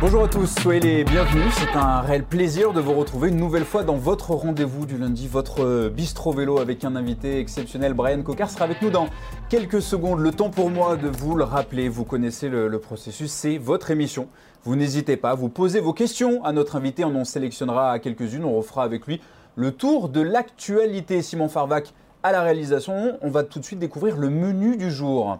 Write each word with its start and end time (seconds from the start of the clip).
Bonjour 0.00 0.24
à 0.24 0.28
tous, 0.28 0.52
soyez 0.60 0.80
les 0.80 1.04
bienvenus. 1.04 1.44
C'est 1.52 1.76
un 1.78 2.00
réel 2.00 2.24
plaisir 2.24 2.72
de 2.72 2.80
vous 2.80 2.94
retrouver 2.94 3.28
une 3.28 3.36
nouvelle 3.36 3.64
fois 3.64 3.84
dans 3.84 3.96
votre 3.96 4.30
rendez-vous 4.32 4.84
du 4.84 4.98
lundi, 4.98 5.28
votre 5.28 5.88
bistrot 5.88 6.32
vélo 6.32 6.58
avec 6.58 6.84
un 6.84 6.96
invité 6.96 7.38
exceptionnel. 7.38 7.94
Brian 7.94 8.22
Cocard 8.22 8.50
sera 8.50 8.64
avec 8.64 8.82
nous 8.82 8.90
dans 8.90 9.08
quelques 9.48 9.80
secondes. 9.80 10.18
Le 10.18 10.32
temps 10.32 10.50
pour 10.50 10.70
moi 10.70 10.96
de 10.96 11.08
vous 11.08 11.36
le 11.36 11.44
rappeler. 11.44 11.88
Vous 11.88 12.04
connaissez 12.04 12.48
le, 12.48 12.68
le 12.68 12.78
processus, 12.78 13.30
c'est 13.30 13.58
votre 13.58 13.90
émission. 13.90 14.28
Vous 14.64 14.74
n'hésitez 14.74 15.16
pas, 15.16 15.34
vous 15.34 15.48
posez 15.48 15.80
vos 15.80 15.92
questions 15.92 16.44
à 16.44 16.52
notre 16.52 16.76
invité. 16.76 17.04
On 17.04 17.14
en 17.14 17.24
sélectionnera 17.24 17.98
quelques-unes. 17.98 18.44
On 18.44 18.56
refera 18.56 18.84
avec 18.84 19.06
lui 19.06 19.20
le 19.54 19.70
tour 19.70 20.08
de 20.08 20.20
l'actualité. 20.20 21.22
Simon 21.22 21.48
Farvac 21.48 21.92
à 22.22 22.32
la 22.32 22.42
réalisation. 22.42 23.18
On 23.22 23.30
va 23.30 23.42
tout 23.42 23.58
de 23.58 23.64
suite 23.64 23.78
découvrir 23.78 24.16
le 24.16 24.30
menu 24.30 24.76
du 24.76 24.90
jour 24.90 25.38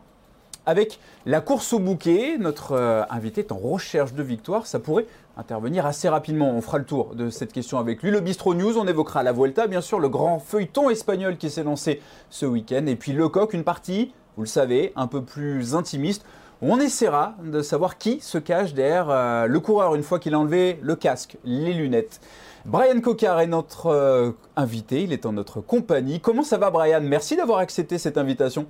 avec 0.67 0.99
la 1.27 1.41
course 1.41 1.73
au 1.73 1.79
bouquet. 1.79 2.37
Notre 2.39 2.73
euh, 2.73 3.03
invité 3.11 3.41
est 3.41 3.53
en 3.53 3.57
recherche 3.57 4.15
de 4.15 4.23
victoire. 4.23 4.67
Ça 4.67 4.79
pourrait 4.79 5.07
intervenir 5.37 5.87
assez 5.87 6.09
rapidement. 6.09 6.51
On 6.51 6.61
fera 6.61 6.79
le 6.79 6.85
tour 6.85 7.15
de 7.15 7.31
cette 7.31 7.53
question 7.53 7.79
avec 7.79 8.03
lui. 8.03 8.11
Le 8.11 8.21
Bistro 8.21 8.55
News, 8.55 8.79
on 8.79 8.87
évoquera 8.87 9.23
la 9.23 9.33
Vuelta, 9.33 9.67
bien 9.67 9.81
sûr, 9.81 9.99
le 9.99 10.09
grand 10.09 10.39
feuilleton 10.39 10.91
espagnol 10.91 11.37
qui 11.37 11.51
s'est 11.51 11.65
lancé 11.65 12.01
ce 12.31 12.47
week-end. 12.47 12.87
Et 12.87 12.97
puis 12.97 13.13
le 13.13 13.29
coq, 13.29 13.53
une 13.55 13.65
partie, 13.65 14.13
vous 14.37 14.43
le 14.43 14.49
savez, 14.49 14.93
un 14.97 15.07
peu 15.07 15.23
plus 15.23 15.75
intimiste. 15.75 16.25
On 16.65 16.79
essaiera 16.79 17.35
de 17.43 17.61
savoir 17.61 17.99
qui 17.99 18.21
se 18.21 18.39
cache 18.39 18.73
derrière 18.73 19.11
euh, 19.11 19.47
le 19.47 19.59
coureur 19.59 19.97
une 19.97 20.05
fois 20.05 20.21
qu'il 20.21 20.35
a 20.35 20.39
enlevé 20.39 20.79
le 20.81 20.95
casque, 20.95 21.37
les 21.45 21.73
lunettes. 21.73 22.21
Brian 22.65 23.01
Cocard 23.01 23.41
est 23.41 23.49
notre 23.49 23.87
euh, 23.87 24.31
invité, 24.55 25.03
il 25.03 25.13
est 25.13 25.27
en 25.27 25.33
notre 25.33 25.61
compagnie. 25.61 26.21
Comment 26.21 26.45
ça 26.45 26.59
va 26.59 26.71
Brian? 26.71 27.01
Merci 27.03 27.37
d'avoir 27.37 27.59
accepté 27.59 27.99
cette 27.99 28.17
invitation. 28.17 28.67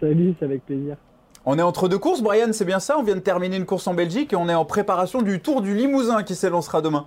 Salut, 0.00 0.34
c'est 0.38 0.46
avec 0.46 0.64
plaisir. 0.64 0.96
On 1.44 1.58
est 1.58 1.62
entre 1.62 1.88
deux 1.88 1.98
courses, 1.98 2.22
Brian, 2.22 2.52
c'est 2.52 2.64
bien 2.64 2.80
ça? 2.80 2.98
On 2.98 3.02
vient 3.02 3.16
de 3.16 3.20
terminer 3.20 3.56
une 3.56 3.66
course 3.66 3.86
en 3.86 3.94
Belgique 3.94 4.32
et 4.32 4.36
on 4.36 4.48
est 4.48 4.54
en 4.54 4.64
préparation 4.64 5.20
du 5.20 5.40
Tour 5.40 5.60
du 5.60 5.74
Limousin 5.74 6.22
qui 6.22 6.34
s'élancera 6.34 6.80
demain. 6.80 7.06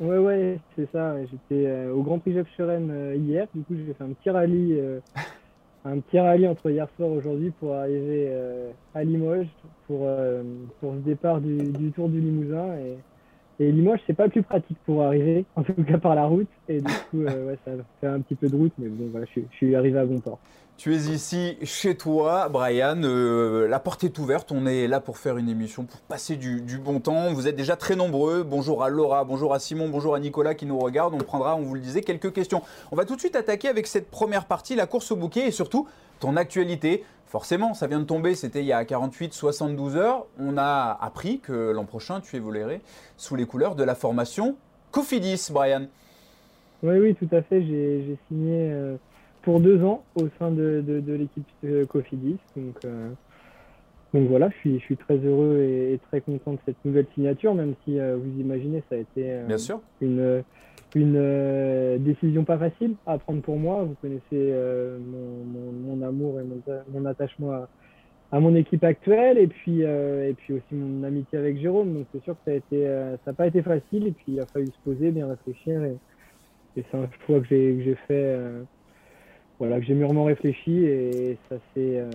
Ouais, 0.00 0.18
ouais, 0.18 0.58
c'est 0.74 0.90
ça. 0.90 1.16
J'étais 1.22 1.66
euh, 1.66 1.92
au 1.92 2.02
Grand 2.02 2.18
Prix 2.18 2.32
Jacques 2.32 2.48
Cheren 2.56 2.88
euh, 2.90 3.14
hier. 3.14 3.46
Du 3.54 3.62
coup, 3.64 3.74
j'ai 3.74 3.92
fait 3.92 4.04
un 4.04 4.12
petit 4.12 4.30
rallye, 4.30 4.80
un 5.84 5.98
petit 5.98 6.18
rallye 6.18 6.48
entre 6.48 6.70
hier 6.70 6.88
soir 6.96 7.10
et 7.10 7.16
aujourd'hui 7.16 7.50
pour 7.60 7.74
arriver 7.74 8.32
à 8.94 9.04
Limoges 9.04 9.48
pour, 9.86 10.08
pour 10.80 10.92
le 10.92 11.00
départ 11.00 11.42
du, 11.42 11.56
du, 11.56 11.90
Tour 11.92 12.08
du 12.08 12.20
Limousin. 12.20 12.74
Et, 12.76 12.96
et 13.60 13.72
Limoges, 13.72 14.00
c'est 14.06 14.14
pas 14.14 14.28
plus 14.28 14.42
pratique 14.42 14.78
pour 14.86 15.02
arriver, 15.02 15.44
en 15.56 15.62
tout 15.62 15.74
cas 15.84 15.98
par 15.98 16.14
la 16.14 16.26
route. 16.26 16.48
Et 16.68 16.80
du 16.80 16.92
coup, 17.10 17.18
ouais, 17.22 17.58
ça 17.64 17.72
fait 18.00 18.06
un 18.06 18.20
petit 18.20 18.36
peu 18.36 18.48
de 18.48 18.56
route, 18.56 18.72
mais 18.78 18.88
bon, 18.88 19.08
voilà, 19.10 19.26
je, 19.34 19.40
je 19.50 19.56
suis 19.56 19.74
arrivé 19.74 19.98
à 19.98 20.04
bon 20.04 20.20
port. 20.20 20.38
Tu 20.78 20.94
es 20.94 21.10
ici 21.12 21.58
chez 21.64 21.96
toi, 21.96 22.48
Brian. 22.48 23.02
Euh, 23.02 23.66
la 23.66 23.80
porte 23.80 24.04
est 24.04 24.16
ouverte. 24.16 24.52
On 24.52 24.64
est 24.64 24.86
là 24.86 25.00
pour 25.00 25.18
faire 25.18 25.36
une 25.36 25.48
émission, 25.48 25.82
pour 25.82 25.98
passer 26.02 26.36
du, 26.36 26.78
bon 26.78 27.00
temps. 27.00 27.32
Vous 27.32 27.48
êtes 27.48 27.56
déjà 27.56 27.74
très 27.74 27.96
nombreux. 27.96 28.44
Bonjour 28.44 28.84
à 28.84 28.88
Laura, 28.88 29.24
bonjour 29.24 29.52
à 29.52 29.58
Simon, 29.58 29.88
bonjour 29.88 30.14
à 30.14 30.20
Nicolas 30.20 30.54
qui 30.54 30.66
nous 30.66 30.78
regarde. 30.78 31.14
On 31.14 31.18
prendra, 31.18 31.56
on 31.56 31.62
vous 31.62 31.74
le 31.74 31.80
disait, 31.80 32.02
quelques 32.02 32.32
questions. 32.32 32.62
On 32.92 32.96
va 32.96 33.04
tout 33.06 33.16
de 33.16 33.20
suite 33.20 33.34
attaquer 33.34 33.66
avec 33.66 33.88
cette 33.88 34.08
première 34.08 34.44
partie, 34.44 34.76
la 34.76 34.86
course 34.86 35.10
au 35.10 35.16
bouquet 35.16 35.48
et 35.48 35.50
surtout 35.50 35.88
ton 36.20 36.36
actualité. 36.36 37.02
Forcément, 37.26 37.74
ça 37.74 37.88
vient 37.88 37.98
de 37.98 38.04
tomber, 38.04 38.36
c'était 38.36 38.60
il 38.60 38.66
y 38.66 38.72
a 38.72 38.84
48-72 38.84 39.96
heures. 39.96 40.26
On 40.38 40.58
a 40.58 40.96
appris 41.00 41.40
que 41.40 41.72
l'an 41.72 41.86
prochain, 41.86 42.20
tu 42.20 42.36
évoluerais 42.36 42.82
sous 43.16 43.34
les 43.34 43.46
couleurs 43.46 43.74
de 43.74 43.82
la 43.82 43.96
formation 43.96 44.54
Cofidis, 44.92 45.48
Brian. 45.50 45.86
Oui, 46.84 46.98
oui, 46.98 47.16
tout 47.16 47.34
à 47.34 47.42
fait. 47.42 47.62
J'ai 47.64 48.16
signé. 48.28 48.70
Euh 48.70 48.96
pour 49.42 49.60
deux 49.60 49.82
ans 49.82 50.04
au 50.14 50.28
sein 50.38 50.50
de, 50.50 50.82
de, 50.86 51.00
de 51.00 51.12
l'équipe 51.12 51.46
euh, 51.64 51.84
Cofidis. 51.86 52.38
Donc, 52.56 52.84
euh, 52.84 53.10
donc 54.14 54.28
voilà, 54.28 54.48
je 54.50 54.56
suis, 54.56 54.78
je 54.78 54.84
suis 54.84 54.96
très 54.96 55.16
heureux 55.18 55.58
et, 55.60 55.94
et, 55.94 55.98
très 55.98 56.20
content 56.20 56.52
de 56.52 56.58
cette 56.64 56.82
nouvelle 56.84 57.06
signature, 57.14 57.54
même 57.54 57.74
si 57.84 57.98
euh, 57.98 58.16
vous 58.16 58.40
imaginez, 58.40 58.82
ça 58.88 58.96
a 58.96 58.98
été 58.98 59.32
euh, 59.32 59.46
Bien 59.46 59.58
sûr. 59.58 59.80
une, 60.00 60.42
une 60.94 61.98
décision 61.98 62.44
pas 62.44 62.58
facile 62.58 62.94
à 63.06 63.18
prendre 63.18 63.42
pour 63.42 63.58
moi. 63.58 63.84
Vous 63.84 63.96
connaissez 64.00 64.52
mon, 65.00 65.44
mon, 65.44 65.96
mon, 65.96 66.06
amour 66.06 66.40
et 66.40 66.44
mon, 66.44 66.62
mon 66.92 67.04
attachement 67.04 67.52
à, 67.52 67.68
à, 68.32 68.40
mon 68.40 68.54
équipe 68.54 68.84
actuelle 68.84 69.36
et 69.36 69.46
puis, 69.46 69.82
et 69.82 70.34
puis 70.38 70.54
aussi 70.54 70.74
mon 70.74 71.04
amitié 71.04 71.38
avec 71.38 71.58
Jérôme. 71.58 71.92
Donc 71.92 72.06
c'est 72.12 72.22
sûr 72.24 72.34
que 72.34 72.40
ça 72.46 72.52
a 72.52 72.54
été, 72.54 72.84
ça 72.86 73.30
n'a 73.30 73.32
pas 73.34 73.46
été 73.46 73.60
facile 73.60 74.06
et 74.06 74.12
puis 74.12 74.24
il 74.28 74.40
a 74.40 74.46
fallu 74.46 74.66
se 74.66 74.90
poser, 74.90 75.10
bien 75.10 75.28
réfléchir 75.28 75.84
et, 75.84 75.96
et 76.78 76.84
c'est 76.90 76.96
un 76.96 77.08
choix 77.26 77.40
que 77.40 77.46
j'ai 77.46 77.96
fait 78.06 78.38
voilà, 79.58 79.80
que 79.80 79.86
j'ai 79.86 79.94
mûrement 79.94 80.24
réfléchi 80.24 80.84
et 80.84 81.36
ça 81.48 81.56
c'est 81.74 81.98
euh, 81.98 82.10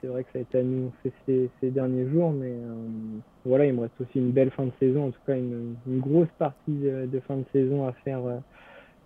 c'est 0.00 0.06
vrai 0.06 0.22
que 0.22 0.30
ça 0.32 0.38
a 0.38 0.42
été 0.42 0.58
annoncé 0.58 1.12
ces, 1.26 1.50
ces 1.60 1.70
derniers 1.70 2.08
jours, 2.08 2.30
mais 2.30 2.50
euh, 2.50 2.74
voilà, 3.44 3.66
il 3.66 3.74
me 3.74 3.80
reste 3.80 4.00
aussi 4.00 4.18
une 4.18 4.30
belle 4.30 4.50
fin 4.50 4.66
de 4.66 4.72
saison, 4.78 5.06
en 5.06 5.10
tout 5.10 5.20
cas 5.26 5.36
une, 5.36 5.74
grosse 5.88 6.28
partie 6.38 6.72
de, 6.72 7.20
fin 7.26 7.36
de 7.36 7.44
saison 7.52 7.86
à 7.86 7.92
faire 8.04 8.24
euh, 8.26 8.38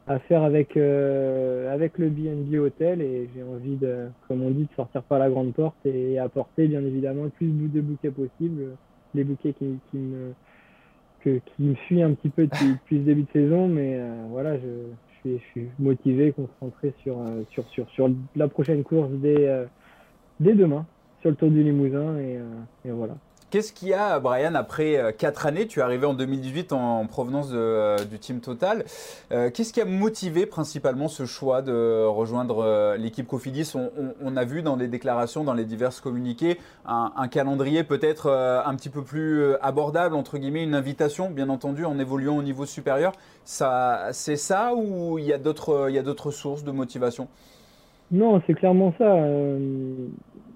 à 0.06 0.18
faire 0.20 0.42
avec 0.42 0.76
avec 0.76 1.98
le 1.98 2.10
BNB 2.10 2.54
Hotel 2.60 3.02
et 3.02 3.28
j'ai 3.34 3.42
envie 3.42 3.76
de, 3.76 4.06
comme 4.28 4.42
on 4.42 4.50
dit, 4.50 4.64
de 4.64 4.74
sortir 4.76 5.02
par 5.02 5.18
la 5.18 5.28
grande 5.28 5.52
porte 5.52 5.84
et 5.84 6.18
apporter 6.18 6.68
bien 6.68 6.84
évidemment 6.84 7.24
le 7.24 7.30
plus 7.30 7.48
de 7.48 7.80
bouquets 7.80 8.10
possible, 8.10 8.76
les 9.14 9.24
bouquets 9.24 9.52
qui, 9.54 9.78
qui 9.90 9.96
me 9.96 10.32
que, 11.24 11.40
qui 11.44 11.62
me 11.62 11.74
fuient 11.74 12.02
un 12.02 12.12
petit 12.12 12.28
peu 12.28 12.44
depuis, 12.46 12.74
depuis 12.74 12.98
le 12.98 13.04
début 13.04 13.22
de 13.22 13.32
saison, 13.32 13.66
mais 13.66 13.98
voilà, 14.30 14.56
je 14.58 14.68
je 15.38 15.44
suis 15.50 15.68
motivé, 15.78 16.32
concentré 16.32 16.94
sur, 17.02 17.20
euh, 17.20 17.42
sur, 17.50 17.68
sur, 17.68 17.88
sur 17.90 18.10
la 18.34 18.48
prochaine 18.48 18.84
course 18.84 19.10
dès, 19.12 19.48
euh, 19.48 19.66
dès 20.40 20.54
demain, 20.54 20.86
sur 21.20 21.30
le 21.30 21.36
Tour 21.36 21.50
du 21.50 21.62
Limousin. 21.62 22.18
Et, 22.18 22.38
euh, 22.38 22.44
et 22.84 22.90
voilà. 22.90 23.16
Qu'est-ce 23.56 23.72
qu'il 23.72 23.88
y 23.88 23.94
a, 23.94 24.20
Brian, 24.20 24.54
après 24.54 25.14
quatre 25.16 25.46
années? 25.46 25.66
Tu 25.66 25.78
es 25.78 25.82
arrivé 25.82 26.04
en 26.04 26.12
2018 26.12 26.74
en 26.74 27.06
provenance 27.06 27.48
de, 27.48 28.04
du 28.04 28.18
Team 28.18 28.40
Total. 28.40 28.84
Euh, 29.32 29.48
Qu'est-ce 29.48 29.72
qui 29.72 29.80
a 29.80 29.86
motivé 29.86 30.44
principalement 30.44 31.08
ce 31.08 31.24
choix 31.24 31.62
de 31.62 32.04
rejoindre 32.04 32.96
l'équipe 32.98 33.26
Cofidis? 33.26 33.72
On, 33.74 33.90
on, 34.22 34.36
a 34.36 34.44
vu 34.44 34.60
dans 34.60 34.76
les 34.76 34.88
déclarations, 34.88 35.42
dans 35.42 35.54
les 35.54 35.64
diverses 35.64 36.02
communiqués, 36.02 36.58
un, 36.84 37.28
calendrier 37.28 37.82
peut-être 37.82 38.30
un 38.30 38.74
petit 38.74 38.90
peu 38.90 39.00
plus 39.00 39.54
abordable, 39.62 40.16
entre 40.16 40.36
guillemets, 40.36 40.62
une 40.62 40.74
invitation, 40.74 41.30
bien 41.30 41.48
entendu, 41.48 41.86
en 41.86 41.98
évoluant 41.98 42.36
au 42.36 42.42
niveau 42.42 42.66
supérieur. 42.66 43.12
C'est 43.46 44.36
ça 44.36 44.74
ou 44.76 45.18
il 45.18 45.24
y 45.24 45.32
a 45.32 45.38
d'autres 45.38 46.30
sources 46.30 46.62
de 46.62 46.72
motivation? 46.72 47.26
Non, 48.10 48.40
c'est 48.46 48.54
clairement 48.54 48.94
ça. 48.98 49.14
Euh, 49.14 50.08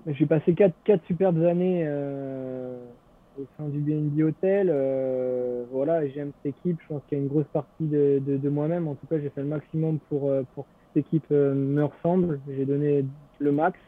J'ai 0.06 0.27
passé 0.27 0.55
quatre, 0.55 0.75
superbes 1.06 1.44
années 1.44 1.83
euh, 1.84 2.69
au 3.41 3.47
sein 3.56 3.69
du 3.69 3.78
BNB 3.78 4.23
Hotel. 4.23 4.71
Euh, 4.71 5.65
voilà, 5.71 6.06
j'aime 6.09 6.33
cette 6.43 6.55
équipe. 6.55 6.78
Je 6.83 6.89
pense 6.89 7.03
qu'il 7.09 7.19
y 7.19 7.21
a 7.21 7.25
une 7.25 7.31
grosse 7.31 7.49
partie 7.53 7.84
de, 7.84 8.21
de, 8.25 8.49
moi-même. 8.49 8.89
En 8.89 8.95
tout 8.95 9.06
cas, 9.06 9.19
j'ai 9.19 9.31
fait 9.31 9.43
le 9.43 9.49
maximum 9.49 9.99
pour, 10.09 10.31
euh, 10.31 10.43
pour 10.55 10.65
que 10.65 10.71
cette 10.95 11.06
équipe 11.06 11.27
euh, 11.33 11.55
me 11.55 11.84
ressemble. 11.84 12.41
J'ai 12.49 12.65
donné 12.65 13.05
le 13.39 13.53
max. 13.53 13.78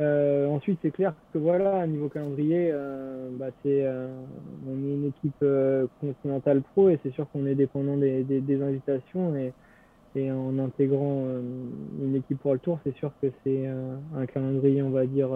Ensuite, 0.00 0.78
c'est 0.82 0.90
clair 0.90 1.14
que 1.32 1.38
voilà, 1.38 1.86
niveau 1.86 2.08
calendrier, 2.08 2.72
bah, 3.38 3.46
c'est, 3.62 3.86
on 4.68 4.76
est 4.84 4.92
une 4.92 5.06
équipe 5.06 5.44
continentale 6.00 6.62
pro 6.62 6.90
et 6.90 6.98
c'est 7.02 7.12
sûr 7.12 7.26
qu'on 7.30 7.46
est 7.46 7.54
dépendant 7.54 7.96
des, 7.96 8.22
des, 8.22 8.62
invitations 8.62 9.32
et, 10.16 10.30
en 10.30 10.58
intégrant 10.58 11.24
euh, 11.26 11.40
une 12.02 12.16
équipe 12.16 12.38
pour 12.40 12.52
le 12.52 12.58
tour, 12.58 12.78
c'est 12.84 12.94
sûr 12.96 13.12
que 13.20 13.28
c'est 13.42 13.66
euh, 13.66 13.96
un 14.16 14.26
calendrier, 14.26 14.82
on 14.82 14.90
va 14.90 15.06
dire, 15.06 15.28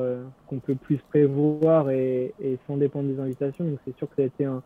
qu'on 0.46 0.58
peut 0.58 0.74
plus 0.74 0.98
prévoir 1.08 1.90
et, 1.90 2.32
sans 2.66 2.76
dépendre 2.76 3.08
des 3.08 3.20
invitations. 3.20 3.64
Donc 3.64 3.78
c'est 3.84 3.96
sûr 3.96 4.08
que 4.08 4.16
ça 4.16 4.22
a 4.22 4.26
été 4.26 4.44
un, 4.44 4.62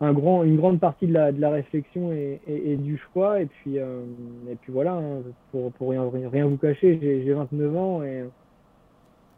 un 0.00 0.12
grand, 0.12 0.44
une 0.44 0.56
grande 0.56 0.80
partie 0.80 1.06
de 1.06 1.14
la, 1.14 1.32
de 1.32 1.40
la 1.40 1.50
réflexion 1.50 2.12
et, 2.12 2.40
et, 2.46 2.76
du 2.76 2.98
choix. 2.98 3.40
Et 3.40 3.46
puis, 3.46 3.76
et 3.76 4.54
puis 4.60 4.72
voilà, 4.72 4.94
hein, 4.94 5.22
pour, 5.50 5.72
pour 5.72 5.90
rien, 5.90 6.08
rien 6.30 6.46
vous 6.46 6.56
cacher, 6.56 6.98
j'ai 7.00 7.32
29 7.32 7.76
ans 7.76 8.02
et 8.02 8.24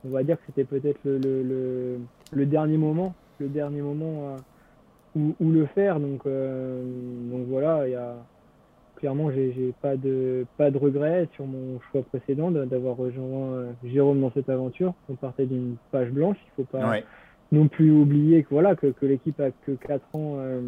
on 0.04 0.10
va 0.10 0.22
dire 0.22 0.36
que 0.36 0.42
c'était 0.46 0.64
peut-être 0.64 1.00
le, 1.04 1.98
le, 2.32 2.46
dernier 2.46 2.76
moment, 2.76 3.14
le 3.38 3.48
dernier 3.48 3.82
moment 3.82 4.36
où, 5.14 5.34
où, 5.40 5.50
le 5.50 5.66
faire. 5.66 6.00
Donc, 6.00 6.22
euh, 6.26 6.82
donc 7.30 7.46
voilà, 7.48 7.86
il 7.86 7.92
y 7.92 7.96
a 7.96 8.16
clairement, 9.00 9.30
j'ai 9.30 9.72
pas 9.80 9.96
de 9.96 10.46
pas 10.58 10.70
de 10.70 10.78
regrets 10.78 11.26
sur 11.34 11.46
mon 11.46 11.80
choix 11.90 12.02
précédent 12.02 12.50
d'avoir 12.50 12.96
rejoint 12.96 13.52
euh, 13.52 13.72
Jérôme 13.84 14.20
dans 14.20 14.30
cette 14.32 14.48
aventure. 14.48 14.94
On 15.08 15.14
partait 15.14 15.46
d'une 15.46 15.76
page 15.90 16.10
blanche, 16.10 16.36
il 16.46 16.50
faut 16.56 16.70
pas 16.70 16.88
ouais. 16.90 17.04
non 17.50 17.66
plus 17.66 17.90
oublier 17.90 18.42
que 18.44 18.50
voilà 18.50 18.76
que, 18.76 18.88
que 18.88 19.06
l'équipe 19.06 19.40
a 19.40 19.50
que 19.50 19.72
quatre 19.72 20.14
ans 20.14 20.36
euh, 20.38 20.60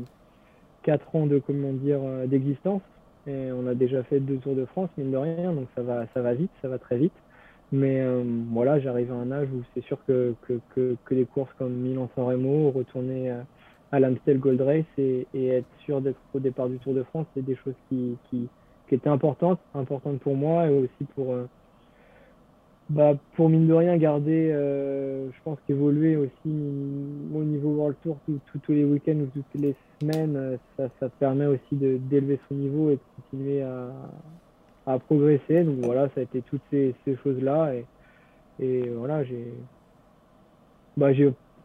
ans 1.12 1.26
de 1.26 1.38
comment 1.38 1.72
dire 1.72 2.00
euh, 2.02 2.26
d'existence 2.26 2.82
et 3.26 3.52
on 3.52 3.66
a 3.66 3.74
déjà 3.74 4.02
fait 4.02 4.18
deux 4.18 4.38
tours 4.38 4.56
de 4.56 4.64
France 4.64 4.88
mine 4.96 5.12
de 5.12 5.16
rien, 5.16 5.52
donc 5.52 5.68
ça 5.76 5.82
va 5.82 6.06
ça 6.14 6.22
va 6.22 6.34
vite, 6.34 6.50
ça 6.62 6.68
va 6.68 6.78
très 6.78 6.96
vite. 6.96 7.12
Mais 7.70 8.00
euh, 8.00 8.22
voilà, 8.50 8.80
j'arrive 8.80 9.12
à 9.12 9.14
un 9.14 9.30
âge 9.30 9.48
où 9.54 9.62
c'est 9.72 9.84
sûr 9.84 9.98
que, 10.06 10.34
que, 10.42 10.60
que, 10.74 10.96
que, 11.06 11.14
des 11.14 11.24
courses 11.24 11.52
comme 11.58 11.72
Milan-San 11.72 12.24
Remo, 12.24 12.70
retourner 12.70 13.34
à 13.92 14.00
l'Amstel 14.00 14.38
Gold 14.38 14.60
Race 14.62 14.84
et, 14.98 15.26
être 15.34 15.66
sûr 15.84 16.00
d'être 16.00 16.18
au 16.34 16.40
départ 16.40 16.68
du 16.68 16.78
Tour 16.78 16.94
de 16.94 17.02
France, 17.04 17.26
c'est 17.34 17.44
des 17.44 17.56
choses 17.56 17.74
qui, 17.88 18.16
étaient 18.90 19.08
importantes, 19.08 19.60
importantes 19.74 20.18
pour 20.20 20.36
moi 20.36 20.66
et 20.66 20.78
aussi 20.78 21.04
pour, 21.14 21.32
euh, 21.32 21.46
bah, 22.90 23.14
pour 23.36 23.48
mine 23.48 23.66
de 23.66 23.72
rien 23.72 23.96
garder, 23.96 24.50
euh, 24.52 25.30
je 25.30 25.36
pense 25.44 25.58
qu'évoluer 25.66 26.16
aussi 26.16 26.30
au 27.34 27.42
niveau 27.42 27.70
World 27.70 27.96
Tour 28.02 28.18
tous 28.62 28.72
les 28.72 28.84
week-ends 28.84 29.16
ou 29.16 29.26
toutes 29.32 29.62
les 29.62 29.74
semaines, 29.98 30.36
euh, 30.36 30.88
ça, 31.00 31.08
permet 31.18 31.46
aussi 31.46 31.72
d'élever 31.72 32.38
son 32.48 32.54
niveau 32.54 32.90
et 32.90 32.96
de 32.96 33.00
continuer 33.16 33.62
à, 33.62 34.98
progresser. 35.06 35.64
Donc 35.64 35.76
voilà, 35.84 36.08
ça 36.08 36.20
a 36.20 36.22
été 36.24 36.42
toutes 36.42 36.60
ces, 36.70 36.94
choses-là. 37.22 37.74
Et, 37.74 37.86
et 38.60 38.90
voilà, 38.90 39.24
j'ai 39.24 39.54
bah, 40.98 41.12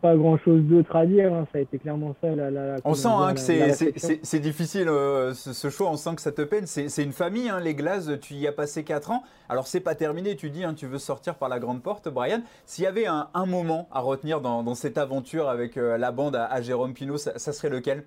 pas 0.01 0.15
grand 0.15 0.37
chose 0.37 0.61
d'autre 0.63 0.95
à 0.95 1.05
dire. 1.05 1.33
Hein. 1.33 1.47
Ça 1.51 1.59
a 1.59 1.61
été 1.61 1.77
clairement 1.77 2.15
ça. 2.21 2.35
La, 2.35 2.75
on 2.83 2.93
sent 2.93 3.07
hein, 3.11 3.33
que 3.33 3.39
c'est 3.39 4.39
difficile 4.39 4.87
euh, 4.87 5.33
ce, 5.33 5.69
choix. 5.69 5.89
On 5.89 5.97
sent 5.97 6.15
que 6.15 6.21
ça 6.21 6.31
te 6.31 6.41
peine. 6.41 6.65
C'est 6.65 7.03
une 7.03 7.11
famille, 7.11 7.49
hein, 7.49 7.59
les 7.59 7.75
Glaces. 7.75 8.09
Tu 8.21 8.35
y 8.35 8.47
as 8.47 8.51
passé 8.51 8.83
4 8.83 9.11
ans. 9.11 9.23
Alors, 9.49 9.67
c'est 9.67 9.79
pas 9.79 9.95
terminé. 9.95 10.35
Tu 10.35 10.49
dis, 10.49 10.63
tu 10.75 10.87
veux 10.87 10.99
sortir 10.99 11.35
par 11.35 11.49
la 11.49 11.59
grande 11.59 11.81
porte, 11.81 12.09
Brian. 12.09 12.41
S'il 12.65 12.83
y 12.83 12.87
avait 12.87 13.07
un, 13.07 13.27
moment 13.45 13.87
à 13.91 14.01
retenir 14.01 14.41
dans, 14.41 14.75
cette 14.75 14.97
aventure 14.97 15.49
avec 15.49 15.77
euh, 15.77 15.97
la 15.97 16.11
bande 16.11 16.35
à, 16.35 16.61
Jérôme 16.61 16.93
Pinault, 16.93 17.17
ça, 17.17 17.37
serait 17.37 17.69
lequel? 17.69 18.03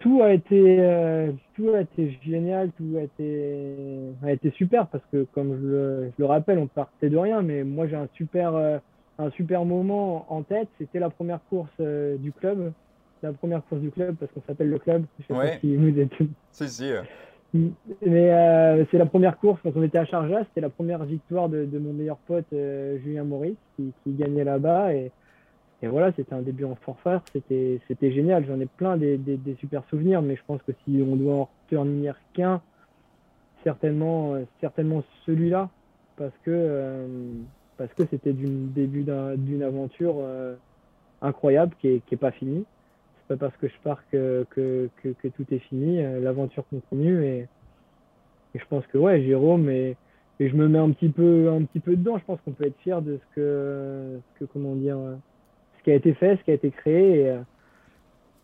Tout 0.00 0.22
a 0.22 0.32
été 0.32 0.76
euh, 0.78 1.32
tout 1.56 1.70
a 1.70 1.80
été 1.80 2.16
génial 2.24 2.70
tout 2.78 2.96
a 2.96 3.02
été 3.02 3.74
a 4.22 4.30
été 4.30 4.52
super 4.52 4.86
parce 4.86 5.02
que 5.10 5.26
comme 5.34 5.58
je 5.60 6.10
le, 6.16 6.24
rappelle 6.24 6.58
on 6.58 6.68
partait 6.68 7.08
de 7.08 7.16
rien 7.16 7.42
mais 7.42 7.64
moi 7.64 7.88
j'ai 7.88 7.96
un 7.96 8.06
super 8.14 8.80
un 9.18 9.30
super 9.30 9.64
moment 9.64 10.26
en 10.32 10.42
tête, 10.42 10.68
c'était 10.78 11.00
la 11.00 11.10
première 11.10 11.40
course 11.50 11.70
euh, 11.80 12.16
du 12.16 12.32
club. 12.32 12.72
La 13.22 13.32
première 13.32 13.64
course 13.64 13.80
du 13.80 13.90
club, 13.90 14.14
parce 14.14 14.30
qu'on 14.30 14.42
s'appelle 14.46 14.70
le 14.70 14.78
club. 14.78 15.04
Je 15.18 15.26
sais 15.26 15.34
pas 15.34 15.58
si 15.58 15.74
vous 15.74 15.98
êtes. 15.98 16.12
Si, 16.52 16.68
si. 16.68 16.92
Mais 17.52 18.30
euh, 18.30 18.84
c'est 18.90 18.98
la 18.98 19.06
première 19.06 19.38
course 19.38 19.58
quand 19.62 19.72
on 19.74 19.82
était 19.82 19.98
à 19.98 20.04
Charja. 20.04 20.44
C'était 20.44 20.60
la 20.60 20.68
première 20.68 21.04
victoire 21.04 21.48
de, 21.48 21.66
mon 21.78 21.92
meilleur 21.92 22.18
pote 22.18 22.46
euh, 22.52 22.98
Julien 22.98 23.24
Maurice 23.24 23.56
qui, 23.76 23.92
gagnait 24.06 24.44
là-bas. 24.44 24.94
Et, 24.94 25.10
et, 25.82 25.88
voilà, 25.88 26.12
c'était 26.12 26.34
un 26.34 26.42
début 26.42 26.64
en 26.64 26.76
forfait. 26.76 27.18
C'était, 27.32 27.80
c'était 27.88 28.12
génial. 28.12 28.46
J'en 28.46 28.60
ai 28.60 28.66
plein 28.66 28.96
des, 28.96 29.16
des, 29.16 29.36
des, 29.36 29.56
super 29.56 29.82
souvenirs, 29.90 30.22
mais 30.22 30.36
je 30.36 30.42
pense 30.46 30.62
que 30.62 30.72
si 30.84 31.02
on 31.04 31.16
doit 31.16 31.34
en 31.34 31.48
retenir 31.72 32.14
qu'un, 32.34 32.60
certainement, 33.64 34.36
certainement 34.60 35.02
celui-là. 35.26 35.70
Parce 36.16 36.34
que 36.44 37.02
parce 37.78 37.94
que 37.94 38.02
c'était 38.10 38.32
du 38.32 38.46
début 38.46 39.06
d'une 39.36 39.62
aventure 39.62 40.16
euh, 40.18 40.56
incroyable 41.22 41.74
qui 41.80 41.88
n'est 41.88 42.02
est 42.10 42.16
pas 42.16 42.32
finie. 42.32 42.64
C'est 43.20 43.38
pas 43.38 43.46
parce 43.46 43.56
que 43.56 43.68
je 43.68 43.74
pars 43.82 44.02
que, 44.10 44.44
que, 44.50 44.90
que, 45.02 45.28
tout 45.28 45.46
est 45.52 45.60
fini. 45.60 46.02
Euh, 46.04 46.20
l'aventure 46.20 46.64
continue 46.68 47.24
et, 47.24 47.48
et, 48.54 48.58
je 48.58 48.64
pense 48.68 48.84
que 48.88 48.98
ouais, 48.98 49.22
Jérôme 49.22 49.70
et, 49.70 49.96
et, 50.40 50.48
je 50.48 50.56
me 50.56 50.68
mets 50.68 50.78
un 50.78 50.90
petit 50.90 51.08
peu 51.08 51.50
un 51.50 51.62
petit 51.62 51.80
peu 51.80 51.96
dedans. 51.96 52.18
Je 52.18 52.24
pense 52.24 52.40
qu'on 52.44 52.52
peut 52.52 52.66
être 52.66 52.78
fier 52.80 53.00
de 53.00 53.16
ce 53.18 53.34
que, 53.34 54.20
ce 54.34 54.40
que 54.40 54.50
comment 54.52 54.74
dire, 54.74 54.98
ce 55.78 55.84
qui 55.84 55.92
a 55.92 55.94
été 55.94 56.14
fait, 56.14 56.36
ce 56.36 56.42
qui 56.42 56.50
a 56.50 56.54
été 56.54 56.70
créé 56.70 57.20
et, 57.20 57.36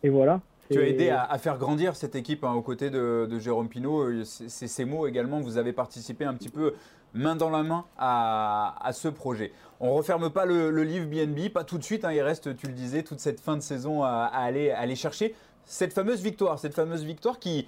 et 0.04 0.08
voilà. 0.10 0.40
Tu 0.70 0.78
as 0.78 0.88
aidé 0.88 1.10
à, 1.10 1.36
faire 1.38 1.58
grandir 1.58 1.94
cette 1.94 2.14
équipe 2.14 2.42
hein, 2.42 2.52
aux 2.52 2.62
côtés 2.62 2.88
de, 2.88 3.26
de 3.30 3.38
Jérôme 3.38 3.68
Pinault. 3.68 4.24
C'est 4.24 4.66
ces 4.66 4.84
mots 4.86 5.06
également. 5.06 5.40
Vous 5.40 5.58
avez 5.58 5.74
participé 5.74 6.24
un 6.24 6.32
petit 6.32 6.48
peu 6.48 6.74
main 7.14 7.36
dans 7.36 7.50
la 7.50 7.62
main 7.62 7.84
à, 7.96 8.90
ce 8.92 9.08
projet. 9.08 9.52
On 9.80 9.88
ne 9.88 9.92
referme 9.92 10.30
pas 10.30 10.44
le, 10.44 10.70
livre 10.82 11.06
BNB, 11.06 11.52
pas 11.52 11.64
tout 11.64 11.78
de 11.78 11.84
suite. 11.84 12.04
Hein, 12.04 12.12
il 12.12 12.20
reste, 12.20 12.56
tu 12.56 12.66
le 12.66 12.72
disais, 12.72 13.02
toute 13.02 13.20
cette 13.20 13.40
fin 13.40 13.56
de 13.56 13.62
saison 13.62 14.02
à, 14.02 14.30
aller, 14.32 14.96
chercher. 14.96 15.34
Cette 15.64 15.92
fameuse 15.92 16.22
victoire, 16.22 16.58
cette 16.58 16.74
fameuse 16.74 17.04
victoire 17.04 17.38
qui, 17.38 17.66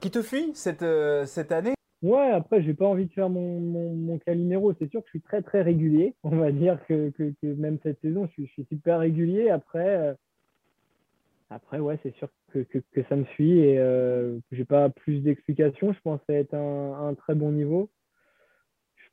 te 0.00 0.22
fuit 0.22 0.52
cette, 0.54 0.82
euh, 0.82 1.26
année? 1.50 1.74
Ouais, 2.02 2.30
après, 2.30 2.62
j'ai 2.62 2.74
pas 2.74 2.86
envie 2.86 3.06
de 3.06 3.12
faire 3.12 3.30
mon, 3.30 3.60
mon. 3.60 4.20
C'est 4.26 4.90
sûr 4.90 5.00
que 5.00 5.06
je 5.06 5.10
suis 5.10 5.20
très, 5.20 5.42
très 5.42 5.62
régulier. 5.62 6.14
On 6.22 6.36
va 6.36 6.52
dire 6.52 6.78
que, 6.86 7.12
même 7.42 7.78
cette 7.82 8.00
saison, 8.00 8.28
je 8.36 8.44
suis, 8.44 8.66
super 8.68 9.00
régulier. 9.00 9.50
Après, 9.50 9.96
euh, 9.96 10.14
après 11.50 11.78
ouais, 11.78 11.98
c'est 12.02 12.14
sûr 12.16 12.28
que, 12.52 12.64
ça 13.08 13.16
me 13.16 13.24
suit 13.24 13.58
et 13.58 13.78
euh, 13.78 14.38
j'ai 14.52 14.64
pas 14.64 14.90
plus 14.90 15.20
d'explications. 15.20 15.92
Je 15.92 16.00
pense 16.00 16.20
être 16.28 16.54
un, 16.54 17.08
un 17.08 17.14
très 17.14 17.34
bon 17.34 17.52
niveau. 17.52 17.90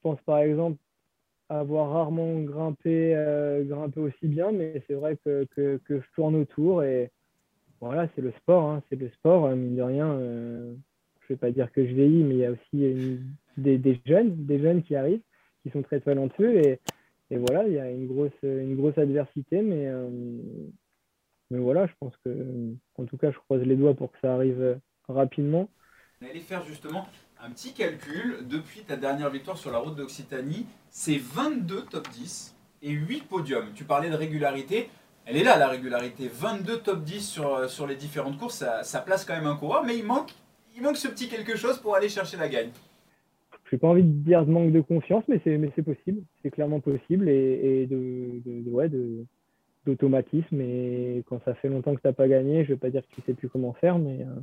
Je 0.01 0.09
pense 0.09 0.21
par 0.21 0.39
exemple 0.39 0.77
avoir 1.47 1.91
rarement 1.91 2.39
grimpé, 2.41 3.13
euh, 3.15 3.63
aussi 3.97 4.27
bien, 4.27 4.51
mais 4.51 4.81
c'est 4.87 4.95
vrai 4.95 5.15
que, 5.23 5.45
je 5.57 5.99
tourne 6.15 6.35
autour 6.35 6.81
et 6.83 7.11
voilà, 7.79 8.07
c'est 8.15 8.21
le 8.21 8.31
sport, 8.31 8.63
hein, 8.63 8.81
c'est 8.89 8.95
le 8.95 9.09
sport, 9.09 9.45
hein, 9.45 9.55
mine 9.55 9.75
de 9.75 9.81
rien. 9.83 10.07
Euh, 10.07 10.73
je 11.19 11.25
ne 11.25 11.35
vais 11.35 11.39
pas 11.39 11.51
dire 11.51 11.71
que 11.71 11.85
je 11.85 11.93
vieillis, 11.93 12.23
mais 12.23 12.35
il 12.35 12.39
y 12.39 12.45
a 12.45 12.51
aussi 12.51 13.19
des, 13.57 14.01
jeunes, 14.07 14.45
des 14.45 14.59
jeunes 14.59 14.81
qui 14.81 14.95
arrivent, 14.95 15.21
qui 15.61 15.69
sont 15.69 15.83
très 15.83 15.99
talentueux 15.99 16.57
et, 16.57 16.79
voilà, 17.29 17.67
il 17.67 17.73
y 17.73 17.79
a 17.79 17.89
une 17.89 18.07
grosse, 18.07 18.31
une 18.41 18.75
grosse 18.75 18.97
adversité, 18.97 19.61
mais, 19.61 19.87
euh, 19.87 20.09
mais 21.51 21.59
voilà, 21.59 21.85
je 21.85 21.93
pense 21.99 22.17
que, 22.25 22.73
en 22.97 23.05
tout 23.05 23.17
cas, 23.17 23.31
je 23.31 23.37
croise 23.37 23.61
les 23.61 23.75
doigts 23.75 23.93
pour 23.93 24.11
que 24.11 24.17
ça 24.19 24.33
arrive 24.33 24.79
rapidement. 25.07 25.69
Allait 26.21 26.39
faire 26.39 26.65
justement 26.65 27.07
un 27.43 27.49
petit 27.49 27.73
calcul, 27.73 28.37
depuis 28.47 28.81
ta 28.81 28.95
dernière 28.95 29.29
victoire 29.29 29.57
sur 29.57 29.71
la 29.71 29.79
route 29.79 29.95
d'Occitanie, 29.95 30.67
c'est 30.89 31.17
22 31.17 31.85
top 31.89 32.07
10 32.09 32.55
et 32.83 32.91
8 32.91 33.27
podiums. 33.27 33.71
Tu 33.73 33.83
parlais 33.83 34.09
de 34.09 34.15
régularité, 34.15 34.89
elle 35.25 35.37
est 35.37 35.43
là 35.43 35.57
la 35.57 35.67
régularité. 35.67 36.29
22 36.31 36.77
top 36.79 37.03
10 37.03 37.27
sur, 37.27 37.55
euh, 37.55 37.67
sur 37.67 37.87
les 37.87 37.95
différentes 37.95 38.37
courses, 38.37 38.63
ça, 38.83 38.99
place 39.01 39.25
quand 39.25 39.35
même 39.35 39.47
un 39.47 39.55
coureur, 39.55 39.83
mais 39.83 39.97
il 39.97 40.05
manque, 40.05 40.31
il 40.75 40.83
manque 40.83 40.97
ce 40.97 41.07
petit 41.07 41.29
quelque 41.29 41.57
chose 41.57 41.79
pour 41.79 41.95
aller 41.95 42.09
chercher 42.09 42.37
la 42.37 42.47
gagne. 42.47 42.69
Je 43.65 43.75
n'ai 43.75 43.79
pas 43.79 43.87
envie 43.87 44.03
de 44.03 44.23
dire 44.23 44.45
de 44.45 44.51
manque 44.51 44.71
de 44.71 44.81
confiance, 44.81 45.23
mais 45.27 45.41
c'est, 45.43 45.57
mais 45.57 45.71
c'est 45.75 45.83
possible, 45.83 46.21
c'est 46.43 46.51
clairement 46.51 46.79
possible, 46.79 47.27
et, 47.27 47.87
de, 47.87 48.69
ouais, 48.69 48.89
de, 48.89 49.25
d'automatisme. 49.85 50.59
Et 50.61 51.23
quand 51.27 51.41
ça 51.45 51.55
fait 51.55 51.69
longtemps 51.69 51.95
que 51.95 52.01
tu 52.01 52.07
n'as 52.07 52.13
pas 52.13 52.27
gagné, 52.27 52.65
je 52.65 52.71
ne 52.71 52.75
vais 52.75 52.79
pas 52.79 52.89
dire 52.89 53.01
que 53.01 53.15
tu 53.15 53.21
sais 53.25 53.33
plus 53.33 53.49
comment 53.49 53.73
faire, 53.73 53.97
mais, 53.97 54.21
euh, 54.21 54.41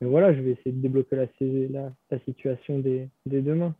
mais 0.00 0.08
voilà, 0.08 0.32
je 0.32 0.40
vais 0.42 0.50
essayer 0.52 0.72
de 0.72 0.80
débloquer 0.80 1.16
la, 1.16 2.18
situation 2.24 2.78
dès, 2.78 3.08
demain. 3.24 3.74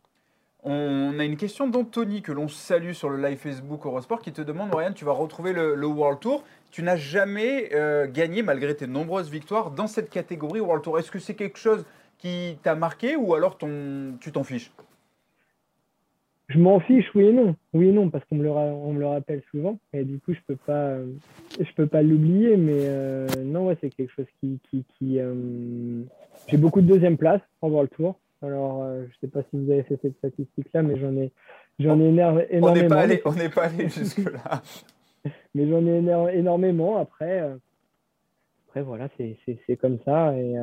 On 0.63 1.19
a 1.19 1.23
une 1.23 1.37
question 1.37 1.67
d'Anthony 1.67 2.21
que 2.21 2.31
l'on 2.31 2.47
salue 2.47 2.91
sur 2.93 3.09
le 3.09 3.21
live 3.21 3.37
Facebook 3.37 3.85
Eurosport 3.85 4.21
qui 4.21 4.33
te 4.33 4.41
demande 4.41 4.73
Ryan, 4.73 4.91
tu 4.93 5.05
vas 5.05 5.11
retrouver 5.11 5.53
le, 5.53 5.85
World 5.85 6.19
Tour. 6.19 6.43
Tu 6.71 6.81
n'as 6.81 6.97
jamais 6.97 7.69
euh, 7.73 8.07
gagné 8.07 8.41
malgré 8.41 8.75
tes 8.75 8.87
nombreuses 8.87 9.29
victoires 9.29 9.71
dans 9.71 9.87
cette 9.87 10.09
catégorie 10.09 10.59
World 10.59 10.83
Tour. 10.83 10.99
Est-ce 10.99 11.11
que 11.11 11.19
c'est 11.19 11.35
quelque 11.35 11.59
chose 11.59 11.85
qui 12.17 12.57
t'a 12.63 12.75
marqué 12.75 13.15
ou 13.15 13.35
alors 13.35 13.57
tu 13.57 14.31
t'en 14.31 14.43
fiches? 14.43 14.71
Je 16.49 16.59
m'en 16.59 16.79
fiche, 16.79 17.05
oui 17.13 17.25
et 17.25 17.33
non. 17.33 17.55
Oui 17.73 17.89
et 17.89 17.91
non, 17.91 18.09
parce 18.09 18.23
qu'on 18.25 18.35
me, 18.35 18.43
le, 18.43 18.49
on 18.49 18.93
me 18.93 18.99
le 18.99 19.07
rappelle 19.07 19.41
souvent. 19.51 19.79
Et 19.91 20.05
du 20.05 20.19
coup, 20.19 20.33
je 20.33 20.39
peux 20.47 20.55
pas, 20.55 20.97
je 21.59 21.73
peux 21.75 21.87
pas 21.87 22.01
l'oublier. 22.01 22.55
Mais 22.55 22.79
euh, 22.79 23.27
non, 23.43 23.67
ouais, 23.67 23.77
c'est 23.81 23.89
quelque 23.89 24.13
chose 24.13 24.27
qui. 24.39 24.59
qui, 24.69 24.85
qui 24.97 25.19
euh, 25.19 26.03
J'ai 26.47 26.57
beaucoup 26.57 26.79
de 26.81 26.87
deuxième 26.87 27.17
place 27.17 27.41
en 27.61 27.69
voir 27.69 27.83
le 27.83 27.89
tour. 27.89 28.17
Alors, 28.41 28.83
euh, 28.83 29.03
je 29.09 29.17
sais 29.19 29.27
pas 29.27 29.41
si 29.49 29.57
vous 29.57 29.69
avez 29.69 29.83
fait 29.83 29.99
cette 30.01 30.17
statistique-là, 30.19 30.83
mais 30.83 30.97
j'en 30.97 31.17
ai, 31.17 31.31
j'en 31.79 31.99
ai 31.99 32.05
énormément. 32.05 32.67
On 32.67 32.73
n'est 32.73 32.87
pas 32.87 33.01
allé, 33.01 33.21
on 33.25 33.33
n'est 33.33 33.49
pas 33.49 33.65
allé 33.65 33.89
jusque-là. 33.89 34.61
mais 35.53 35.67
j'en 35.67 35.85
ai 35.85 36.37
énormément. 36.37 36.95
Après, 36.97 37.41
après 38.69 38.83
voilà, 38.83 39.09
c'est 39.17 39.75
comme 39.75 39.97
ça. 40.05 40.33
Et 40.37 40.53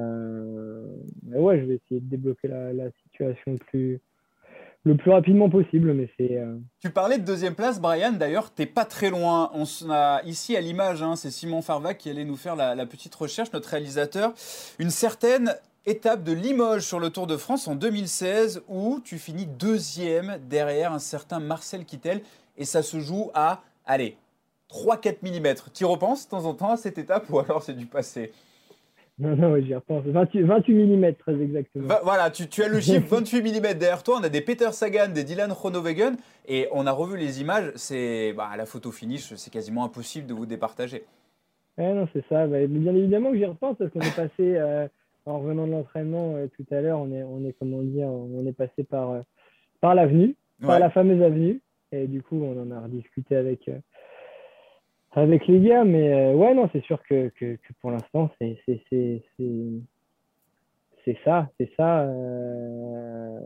ouais, 1.37 1.61
je 1.61 1.65
vais 1.65 1.75
essayer 1.75 2.01
de 2.01 2.09
débloquer 2.09 2.49
la, 2.49 2.73
la 2.73 2.91
situation 3.03 3.57
plus 3.57 4.01
le 4.85 4.97
plus 4.97 5.11
rapidement 5.11 5.51
possible. 5.51 5.93
Mais 5.95 6.09
c'est. 6.17 6.37
Euh, 6.37 6.57
tu 6.81 6.91
parlais 6.91 7.19
de 7.19 7.25
deuxième 7.25 7.55
place, 7.55 7.81
Brian. 7.81 8.13
D'ailleurs, 8.13 8.51
t'es 8.51 8.67
pas 8.67 8.85
très 8.85 9.11
loin. 9.11 9.51
On 9.55 9.65
a 9.91 10.23
ici 10.25 10.57
à 10.57 10.61
l'image, 10.61 11.03
hein, 11.03 11.17
c'est 11.17 11.31
Simon 11.31 11.63
Farvac 11.63 11.99
qui 11.99 12.11
allait 12.11 12.25
nous 12.25 12.37
faire 12.37 12.57
la, 12.57 12.87
petite 12.87 13.15
recherche, 13.15 13.53
notre 13.53 13.71
réalisateur. 13.71 14.33
Une 14.79 14.91
certaine 14.91 15.55
étape 15.87 16.23
de 16.23 16.33
Limoges 16.33 16.83
sur 16.83 17.01
le 17.01 17.11
Tour 17.11 17.27
de 17.27 17.37
France 17.37 17.69
en 17.69 17.75
2016 17.75 18.63
où 18.69 19.01
tu 19.05 19.19
finis 19.19 19.47
deuxième 19.47 20.39
derrière 20.49 20.93
un 20.93 20.99
certain 20.99 21.41
Marcel 21.41 21.85
Kittel 21.85 22.23
et 22.57 22.65
ça 22.65 22.83
se 22.83 23.01
joue 23.01 23.31
à, 23.35 23.63
allez, 23.85 24.17
3-4 24.71 25.17
mm. 25.23 25.71
Tu 25.75 25.85
repenses 25.85 26.25
de 26.25 26.31
temps 26.31 26.47
en 26.47 26.55
temps 26.55 26.71
à 26.71 26.77
cette 26.77 26.97
étape 26.97 27.29
ou 27.31 27.39
alors 27.39 27.63
c'est 27.63 27.77
du 27.77 27.87
passé? 27.87 28.33
non, 29.19 29.37
non, 29.37 29.61
j'y 29.61 29.75
repense. 29.75 30.05
28, 30.05 30.43
mm, 30.43 31.15
très 31.15 31.41
exactement. 31.41 31.95
voilà, 32.03 32.31
tu, 32.31 32.49
tu, 32.49 32.65
as 32.65 32.69
le 32.69 32.81
chiffre 32.81 33.07
28 33.07 33.43
mm 33.43 33.75
derrière 33.75 34.03
toi. 34.03 34.19
On 34.21 34.25
a 34.25 34.29
des 34.29 34.41
Peter 34.41 34.73
Sagan, 34.73 35.09
des 35.09 35.23
Dylan 35.23 35.51
Groenewegen. 35.51 36.17
Et 36.49 36.67
on 36.73 36.87
a 36.87 36.91
revu 36.91 37.17
les 37.17 37.41
images. 37.41 37.71
C'est 37.77 38.33
bah, 38.33 38.51
la 38.57 38.67
photo 38.67 38.91
finish, 38.91 39.33
c'est 39.37 39.53
quasiment 39.53 39.85
impossible 39.85 40.27
de 40.27 40.35
vous 40.35 40.47
départager. 40.47 41.05
Eh 41.79 41.83
non, 41.83 42.09
c'est 42.13 42.25
ça. 42.29 42.49
Bah, 42.49 42.67
bien 42.67 42.95
évidemment 42.95 43.31
que 43.31 43.37
j'y 43.37 43.45
repense 43.45 43.77
parce 43.79 43.91
qu'on 43.93 44.01
est 44.01 44.17
passé, 44.17 44.57
euh, 44.57 44.89
en 45.27 45.39
revenant 45.39 45.69
de 45.69 45.73
l'entraînement 45.73 46.35
euh, 46.35 46.49
tout 46.49 46.67
à 46.75 46.81
l'heure, 46.81 46.99
on 46.99 47.13
est, 47.13 47.23
on 47.23 47.45
est, 47.47 47.53
comment 47.53 47.83
dire, 47.83 48.09
on 48.09 48.45
est 48.47 48.53
passé 48.53 48.83
par, 48.83 49.11
euh, 49.13 49.21
par 49.81 49.95
l'avenue, 49.95 50.35
par 50.61 50.81
la 50.81 50.91
fameuse 50.91 51.23
avenue. 51.23 51.61
Et 51.93 52.09
du 52.09 52.21
coup, 52.21 52.43
on 52.43 52.61
en 52.61 52.73
a 52.73 52.81
rediscuté 52.81 53.37
avec 53.37 53.71
avec 55.15 55.47
les 55.47 55.61
gars, 55.61 55.85
mais 55.85 56.13
euh, 56.13 56.35
ouais, 56.35 56.55
non, 56.55 56.69
c'est 56.73 56.83
sûr 56.85 57.03
que, 57.05 57.29
que, 57.31 57.57
que 57.57 57.73
pour 57.81 57.91
l'instant, 57.91 58.31
c'est 58.39 58.59
ça, 61.25 61.49
c'est 61.59 61.71
ça. 61.77 62.01
Euh, 62.03 63.39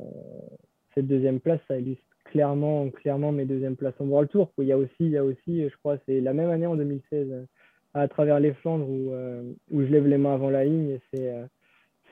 cette 0.94 1.06
deuxième 1.06 1.40
place, 1.40 1.60
ça 1.68 1.78
illustre 1.78 2.02
clairement, 2.24 2.88
clairement 2.90 3.32
mes 3.32 3.44
deuxièmes 3.44 3.76
places 3.76 4.00
en 4.00 4.06
World 4.06 4.30
Tour. 4.30 4.50
Il 4.58 4.64
y 4.64 4.72
a 4.72 4.78
aussi, 4.78 4.94
il 5.00 5.10
y 5.10 5.18
a 5.18 5.24
aussi 5.24 5.68
je 5.68 5.76
crois, 5.78 5.98
c'est 6.06 6.20
la 6.20 6.32
même 6.32 6.50
année 6.50 6.66
en 6.66 6.76
2016, 6.76 7.46
à 7.94 8.08
travers 8.08 8.40
les 8.40 8.52
Flandres, 8.54 8.88
où, 8.88 9.12
où 9.70 9.82
je 9.82 9.86
lève 9.86 10.06
les 10.06 10.18
mains 10.18 10.34
avant 10.34 10.50
la 10.50 10.64
ligne. 10.64 10.90
Et 10.90 11.00
c'est, 11.12 11.32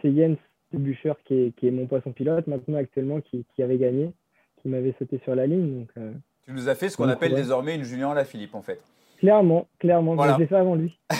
c'est 0.03 0.15
Jens 0.15 0.39
de 0.73 0.79
Bûcher 0.79 1.13
qui 1.25 1.35
est, 1.35 1.57
qui 1.57 1.69
est, 1.69 1.71
mon 1.71 1.87
poisson 1.87 2.13
pilote, 2.13 2.47
maintenant 2.47 2.79
actuellement, 2.79 3.21
qui, 3.21 3.45
qui 3.55 3.63
avait 3.63 3.79
gagné, 3.79 4.11
qui 4.61 4.69
m'avait 4.69 4.95
sauté 4.99 5.21
sur 5.25 5.35
la 5.35 5.47
ligne. 5.47 5.81
Donc, 5.81 5.91
tu 6.47 6.53
nous 6.53 6.69
as 6.69 6.77
fait 6.77 6.89
ce 6.89 6.97
qu'on 6.97 7.09
appelle 7.09 7.35
désormais 7.35 7.75
une 7.75 7.83
Julien 7.83 8.15
Philippe 8.25 8.55
en 8.55 8.63
fait. 8.63 8.81
Clairement, 9.19 9.67
clairement. 9.79 10.15
Voilà. 10.15 10.37
J'ai 10.39 10.47
fait 10.47 10.57
avant 10.57 10.75
lui. 10.75 10.99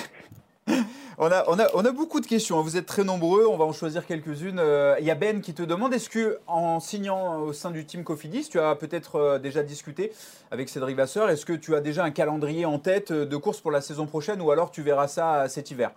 On 1.19 1.29
a, 1.29 1.45
on, 1.49 1.59
a, 1.59 1.67
on 1.75 1.83
a, 1.83 1.93
beaucoup 1.93 2.21
de 2.21 2.27
questions. 2.27 2.59
Hein. 2.59 2.63
Vous 2.63 2.77
êtes 2.77 2.85
très 2.85 3.03
nombreux. 3.03 3.47
On 3.47 3.57
va 3.57 3.65
en 3.65 3.73
choisir 3.73 4.05
quelques-unes. 4.05 4.59
Euh, 4.59 4.97
il 5.01 5.07
y 5.07 5.11
a 5.11 5.15
Ben 5.15 5.41
qui 5.41 5.55
te 5.55 5.63
demande 5.63 5.95
est-ce 5.95 6.11
que 6.11 6.39
en 6.47 6.79
signant 6.79 7.41
au 7.41 7.55
sein 7.55 7.71
du 7.71 7.87
team 7.87 8.05
Cofidis, 8.05 8.51
tu 8.51 8.59
as 8.59 8.75
peut-être 8.75 9.17
euh, 9.17 9.39
déjà 9.39 9.63
discuté 9.63 10.13
avec 10.51 10.69
Cédric 10.69 10.95
Vasseur 10.95 11.31
Est-ce 11.31 11.47
que 11.47 11.55
tu 11.55 11.75
as 11.75 11.81
déjà 11.81 12.05
un 12.05 12.11
calendrier 12.11 12.67
en 12.67 12.79
tête 12.79 13.13
euh, 13.13 13.25
de 13.25 13.37
course 13.39 13.63
pour 13.63 13.71
la 13.71 13.81
saison 13.81 14.05
prochaine 14.05 14.43
ou 14.43 14.51
alors 14.51 14.71
tu 14.71 14.83
verras 14.83 15.09
ça 15.09 15.49
cet 15.49 15.71
hiver? 15.71 15.93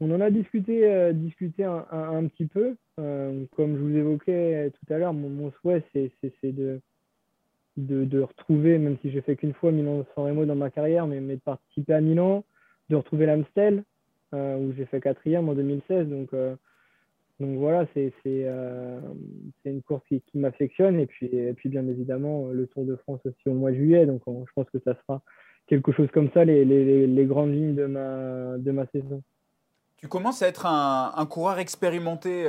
On 0.00 0.10
en 0.10 0.22
a 0.22 0.30
discuté, 0.30 1.12
discuté 1.12 1.64
un, 1.64 1.84
un, 1.92 2.26
petit 2.26 2.46
peu. 2.46 2.76
comme 2.96 3.76
je 3.76 3.82
vous 3.82 3.94
évoquais 3.94 4.72
tout 4.72 4.94
à 4.94 4.96
l'heure, 4.96 5.12
mon, 5.12 5.52
souhait, 5.60 5.84
c'est 5.92 6.10
de, 6.44 6.80
de, 7.86 8.04
de, 8.04 8.20
retrouver, 8.20 8.78
même 8.78 8.96
si 9.02 9.10
j'ai 9.10 9.20
fait 9.20 9.36
qu'une 9.36 9.54
fois 9.54 9.72
Milan-San 9.72 10.24
Remo 10.24 10.44
dans 10.44 10.54
ma 10.54 10.70
carrière, 10.70 11.06
mais, 11.06 11.20
de 11.20 11.36
participer 11.36 11.94
à 11.94 12.00
Milan, 12.00 12.44
de 12.88 12.96
retrouver 12.96 13.26
l'Amstel 13.26 13.84
euh, 14.32 14.56
où 14.56 14.72
j'ai 14.76 14.86
fait 14.86 15.00
quatrième 15.00 15.48
en 15.48 15.54
2016. 15.54 16.08
Donc, 16.08 16.28
euh, 16.34 16.54
donc 17.40 17.58
voilà, 17.58 17.86
c'est 17.94 18.12
euh, 18.26 19.00
une 19.64 19.82
course 19.82 20.02
qui, 20.08 20.22
m'affectionne. 20.34 21.00
Et 21.00 21.06
puis, 21.06 21.26
et 21.26 21.52
puis, 21.52 21.68
bien 21.68 21.86
évidemment, 21.88 22.48
le 22.48 22.66
Tour 22.66 22.84
de 22.84 22.96
France 22.96 23.20
aussi 23.24 23.48
au 23.48 23.54
mois 23.54 23.70
de 23.70 23.76
juillet. 23.76 24.06
Donc, 24.06 24.22
je 24.26 24.52
pense 24.54 24.70
que 24.70 24.78
ça 24.84 24.94
sera 24.94 25.22
quelque 25.66 25.92
chose 25.92 26.08
comme 26.12 26.30
ça, 26.32 26.44
les, 26.44 26.64
les, 26.64 27.06
les 27.06 27.24
grandes 27.26 27.52
lignes 27.52 27.74
de 27.74 27.86
ma, 27.86 28.58
de 28.58 28.70
ma 28.70 28.86
saison. 28.86 29.22
Tu 29.96 30.08
commences 30.08 30.42
à 30.42 30.48
être 30.48 30.64
un, 30.64 31.12
un 31.14 31.26
coureur 31.26 31.58
expérimenté, 31.58 32.44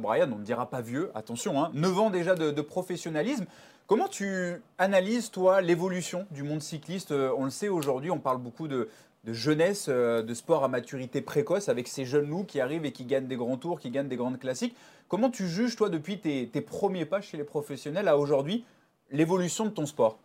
Brian, 0.00 0.30
on 0.32 0.38
ne 0.38 0.44
dira 0.44 0.70
pas 0.70 0.80
vieux, 0.80 1.10
attention, 1.14 1.62
hein, 1.62 1.70
9 1.74 1.98
ans 1.98 2.10
déjà 2.10 2.34
de, 2.34 2.50
de, 2.50 2.62
professionnalisme. 2.62 3.44
Comment 3.86 4.08
tu 4.08 4.62
analyses, 4.78 5.30
toi, 5.30 5.60
l'évolution 5.60 6.24
du 6.30 6.42
monde 6.42 6.62
cycliste? 6.62 7.12
On 7.12 7.44
le 7.44 7.50
sait 7.50 7.68
aujourd'hui, 7.68 8.10
on 8.10 8.18
parle 8.18 8.38
beaucoup 8.38 8.66
de, 8.66 8.88
jeunesse, 9.26 9.88
euh, 9.90 10.22
de 10.22 10.32
sport 10.32 10.64
à 10.64 10.68
maturité 10.68 11.20
précoce 11.20 11.68
avec 11.68 11.88
ces 11.88 12.06
jeunes 12.06 12.30
loups 12.30 12.44
qui 12.44 12.60
arrivent 12.60 12.86
et 12.86 12.92
qui 12.92 13.04
gagnent 13.04 13.26
des 13.26 13.36
grands 13.36 13.58
tours, 13.58 13.78
qui 13.78 13.90
gagnent 13.90 14.08
des 14.08 14.16
grandes 14.16 14.38
classiques. 14.38 14.74
Comment 15.08 15.28
tu 15.28 15.46
juges, 15.48 15.76
toi, 15.76 15.90
depuis 15.90 16.18
tes, 16.18 16.46
premiers 16.62 17.04
pas 17.04 17.20
chez 17.20 17.36
les 17.36 17.44
professionnels 17.44 18.08
à 18.08 18.16
aujourd'hui, 18.16 18.64
l'évolution 19.10 19.66
de 19.66 19.70
ton 19.70 19.84
sport? 19.84 20.18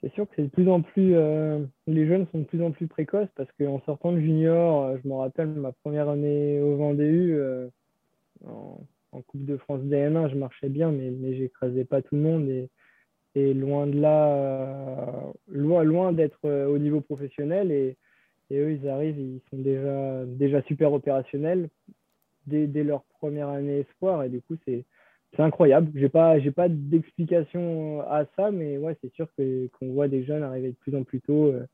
C'est 0.00 0.12
sûr 0.12 0.24
que 0.24 0.32
c'est 0.34 0.42
de 0.42 0.48
plus 0.48 0.68
en 0.68 0.82
plus. 0.82 1.14
Euh, 1.14 1.64
les 1.86 2.08
jeunes 2.08 2.26
sont 2.32 2.38
de 2.38 2.44
plus 2.44 2.62
en 2.62 2.72
plus 2.72 2.88
précoces 2.88 3.28
parce 3.36 3.50
qu'en 3.52 3.80
sortant 3.86 4.10
de 4.10 4.18
junior, 4.18 4.82
euh, 4.82 4.96
je 5.00 5.08
me 5.08 5.14
rappelle 5.14 5.46
ma 5.46 5.70
première 5.70 6.08
année 6.08 6.60
au 6.60 6.76
Vendée 6.76 7.68
en, 8.44 8.80
en, 9.12 9.22
Coupe 9.22 9.44
de 9.44 9.56
France 9.56 9.80
DM1, 9.82 10.30
je 10.30 10.36
marchais 10.36 10.68
bien, 10.68 10.90
mais, 10.90 11.10
mais 11.10 11.34
j'écrasais 11.36 11.84
pas 11.84 12.02
tout 12.02 12.16
le 12.16 12.22
monde. 12.22 12.48
Et, 12.48 12.70
et 13.34 13.54
loin 13.54 13.86
de 13.86 14.00
là, 14.00 14.28
euh, 14.28 15.32
loin, 15.48 15.84
loin 15.84 16.12
d'être 16.12 16.40
euh, 16.44 16.66
au 16.66 16.78
niveau 16.78 17.00
professionnel. 17.00 17.70
Et, 17.70 17.96
et, 18.50 18.58
eux, 18.58 18.72
ils 18.72 18.88
arrivent, 18.88 19.18
ils 19.18 19.42
sont 19.50 19.58
déjà, 19.58 20.24
déjà 20.26 20.62
super 20.62 20.92
opérationnels 20.92 21.68
dès, 22.46 22.66
dès 22.66 22.84
leur 22.84 23.04
première 23.04 23.48
année 23.48 23.80
espoir. 23.80 24.24
Et 24.24 24.28
du 24.28 24.40
coup, 24.42 24.56
c'est 24.66 24.84
incroyable. 25.38 25.90
Je 25.94 26.00
n'ai 26.00 26.08
pas, 26.08 26.36
pas 26.56 26.68
d'explication 26.68 28.00
à 28.02 28.24
ça, 28.36 28.50
mais 28.50 28.78
ouais, 28.78 28.96
c'est 29.02 29.12
sûr 29.14 29.28
qu'on 29.36 29.92
voit 29.92 30.08
des 30.08 30.24
jeunes 30.24 30.42
arriver 30.42 30.70
de 30.70 30.76
plus 30.76 30.96
en 30.96 31.04
plus 31.04 31.20
tôt. 31.20 31.52
Euh, 31.52 31.66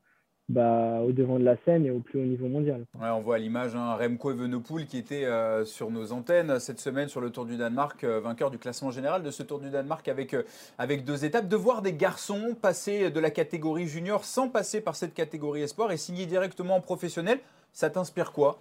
bah, 0.47 1.01
au 1.01 1.11
devant 1.11 1.39
de 1.39 1.43
la 1.43 1.57
scène 1.65 1.85
et 1.85 1.91
au 1.91 1.99
plus 1.99 2.19
haut 2.19 2.25
niveau 2.25 2.47
mondial. 2.47 2.85
on 2.99 3.21
voit 3.21 3.35
à 3.35 3.37
l'image 3.39 3.75
hein, 3.75 3.95
Remco 3.95 4.31
Evenepoel 4.31 4.85
qui 4.85 4.97
était 4.99 5.25
euh, 5.25 5.65
sur 5.65 5.89
nos 5.89 6.11
antennes 6.11 6.59
cette 6.59 6.79
semaine 6.79 7.07
sur 7.07 7.19
le 7.19 7.31
Tour 7.31 7.45
du 7.45 7.57
Danemark, 7.57 8.03
euh, 8.03 8.19
vainqueur 8.19 8.51
du 8.51 8.59
classement 8.59 8.91
général 8.91 9.23
de 9.23 9.31
ce 9.31 9.41
Tour 9.41 9.59
du 9.59 9.71
Danemark 9.71 10.07
avec, 10.07 10.35
euh, 10.35 10.43
avec 10.77 11.03
deux 11.03 11.25
étapes. 11.25 11.47
De 11.47 11.55
voir 11.55 11.81
des 11.81 11.93
garçons 11.93 12.55
passer 12.61 13.09
de 13.09 13.19
la 13.19 13.31
catégorie 13.31 13.87
junior 13.87 14.23
sans 14.23 14.47
passer 14.49 14.81
par 14.81 14.95
cette 14.95 15.15
catégorie 15.15 15.63
espoir 15.63 15.91
et 15.91 15.97
signer 15.97 16.27
directement 16.27 16.75
en 16.75 16.81
professionnel, 16.81 17.39
ça 17.73 17.89
t'inspire 17.89 18.31
quoi? 18.31 18.59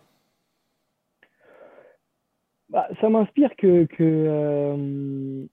Bah, 2.70 2.88
Ça 3.00 3.10
m'inspire 3.10 3.54
que, 3.56 3.84
que 3.84 5.46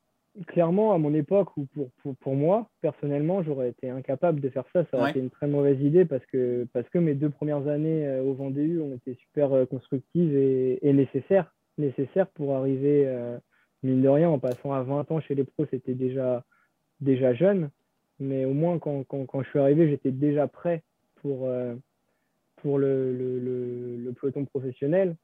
clairement, 0.47 0.93
à 0.93 0.97
mon 0.97 1.13
époque, 1.13 1.55
ou 1.57 1.65
pour, 1.65 1.89
pour, 2.01 2.15
pour 2.17 2.35
moi, 2.35 2.69
personnellement, 2.81 3.43
j'aurais 3.43 3.69
été 3.69 3.89
incapable 3.89 4.39
de 4.39 4.49
faire 4.49 4.63
ça. 4.73 4.85
Ça 4.89 4.97
aurait 4.97 5.11
été 5.11 5.19
une 5.19 5.29
très 5.29 5.47
mauvaise 5.47 5.81
idée 5.81 6.05
parce 6.05 6.25
que, 6.27 6.67
parce 6.73 6.87
que 6.89 6.99
mes 6.99 7.13
deux 7.13 7.29
premières 7.29 7.67
années 7.67 8.07
euh, 8.07 8.23
au 8.23 8.33
Vendée 8.33 8.79
ont 8.79 8.95
été 8.95 9.15
super 9.15 9.53
euh, 9.53 9.65
constructives 9.65 10.35
et, 10.35 10.79
et 10.87 10.93
nécessaires, 10.93 11.53
nécessaires 11.77 12.27
pour 12.27 12.55
arriver, 12.55 13.03
euh, 13.05 13.37
mine 13.83 14.01
de 14.01 14.07
rien, 14.09 14.29
en 14.29 14.39
passant 14.39 14.73
à 14.73 14.83
20 14.83 15.11
ans 15.11 15.19
chez 15.19 15.35
les 15.35 15.43
pros, 15.43 15.65
c'était 15.69 15.95
déjà, 15.95 16.43
déjà 17.01 17.33
jeune. 17.33 17.69
Mais 18.19 18.45
au 18.45 18.53
moins, 18.53 18.79
quand, 18.79 19.03
quand, 19.03 19.25
quand 19.25 19.43
je 19.43 19.49
suis 19.49 19.59
arrivé, 19.59 19.89
j'étais 19.89 20.11
déjà 20.11 20.47
prêt 20.47 20.83
pour, 21.15 21.49
pour 22.57 22.77
le, 22.77 23.11
le, 23.11 23.39
le, 23.39 23.97
le 23.97 24.13
peloton 24.13 24.45
professionnel. 24.45 25.15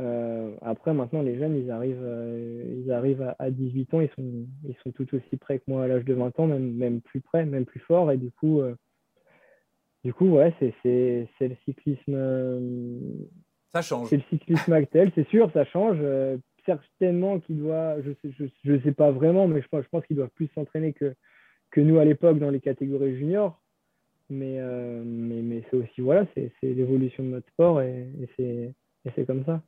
Euh, 0.00 0.54
après, 0.62 0.94
maintenant, 0.94 1.22
les 1.22 1.38
jeunes, 1.38 1.56
ils 1.56 1.70
arrivent, 1.70 2.02
euh, 2.02 2.82
ils 2.84 2.92
arrivent 2.92 3.34
à, 3.38 3.50
18 3.50 3.94
ans, 3.94 4.00
ils 4.00 4.10
sont, 4.10 4.46
ils 4.68 4.76
sont 4.84 4.92
tout 4.92 5.12
aussi 5.14 5.36
près 5.36 5.58
que 5.58 5.64
moi 5.66 5.84
à 5.84 5.88
l'âge 5.88 6.04
de 6.04 6.14
20 6.14 6.38
ans, 6.38 6.46
même, 6.46 6.72
même 6.74 7.00
plus 7.00 7.20
près, 7.20 7.44
même 7.44 7.64
plus 7.64 7.80
fort. 7.80 8.12
Et 8.12 8.16
du 8.16 8.30
coup, 8.30 8.60
euh, 8.60 8.74
du 10.04 10.14
coup 10.14 10.28
ouais, 10.28 10.54
c'est, 10.60 11.28
le 11.40 11.56
cyclisme. 11.64 12.16
ça 13.72 13.82
change. 13.82 14.08
C'est 14.08 14.18
le 14.18 14.22
cyclisme 14.30 14.72
actuel, 14.72 15.10
c'est 15.14 15.28
sûr, 15.28 15.50
ça 15.52 15.64
change. 15.64 15.98
certainement 16.64 17.40
qu'il 17.40 17.58
doit, 17.58 18.00
je 18.02 18.12
sais, 18.22 18.32
je, 18.38 18.44
je, 18.64 18.80
sais 18.82 18.92
pas 18.92 19.10
vraiment, 19.10 19.48
mais 19.48 19.62
je 19.62 19.68
pense, 19.68 19.82
je 19.82 19.88
pense 19.88 20.06
qu'il 20.06 20.16
doit 20.16 20.28
plus 20.28 20.48
s'entraîner 20.54 20.92
que, 20.92 21.12
que 21.72 21.80
nous 21.80 21.98
à 21.98 22.04
l'époque 22.04 22.38
dans 22.38 22.50
les 22.50 22.60
catégories 22.60 23.16
juniors. 23.16 23.60
Mais, 24.30 24.60
mais, 25.04 25.42
mais 25.42 25.64
c'est 25.70 25.76
aussi, 25.76 26.02
voilà, 26.02 26.24
c'est, 26.34 26.52
l'évolution 26.62 27.24
de 27.24 27.30
notre 27.30 27.48
sport 27.48 27.80
et, 27.80 28.06
et 28.36 28.72
c'est 29.16 29.26
comme 29.26 29.44
ça. 29.44 29.60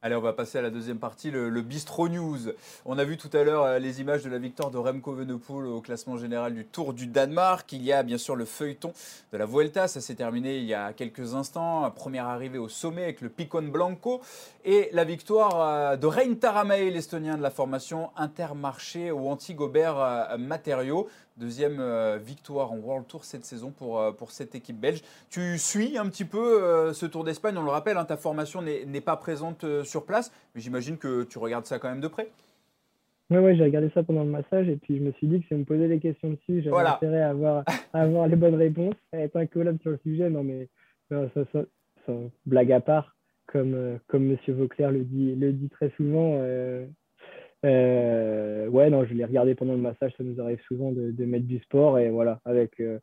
Allez, 0.00 0.14
on 0.14 0.20
va 0.20 0.32
passer 0.32 0.58
à 0.58 0.62
la 0.62 0.70
deuxième 0.70 1.00
partie, 1.00 1.32
le, 1.32 1.50
Bistro 1.60 2.08
News. 2.08 2.52
On 2.84 2.98
a 2.98 3.04
vu 3.04 3.16
tout 3.16 3.30
à 3.32 3.42
l'heure 3.42 3.64
euh, 3.64 3.78
les 3.80 4.00
images 4.00 4.22
de 4.22 4.30
la 4.30 4.38
victoire 4.38 4.70
de 4.70 4.78
Remco 4.78 5.12
Evenepoel 5.12 5.66
au 5.66 5.80
classement 5.80 6.16
général 6.16 6.54
du 6.54 6.64
Tour 6.64 6.94
du 6.94 7.08
Danemark. 7.08 7.72
Il 7.72 7.82
y 7.82 7.92
a 7.92 8.04
bien 8.04 8.16
sûr 8.16 8.36
le 8.36 8.44
feuilleton 8.44 8.92
de 9.32 9.38
la 9.38 9.44
Vuelta, 9.44 9.88
ça 9.88 10.00
s'est 10.00 10.14
terminé 10.14 10.58
il 10.58 10.66
y 10.66 10.74
a 10.74 10.92
quelques 10.92 11.34
instants. 11.34 11.90
Première 11.90 12.26
arrivée 12.26 12.58
au 12.58 12.68
sommet 12.68 13.02
avec 13.02 13.20
le 13.20 13.28
Picon 13.28 13.62
Blanco 13.62 14.20
et 14.64 14.88
la 14.92 15.02
victoire 15.02 15.60
euh, 15.60 15.96
de 15.96 16.06
Rein 16.06 16.34
Taramay, 16.34 16.90
l'Estonien 16.90 17.36
de 17.36 17.42
la 17.42 17.50
formation 17.50 18.10
Intermarché 18.16 19.10
ou 19.10 19.28
Anti-Gobert 19.28 19.98
euh, 19.98 20.38
Matériaux. 20.38 21.08
Deuxième 21.38 21.78
euh, 21.78 22.18
victoire 22.18 22.72
en 22.72 22.78
World 22.78 23.06
Tour 23.06 23.24
cette 23.24 23.44
saison 23.44 23.70
pour, 23.70 24.00
euh, 24.00 24.10
pour 24.10 24.32
cette 24.32 24.56
équipe 24.56 24.80
belge. 24.80 25.02
Tu 25.30 25.56
suis 25.56 25.96
un 25.96 26.06
petit 26.06 26.24
peu 26.24 26.64
euh, 26.64 26.92
ce 26.92 27.06
Tour 27.06 27.22
d'Espagne, 27.22 27.56
on 27.56 27.62
le 27.62 27.70
rappelle, 27.70 27.96
hein, 27.96 28.04
ta 28.04 28.16
formation 28.16 28.60
n'est 28.60 29.00
pas 29.00 29.16
présente 29.16 29.64
sur 29.84 30.04
place, 30.04 30.32
mais 30.54 30.60
j'imagine 30.60 30.98
que 30.98 31.22
tu 31.22 31.38
regardes 31.38 31.64
ça 31.64 31.78
quand 31.78 31.88
même 31.88 32.00
de 32.00 32.08
près. 32.08 32.28
Oui, 33.30 33.38
ouais, 33.38 33.54
j'ai 33.54 33.62
regardé 33.62 33.88
ça 33.94 34.02
pendant 34.02 34.24
le 34.24 34.30
massage 34.30 34.68
et 34.68 34.76
puis 34.76 34.98
je 34.98 35.02
me 35.02 35.12
suis 35.12 35.28
dit 35.28 35.40
que 35.40 35.46
si 35.46 35.54
on 35.54 35.58
me 35.58 35.64
posait 35.64 35.86
des 35.86 36.00
questions 36.00 36.30
dessus, 36.30 36.60
j'avais 36.62 36.76
intérêt 36.76 37.22
à 37.22 37.30
avoir, 37.30 37.62
avoir 37.92 38.26
les 38.26 38.36
bonnes 38.36 38.56
réponses, 38.56 38.96
à 39.12 39.18
être 39.18 39.36
incollable 39.36 39.78
sur 39.80 39.92
le 39.92 40.00
sujet. 40.02 40.28
Non, 40.30 40.42
mais 40.42 40.68
ça, 41.08 41.28
ça, 41.52 42.12
blague 42.46 42.72
à 42.72 42.80
part, 42.80 43.14
comme, 43.46 44.00
comme 44.08 44.28
M. 44.28 44.38
Vauclair 44.48 44.90
le 44.90 45.04
dit, 45.04 45.36
le 45.36 45.52
dit 45.52 45.68
très 45.68 45.90
souvent, 45.90 46.32
euh, 46.40 46.84
ouais, 47.64 48.90
non, 48.90 49.04
je 49.04 49.14
l'ai 49.14 49.24
regardé 49.24 49.54
pendant 49.54 49.74
le 49.74 49.80
massage. 49.80 50.12
Ça 50.16 50.24
nous 50.24 50.40
arrive 50.40 50.60
souvent 50.66 50.92
de, 50.92 51.10
de 51.10 51.24
mettre 51.24 51.46
du 51.46 51.58
sport. 51.60 51.98
Et 51.98 52.10
voilà, 52.10 52.40
avec, 52.44 52.80
euh, 52.80 52.98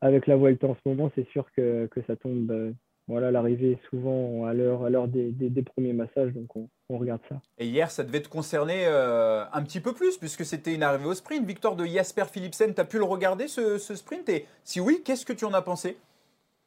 avec 0.00 0.26
la 0.26 0.36
Vuelta 0.36 0.66
en 0.66 0.74
ce 0.74 0.88
moment, 0.88 1.10
c'est 1.14 1.28
sûr 1.28 1.46
que, 1.56 1.86
que 1.86 2.00
ça 2.06 2.16
tombe. 2.16 2.50
Euh, 2.50 2.72
voilà, 3.08 3.30
l'arrivée 3.30 3.78
souvent 3.88 4.46
à 4.46 4.52
l'heure, 4.52 4.84
à 4.84 4.90
l'heure 4.90 5.06
des, 5.06 5.30
des, 5.30 5.62
premiers 5.62 5.92
massages. 5.92 6.32
Donc, 6.32 6.56
on, 6.56 6.68
on, 6.88 6.98
regarde 6.98 7.20
ça. 7.28 7.40
Et 7.56 7.64
hier, 7.64 7.88
ça 7.88 8.02
devait 8.02 8.20
te 8.20 8.28
concerner 8.28 8.84
euh, 8.86 9.44
un 9.52 9.62
petit 9.62 9.78
peu 9.78 9.92
plus, 9.92 10.18
puisque 10.18 10.44
c'était 10.44 10.74
une 10.74 10.82
arrivée 10.82 11.06
au 11.06 11.14
sprint. 11.14 11.46
Victoire 11.46 11.76
de 11.76 11.84
Jasper 11.84 12.24
Philipsen. 12.24 12.74
Tu 12.74 12.80
as 12.80 12.84
pu 12.84 12.98
le 12.98 13.04
regarder, 13.04 13.46
ce, 13.46 13.78
ce 13.78 13.94
sprint? 13.94 14.28
Et 14.28 14.46
si 14.64 14.80
oui, 14.80 15.02
qu'est-ce 15.04 15.24
que 15.24 15.32
tu 15.32 15.44
en 15.44 15.54
as 15.54 15.62
pensé? 15.62 15.96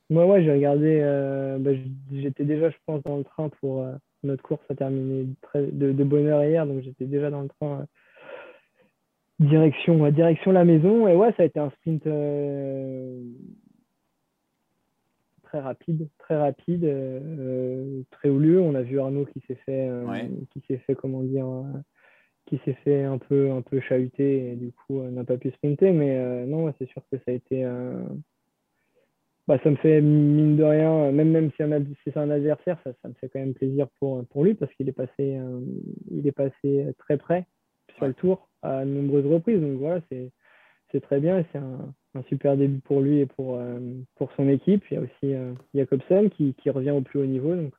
Moi, 0.10 0.26
ouais, 0.26 0.42
j'ai 0.42 0.54
regardé. 0.54 1.02
Bah, 1.60 1.72
j'étais 2.10 2.46
déjà, 2.46 2.70
je 2.70 2.78
pense, 2.86 3.04
dans 3.04 3.18
le 3.18 3.26
train 3.26 3.50
pour 3.60 3.86
notre 4.24 4.44
course 4.44 4.64
a 4.70 4.76
terminé 4.76 5.28
très, 5.42 5.66
de, 5.66 5.92
de, 5.92 6.04
bonne 6.04 6.28
heure 6.28 6.44
hier, 6.44 6.66
donc 6.66 6.82
j'étais 6.82 7.06
déjà 7.06 7.30
dans 7.30 7.42
le 7.42 7.48
train 7.48 7.82
euh, 7.82 7.86
direction, 9.40 10.10
direction 10.12 10.52
la 10.52 10.66
maison. 10.66 11.08
Et 11.08 11.16
ouais, 11.16 11.34
ça 11.38 11.44
a 11.44 11.46
été 11.46 11.60
un 11.60 11.70
sprint 11.72 12.06
euh, 12.08 13.22
très 15.44 15.60
rapide, 15.60 16.10
très 16.18 16.38
rapide, 16.38 16.86
euh, 16.86 18.02
très 18.12 18.30
houleux. 18.30 18.60
On 18.60 18.76
a 18.76 18.82
vu 18.82 19.00
Arnaud 19.00 19.26
qui 19.26 19.42
s'est 19.48 19.60
fait, 19.66 19.90
qui 20.52 20.62
s'est 20.68 20.80
fait, 20.80 20.96
comment 20.96 21.24
dire, 21.24 21.48
qui 22.46 22.60
s'est 22.66 22.78
fait 22.84 23.04
un 23.04 23.18
peu, 23.18 23.52
un 23.52 23.62
peu 23.62 23.80
chahuter 23.80 24.52
et 24.52 24.56
du 24.56 24.72
coup 24.74 25.02
n'a 25.02 25.24
pas 25.24 25.38
pu 25.38 25.52
sprinter. 25.52 25.94
Mais 25.94 26.46
non, 26.46 26.74
c'est 26.78 26.90
sûr 26.90 27.02
que 27.12 27.18
ça 27.18 27.32
a 27.32 27.32
été 27.32 27.66
bah, 29.50 29.58
ça 29.64 29.72
me 29.72 29.78
fait 29.78 30.00
mine 30.00 30.58
de 30.58 30.64
rien, 30.64 31.12
même, 31.12 31.32
même 31.32 31.50
si 31.50 31.56
c'est 31.58 32.18
un 32.18 32.30
adversaire, 32.30 32.78
ça, 32.84 32.92
ça, 33.02 33.08
me 33.08 33.16
fait 33.16 33.30
quand 33.30 33.40
même 33.40 33.56
plaisir 33.56 33.88
pour, 34.00 34.24
pour 34.28 34.44
lui 34.44 34.54
parce 34.54 34.72
qu'il 34.76 34.88
est, 34.88 34.92
passé, 34.92 35.10
euh, 35.20 35.60
il 36.12 36.28
est 36.28 36.32
passé 36.32 36.86
très 37.00 37.18
près 37.18 37.48
sur 37.96 38.06
le 38.06 38.14
tour 38.14 38.48
à 38.62 38.86
de 38.86 38.92
nombreuses 38.92 39.26
reprises. 39.26 39.60
Donc 39.60 39.80
voilà, 39.80 40.02
c'est 40.12 41.02
très 41.02 41.20
bien. 41.20 41.44
C'est 41.52 41.58
un, 41.58 41.92
un, 42.14 42.22
super 42.30 42.58
début 42.58 42.80
pour 42.82 43.02
lui 43.02 43.22
et 43.22 43.26
pour, 43.26 43.56
euh, 43.56 43.80
pour 44.18 44.32
son 44.34 44.48
équipe. 44.50 44.84
Il 44.92 44.94
y 44.94 44.98
a 44.98 45.02
aussi 45.02 45.34
euh, 45.34 45.52
Jacobsen 45.74 46.30
qui, 46.30 46.54
qui, 46.54 46.70
revient 46.70 46.92
au 46.92 47.02
plus 47.02 47.20
haut 47.20 47.26
niveau. 47.26 47.56
Donc, 47.56 47.74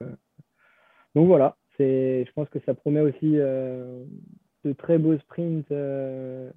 donc 1.15 1.29
voilà, 1.29 1.57
je 1.79 2.33
pense 2.33 2.49
que 2.49 2.59
ça 2.67 2.75
promet 2.75 3.01
aussi 3.01 3.31
de 3.31 4.73
très 4.77 4.99
beaux 4.99 5.17
sprints, 5.19 5.71
de 5.71 6.51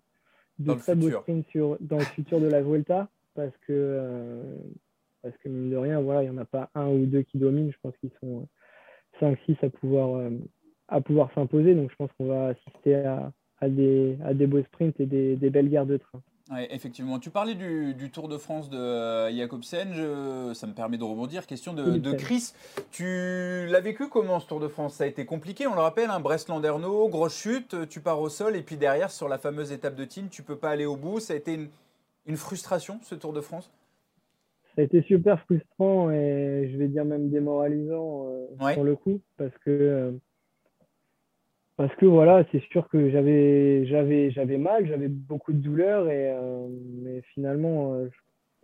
très 0.57 0.95
beaux 0.95 1.11
sprints 1.11 1.47
sur, 1.49 1.77
dans 1.81 1.99
le 1.99 2.03
futur 2.03 2.39
de 2.39 2.47
la 2.47 2.63
Vuelta 2.63 3.09
parce 3.35 3.55
que 3.67 4.41
parce 5.23 5.35
que 5.37 5.49
mine 5.49 5.71
de 5.71 5.77
rien, 5.77 6.01
voilà, 6.01 6.21
il 6.21 6.29
n'y 6.29 6.37
en 6.37 6.41
a 6.41 6.45
pas 6.45 6.69
un 6.75 6.87
ou 6.89 7.05
deux 7.05 7.23
qui 7.23 7.39
dominent. 7.39 7.71
Je 7.71 7.77
pense 7.81 7.95
qu'ils 7.97 8.11
sont 8.21 8.47
5-6 9.21 9.37
euh, 9.51 9.67
à 9.67 9.69
pouvoir, 9.69 10.15
euh, 10.17 10.29
à 10.89 11.01
pouvoir 11.01 11.33
s'imposer. 11.33 11.73
Donc 11.73 11.89
je 11.89 11.95
pense 11.95 12.11
qu'on 12.17 12.27
va 12.27 12.47
assister 12.47 12.95
à, 12.95 13.31
à, 13.61 13.69
des, 13.69 14.17
à 14.23 14.33
des 14.33 14.45
beaux 14.45 14.61
sprints 14.63 14.99
et 14.99 15.05
des, 15.05 15.37
des 15.37 15.49
belles 15.49 15.69
guerres 15.69 15.85
de 15.85 15.97
train. 15.97 16.21
Ouais, 16.51 16.67
effectivement. 16.75 17.19
Tu 17.19 17.29
parlais 17.29 17.55
du, 17.55 17.93
du, 17.93 18.11
Tour 18.11 18.27
de 18.27 18.37
France 18.37 18.69
de 18.69 18.77
euh, 18.77 19.33
Jacobsen. 19.33 19.93
ça 20.53 20.67
me 20.67 20.73
permet 20.73 20.97
de 20.97 21.05
rebondir. 21.05 21.47
Question 21.47 21.73
de, 21.73 21.97
de 21.97 22.11
Chris. 22.11 22.51
Tu 22.91 23.65
l'as 23.69 23.79
vécu 23.79 24.09
comment 24.09 24.41
ce 24.41 24.47
Tour 24.47 24.59
de 24.59 24.67
France? 24.67 24.95
Ça 24.95 25.05
a 25.05 25.07
été 25.07 25.25
compliqué, 25.25 25.67
on 25.67 25.73
le 25.73 25.79
rappelle. 25.79 26.09
Hein, 26.09 26.19
Brest-Landerneau, 26.19 27.07
grosse 27.07 27.33
chute, 27.37 27.87
tu 27.87 28.01
pars 28.01 28.19
au 28.19 28.27
sol. 28.27 28.57
Et 28.57 28.61
puis 28.61 28.75
derrière, 28.75 29.09
sur 29.09 29.29
la 29.29 29.37
fameuse 29.37 29.71
étape 29.71 29.95
de 29.95 30.03
Tignes, 30.03 30.27
tu 30.29 30.43
peux 30.43 30.57
pas 30.57 30.71
aller 30.71 30.85
au 30.85 30.97
bout. 30.97 31.21
Ça 31.21 31.31
a 31.31 31.37
été 31.37 31.53
une, 31.53 31.69
une 32.25 32.37
frustration, 32.37 32.99
ce 33.03 33.15
Tour 33.15 33.31
de 33.31 33.39
France? 33.39 33.71
Ça 34.75 34.81
a 34.81 34.85
été 34.85 35.03
super 35.03 35.39
frustrant 35.41 36.09
et 36.09 36.69
je 36.71 36.77
vais 36.77 36.87
dire 36.87 37.05
même 37.05 37.29
démoralisant 37.29 38.27
euh, 38.27 38.73
sur 38.73 38.83
le 38.83 38.95
coup 38.95 39.21
parce 39.37 39.55
que 39.59 39.69
euh, 39.69 40.11
parce 41.77 41.93
que 41.95 42.07
voilà 42.07 42.43
c'est 42.51 42.61
sûr 42.71 42.89
que 42.89 43.11
j'avais 43.11 43.85
j'avais 43.85 44.31
j'avais 44.31 44.57
mal 44.57 44.87
j'avais 44.87 45.09
beaucoup 45.09 45.53
de 45.53 45.59
douleur 45.59 46.09
et 46.09 46.31
euh, 46.31 46.67
mais 47.03 47.21
finalement 47.33 47.95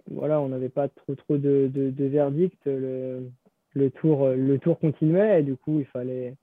voilà 0.09 0.41
on 0.41 0.49
n'avait 0.49 0.69
pas 0.69 0.87
trop 0.87 1.13
trop 1.13 1.37
de, 1.37 1.69
de, 1.71 2.05
verdict. 2.05 2.59
Le, 2.65 3.29
le, 3.73 3.91
tour 3.91 4.29
le 4.29 4.57
tour 4.57 4.79
continuait 4.79 5.41
et 5.41 5.43
du 5.43 5.55
coup 5.55 5.79
il 5.79 5.85
fallait 5.85 6.35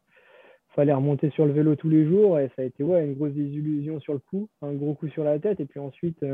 fallait 0.76 0.92
remonter 0.92 1.30
sur 1.30 1.46
le 1.46 1.52
vélo 1.52 1.74
tous 1.74 1.88
les 1.88 2.06
jours 2.06 2.38
et 2.38 2.50
ça 2.54 2.62
a 2.62 2.64
été 2.64 2.84
ouais 2.84 3.04
une 3.04 3.14
grosse 3.14 3.32
désillusion 3.32 3.98
sur 3.98 4.12
le 4.12 4.20
coup 4.20 4.48
un 4.62 4.74
gros 4.74 4.94
coup 4.94 5.08
sur 5.08 5.24
la 5.24 5.40
tête. 5.40 5.58
Et 5.58 5.66
puis 5.66 5.80
ensuite 5.80 6.24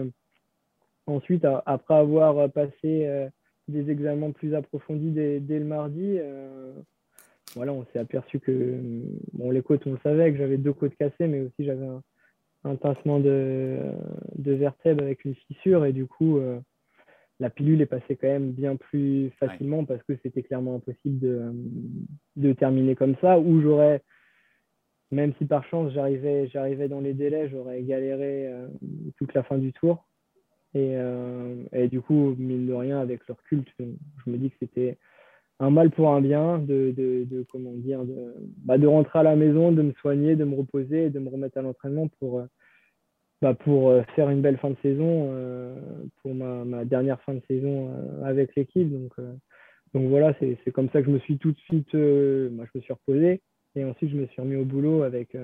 Ensuite, 1.06 1.44
après 1.66 1.94
avoir 1.94 2.50
passé 2.50 3.06
euh, 3.06 3.28
des 3.66 3.90
examens 3.90 4.30
plus 4.30 4.54
approfondis 4.54 5.10
dès, 5.10 5.58
le 5.58 5.64
mardi, 5.64 6.18
euh, 6.18 6.72
voilà, 7.54 7.72
on 7.72 7.84
s'est 7.92 7.98
aperçu 7.98 8.38
que 8.38 8.78
bon, 9.32 9.50
les 9.50 9.62
côtes, 9.62 9.86
on 9.86 9.92
le 9.92 9.98
savait, 10.02 10.30
que 10.32 10.38
j'avais 10.38 10.58
deux 10.58 10.72
côtes 10.72 10.94
cassées, 10.96 11.26
mais 11.26 11.40
aussi 11.40 11.64
j'avais 11.64 11.86
un, 12.64 12.76
pincement 12.76 13.18
de, 13.18 13.78
de 14.36 14.52
vertèbre 14.52 15.02
avec 15.02 15.24
une 15.24 15.34
fissure. 15.34 15.84
Et 15.84 15.92
du 15.92 16.06
coup, 16.06 16.38
euh, 16.38 16.60
la 17.40 17.50
pilule 17.50 17.80
est 17.80 17.86
passée 17.86 18.14
quand 18.14 18.28
même 18.28 18.52
bien 18.52 18.76
plus 18.76 19.30
facilement 19.40 19.84
parce 19.84 20.02
que 20.04 20.12
c'était 20.22 20.44
clairement 20.44 20.76
impossible 20.76 21.18
de, 21.18 21.52
de, 22.36 22.52
terminer 22.52 22.94
comme 22.94 23.16
ça. 23.20 23.40
Ou 23.40 23.60
j'aurais, 23.60 24.02
même 25.10 25.34
si 25.38 25.46
par 25.46 25.64
chance 25.64 25.92
j'arrivais, 25.92 26.46
j'arrivais 26.46 26.86
dans 26.86 27.00
les 27.00 27.14
délais, 27.14 27.48
j'aurais 27.48 27.82
galéré 27.82 28.48
toute 29.18 29.34
la 29.34 29.42
fin 29.42 29.58
du 29.58 29.72
tour. 29.72 30.06
Et, 30.74 30.96
euh, 30.96 31.64
et, 31.72 31.88
du 31.88 32.00
coup, 32.00 32.34
mine 32.38 32.66
de 32.66 32.72
rien, 32.72 33.00
avec 33.00 33.26
leur 33.28 33.42
culte, 33.42 33.68
je 33.78 34.30
me 34.30 34.38
dis 34.38 34.50
que 34.50 34.56
c'était 34.60 34.98
un 35.60 35.70
mal 35.70 35.90
pour 35.90 36.10
un 36.10 36.20
bien 36.20 36.58
de, 36.58 36.94
de, 36.96 37.46
comment 37.50 37.72
dire, 37.72 38.04
de, 38.04 38.34
bah 38.64 38.78
de, 38.78 38.86
rentrer 38.86 39.18
à 39.18 39.22
la 39.22 39.36
maison, 39.36 39.70
de 39.70 39.82
me 39.82 39.92
soigner, 39.94 40.34
de 40.34 40.44
me 40.44 40.56
reposer 40.56 41.10
de 41.10 41.18
me 41.18 41.28
remettre 41.28 41.58
à 41.58 41.62
l'entraînement 41.62 42.08
pour, 42.18 42.40
euh, 42.40 42.46
bah 43.42 43.54
pour 43.54 43.90
euh, 43.90 44.02
faire 44.16 44.30
une 44.30 44.40
belle 44.40 44.56
fin 44.58 44.70
de 44.70 44.76
saison, 44.82 45.30
pour 46.22 46.34
ma, 46.34 46.84
dernière 46.84 47.20
fin 47.22 47.34
de 47.34 47.42
saison 47.48 47.92
avec 48.24 48.54
l'équipe. 48.56 48.90
Donc, 48.90 49.12
donc 49.92 50.08
voilà, 50.08 50.34
c'est 50.40 50.72
comme 50.72 50.88
ça 50.90 51.00
que 51.00 51.08
je 51.08 51.12
me 51.12 51.18
suis 51.18 51.38
tout 51.38 51.52
de 51.52 51.58
suite, 51.58 51.92
moi, 51.94 52.64
je 52.72 52.78
me 52.78 52.80
suis 52.80 52.94
reposé 52.94 53.42
et 53.74 53.84
ensuite 53.84 54.10
je 54.10 54.16
me 54.16 54.26
suis 54.26 54.40
remis 54.40 54.56
au 54.56 54.64
boulot 54.64 55.02
avec 55.02 55.36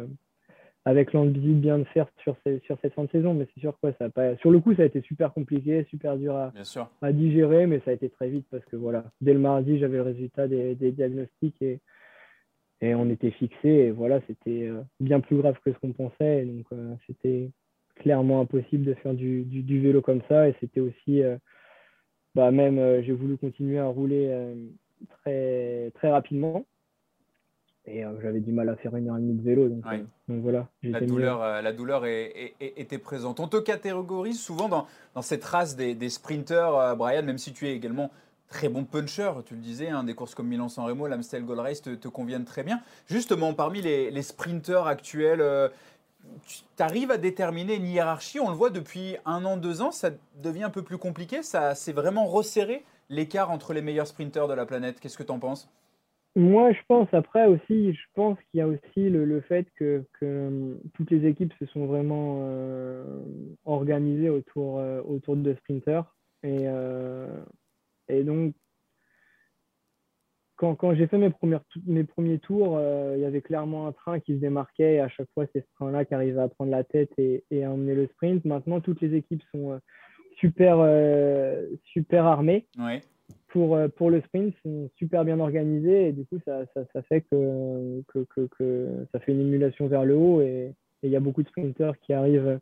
avec 0.89 1.13
l'envie 1.13 1.53
bien 1.53 1.79
de 1.79 1.85
faire 1.85 2.07
sur, 2.23 2.35
sur 2.65 2.79
cette 2.81 2.95
fin 2.95 3.05
de 3.05 3.11
saison. 3.11 3.35
Mais 3.35 3.47
c'est 3.53 3.61
sûr 3.61 3.79
quoi, 3.79 3.93
ça 3.99 4.09
pas... 4.09 4.37
sur 4.39 4.51
le 4.51 4.59
coup, 4.59 4.75
ça 4.75 4.83
a 4.83 4.87
été 4.87 5.03
super 5.03 5.35
compliqué, 5.35 5.85
super 5.91 6.17
dur 6.17 6.35
à, 6.35 6.51
à, 7.03 7.13
digérer, 7.13 7.67
mais 7.67 7.81
ça 7.85 7.91
a 7.91 7.95
été 7.95 8.09
très 8.09 8.31
vite 8.31 8.47
parce 8.51 8.65
que 8.65 8.77
voilà, 8.77 9.05
dès 9.21 9.35
le 9.35 9.39
mardi, 9.39 9.79
j'avais 9.79 9.99
le 9.99 10.03
résultat 10.03 10.49
des, 10.49 10.75
des 10.75 10.91
diagnostics 10.93 11.61
et, 11.61 11.81
et, 12.81 12.95
on 12.95 13.11
était 13.11 13.33
fixé. 13.33 13.69
Et 13.69 13.91
voilà, 13.91 14.23
c'était 14.29 14.67
euh, 14.67 14.81
bien 14.99 15.21
plus 15.21 15.37
grave 15.37 15.59
que 15.63 15.75
ce 15.75 15.79
qu'on 15.79 15.93
pensait. 15.93 16.43
Et 16.43 16.45
donc, 16.47 16.65
euh, 16.73 16.95
c'était 17.07 17.51
clairement 17.97 18.41
impossible 18.41 18.87
de 18.87 18.95
faire 18.95 19.13
du, 19.13 19.43
du, 19.43 19.63
du 19.63 19.81
vélo 19.83 20.01
comme 20.01 20.23
ça. 20.27 20.49
Et 20.49 20.55
c'était 20.59 20.81
aussi, 20.81 21.23
euh, 21.23 21.37
bah, 22.35 22.51
même, 22.51 23.03
j'ai 23.03 23.13
voulu 23.13 23.37
continuer 23.37 23.79
à 23.79 23.87
rouler 23.87 24.33
très, 25.21 25.91
très 25.97 26.11
rapidement. 26.11 26.65
Et 27.91 28.05
euh, 28.05 28.21
j'avais 28.23 28.41
du 28.41 28.53
mal 28.53 28.69
à 28.69 28.77
faire 28.77 28.95
une 28.97 29.09
heure 29.09 29.17
et 29.17 29.21
demie 29.21 29.35
de 29.35 29.43
vélo. 29.43 29.69
Donc, 29.69 29.85
euh, 29.87 29.99
voilà. 30.29 30.69
La 30.83 31.01
douleur, 31.01 31.43
euh, 31.43 31.63
la 31.63 31.73
douleur 31.73 32.05
était 32.07 32.99
présente. 32.99 33.41
On 33.41 33.49
te 33.49 33.57
catégorise 33.57 34.41
souvent 34.41 34.69
dans, 34.69 34.87
dans 35.15 35.23
cette 35.23 35.45
race 35.45 35.77
des, 35.77 35.95
des 35.95 36.11
sprinteurs, 36.11 36.97
Brian, 36.97 37.23
même 37.23 37.39
si 37.39 37.53
tu 37.53 37.67
es 37.67 37.75
également 37.75 38.11
très 38.49 38.69
bon 38.69 38.85
puncher, 38.85 39.31
tu 39.45 39.55
le 39.55 39.61
disais, 39.61 39.89
hein, 39.89 40.05
des 40.05 40.15
courses 40.15 40.35
comme 40.35 40.49
Milan-San 40.49 40.87
Remo, 40.87 41.07
l'Amstel 41.07 41.45
Gold 41.45 41.61
Race 41.61 41.83
te, 41.83 42.09
conviennent 42.09 42.47
très 42.47 42.63
bien. 42.63 42.81
Justement, 43.07 43.53
parmi 43.53 43.83
les, 43.83 44.11
les 44.11 44.23
sprinteurs 44.23 44.87
actuels, 44.87 45.43
tu 46.47 46.63
arrives 46.79 47.11
à 47.11 47.19
déterminer 47.19 47.75
une 47.75 47.87
hiérarchie. 47.87 48.41
On 48.41 48.49
le 48.49 48.57
voit 48.57 48.71
depuis 48.71 49.17
un 49.25 49.45
an, 49.45 49.57
deux 49.57 49.83
ans, 49.83 49.91
ça 49.91 50.11
devient 50.43 50.65
un 50.65 50.71
peu 50.71 50.83
plus 50.83 50.99
compliqué. 50.99 51.43
Ça 51.43 51.75
s'est 51.75 51.93
vraiment 51.93 52.27
resserré 52.27 52.85
l'écart 53.11 53.51
entre 53.51 53.73
les 53.73 53.83
meilleurs 53.83 54.07
sprinteurs 54.07 54.49
de 54.49 54.55
la 54.55 54.67
planète. 54.67 55.01
Qu'est-ce 55.01 55.19
que 55.19 55.23
tu 55.23 55.33
en 55.33 55.39
penses? 55.39 55.69
Moi, 56.39 56.73
je 56.73 56.79
pense 56.87 57.09
après 57.13 57.47
aussi, 57.47 57.93
je 57.93 58.07
pense 58.15 58.39
qu'il 58.45 58.59
y 58.59 58.61
a 58.61 58.69
aussi 58.69 59.11
le, 59.11 59.41
fait 59.41 59.67
que, 59.75 60.05
hum, 60.23 60.79
toutes 60.95 61.11
les 61.11 61.27
équipes 61.27 61.53
se 61.59 61.67
sont 61.67 61.87
vraiment 61.87 62.39
euh, 62.43 63.23
organisées 63.65 64.31
autour, 64.31 64.79
euh, 64.79 65.03
autour 65.03 65.37
de 65.37 65.55
sprinters. 65.55 66.05
Et, 66.45 66.61
euh, 66.69 67.43
et 68.09 68.23
donc, 68.23 68.55
quand, 70.57 70.95
j'ai 70.95 71.09
fait 71.09 71.19
mes, 71.19 71.31
premiers 71.31 72.39
tours, 72.39 72.81
il 73.15 73.21
y 73.21 73.25
avait 73.25 73.43
clairement 73.43 73.87
un 73.87 73.93
train 73.93 74.19
qui 74.19 74.35
se 74.35 74.41
démarquait 74.41 74.95
et 74.95 75.01
à 75.01 75.09
chaque 75.09 75.29
fois, 75.35 75.47
c'est 75.53 75.61
ce 75.61 75.75
train-là 75.75 76.05
qui 76.05 76.15
arrivait 76.15 76.41
à 76.41 76.49
prendre 76.49 76.71
la 76.71 76.83
tête 76.83 77.11
et, 77.17 77.45
et, 77.51 77.65
à 77.65 77.71
emmener 77.71 77.95
le 77.95 78.07
sprint. 78.09 78.45
Maintenant, 78.45 78.81
toutes 78.81 79.01
les 79.01 79.15
équipes 79.15 79.43
sont 79.55 79.81
super, 80.37 80.79
super 81.85 82.27
armées. 82.27 82.67
Ouais 82.77 83.03
pour, 83.49 83.77
euh, 83.77 83.89
pour 83.89 84.11
le 84.11 84.21
sprint 84.23 84.55
sont 84.63 84.91
super 84.97 85.25
bien 85.25 85.41
organisés 85.41 86.09
et 86.09 86.13
du 86.13 86.25
coup 86.25 86.39
ça, 86.45 86.65
ça, 86.75 86.83
ça 86.93 87.03
fait 87.03 87.23
que, 87.23 88.03
que, 88.09 88.27
que, 88.35 88.47
que, 88.59 89.07
ça 89.13 89.21
fait 89.21 89.33
une 89.33 89.41
émulation 89.41 89.87
vers 89.87 90.05
le 90.05 90.17
haut 90.17 90.41
et 90.41 90.75
il 91.03 91.11
y 91.11 91.17
a 91.17 91.21
beaucoup 91.21 91.43
de 91.43 91.49
sprinteurs 91.49 91.99
qui 92.01 92.13
arrivent, 92.13 92.61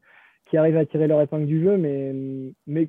qui 0.49 0.57
arrivent 0.57 0.77
à 0.77 0.87
tirer 0.87 1.07
leur 1.07 1.21
épingle 1.21 1.47
du 1.47 1.63
jeu. 1.63 1.77
Mais, 1.77 2.15
mais 2.67 2.89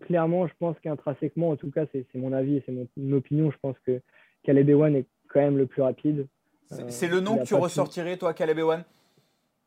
clairement 0.00 0.46
je 0.46 0.54
pense 0.58 0.78
qu'intrinsèquement 0.80 1.50
en 1.50 1.56
tout 1.56 1.70
cas 1.70 1.84
c'est 1.92 2.06
mon 2.14 2.32
avis 2.32 2.56
et 2.56 2.62
c'est 2.66 2.72
mon, 2.72 3.16
opinion. 3.16 3.50
Je 3.50 3.58
pense 3.60 3.76
que 3.86 4.00
Caleb 4.42 4.70
Ewan 4.70 4.96
est 4.96 5.06
quand 5.28 5.40
même 5.40 5.58
le 5.58 5.66
plus 5.66 5.82
rapide. 5.82 6.26
C'est 6.88 7.08
le 7.08 7.20
nom 7.20 7.36
que 7.38 7.44
tu 7.44 7.54
ressortirais 7.54 8.16
toi 8.16 8.32
Caleb 8.32 8.58
Ewan 8.58 8.84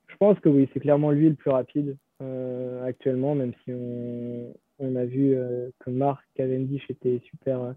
je 0.08 0.16
pense 0.18 0.40
que 0.40 0.50
oui 0.50 0.70
c'est 0.74 0.80
clairement 0.80 1.12
lui 1.12 1.30
le 1.30 1.36
plus 1.36 1.52
rapide 1.52 1.98
euh, 2.22 2.86
actuellement 2.86 3.36
même 3.36 3.54
si 3.64 3.72
on, 3.74 4.54
on 4.80 4.96
a 4.96 5.06
vu 5.06 5.36
euh, 5.36 5.70
que 5.80 5.90
Marc 5.90 6.24
Cavendish 6.36 6.84
était 6.90 7.22
super, 7.30 7.62
euh, 7.62 7.74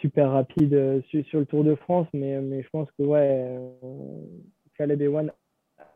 super 0.00 0.30
rapide 0.30 0.74
euh, 0.74 1.00
sur, 1.10 1.40
le 1.40 1.46
Tour 1.46 1.64
de 1.64 1.74
France, 1.74 2.08
mais, 2.12 2.62
je 2.62 2.68
pense 2.70 2.88
que 2.98 3.02
ouais, 3.02 3.56
Caleb 4.76 5.02
Ewan, 5.02 5.32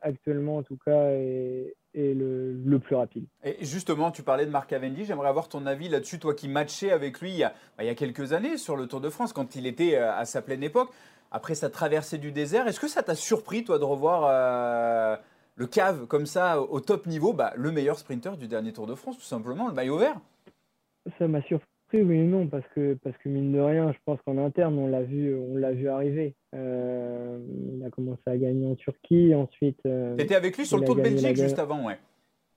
actuellement 0.03 0.59
en 0.59 0.63
tout 0.63 0.79
cas, 0.85 1.11
est, 1.11 1.75
le, 1.95 2.79
plus 2.79 2.95
rapide. 2.95 3.27
Justement, 3.61 4.11
tu 4.11 4.23
parlais 4.23 4.47
de 4.47 4.51
Marc 4.51 4.71
Cavendish, 4.71 5.09
j'aimerais 5.09 5.29
avoir 5.29 5.49
ton 5.49 5.67
avis 5.67 5.89
là-dessus, 5.89 6.19
toi 6.19 6.35
qui 6.35 6.49
matchais 6.49 6.93
avec 6.93 7.21
lui 7.21 7.31
il 7.31 7.37
y, 7.37 7.45
a, 7.45 7.51
bah, 7.77 7.85
il 7.85 7.87
y, 7.87 7.91
a, 7.91 7.95
quelques 7.95 8.33
années 8.33 8.57
sur 8.57 8.77
le 8.77 8.87
Tour 8.87 9.01
de 9.01 9.11
France, 9.11 9.33
quand 9.33 9.57
il 9.57 9.67
était 9.67 9.97
à 9.97 10.25
sa 10.25 10.43
pleine 10.43 10.63
époque, 10.63 10.91
après 11.33 11.55
sa 11.55 11.69
traversée 11.71 12.19
du 12.19 12.33
désert. 12.33 12.67
Est-ce 12.69 12.81
que 12.81 12.89
ça 12.89 13.03
t'a 13.03 13.15
surpris, 13.15 13.65
toi, 13.65 13.79
de 13.79 13.85
revoir 13.85 15.20
le 15.61 15.67
cave 15.67 16.07
comme 16.07 16.25
ça 16.25 16.63
au 16.63 16.81
top 16.81 17.07
niveau, 17.07 17.35
bah, 17.35 17.53
le 17.55 17.71
meilleur 17.71 17.99
sprinter 17.99 18.39
du 18.39 18.49
dernier 18.49 18.73
Tour 18.73 18.87
de 18.87 18.95
France, 18.95 19.19
tout 19.19 19.25
simplement, 19.25 19.69
le 19.69 19.75
maillot 19.75 19.99
vert 19.99 20.19
Ça 21.19 21.29
m'a 21.29 21.43
surpris 21.43 21.67
oui 21.93 22.17
et 22.17 22.25
non, 22.25 22.47
parce 22.47 22.67
que, 22.75 22.95
parce 22.95 23.15
que 23.19 23.29
mine 23.29 23.53
de 23.53 23.61
rien, 23.61 23.93
je 23.93 23.99
pense 24.07 24.19
qu'en 24.25 24.39
interne, 24.39 24.79
on 24.79 24.87
l'a 24.87 25.03
vu, 25.03 25.35
on 25.35 25.57
l'a 25.57 25.73
vu 25.73 25.89
arriver. 25.89 26.35
Euh, 26.55 27.39
il 27.75 27.85
a 27.85 27.91
commencé 27.91 28.23
à 28.25 28.39
gagner 28.39 28.67
en 28.67 28.75
Turquie, 28.75 29.35
ensuite. 29.35 29.81
Euh, 29.85 30.17
tu 30.17 30.23
étais 30.23 30.35
avec 30.35 30.57
lui 30.57 30.65
sur 30.65 30.79
le 30.79 30.87
Tour 30.87 30.97
de 30.97 31.03
Belgique 31.03 31.37
juste 31.37 31.59
avant, 31.59 31.85
ouais. 31.85 31.99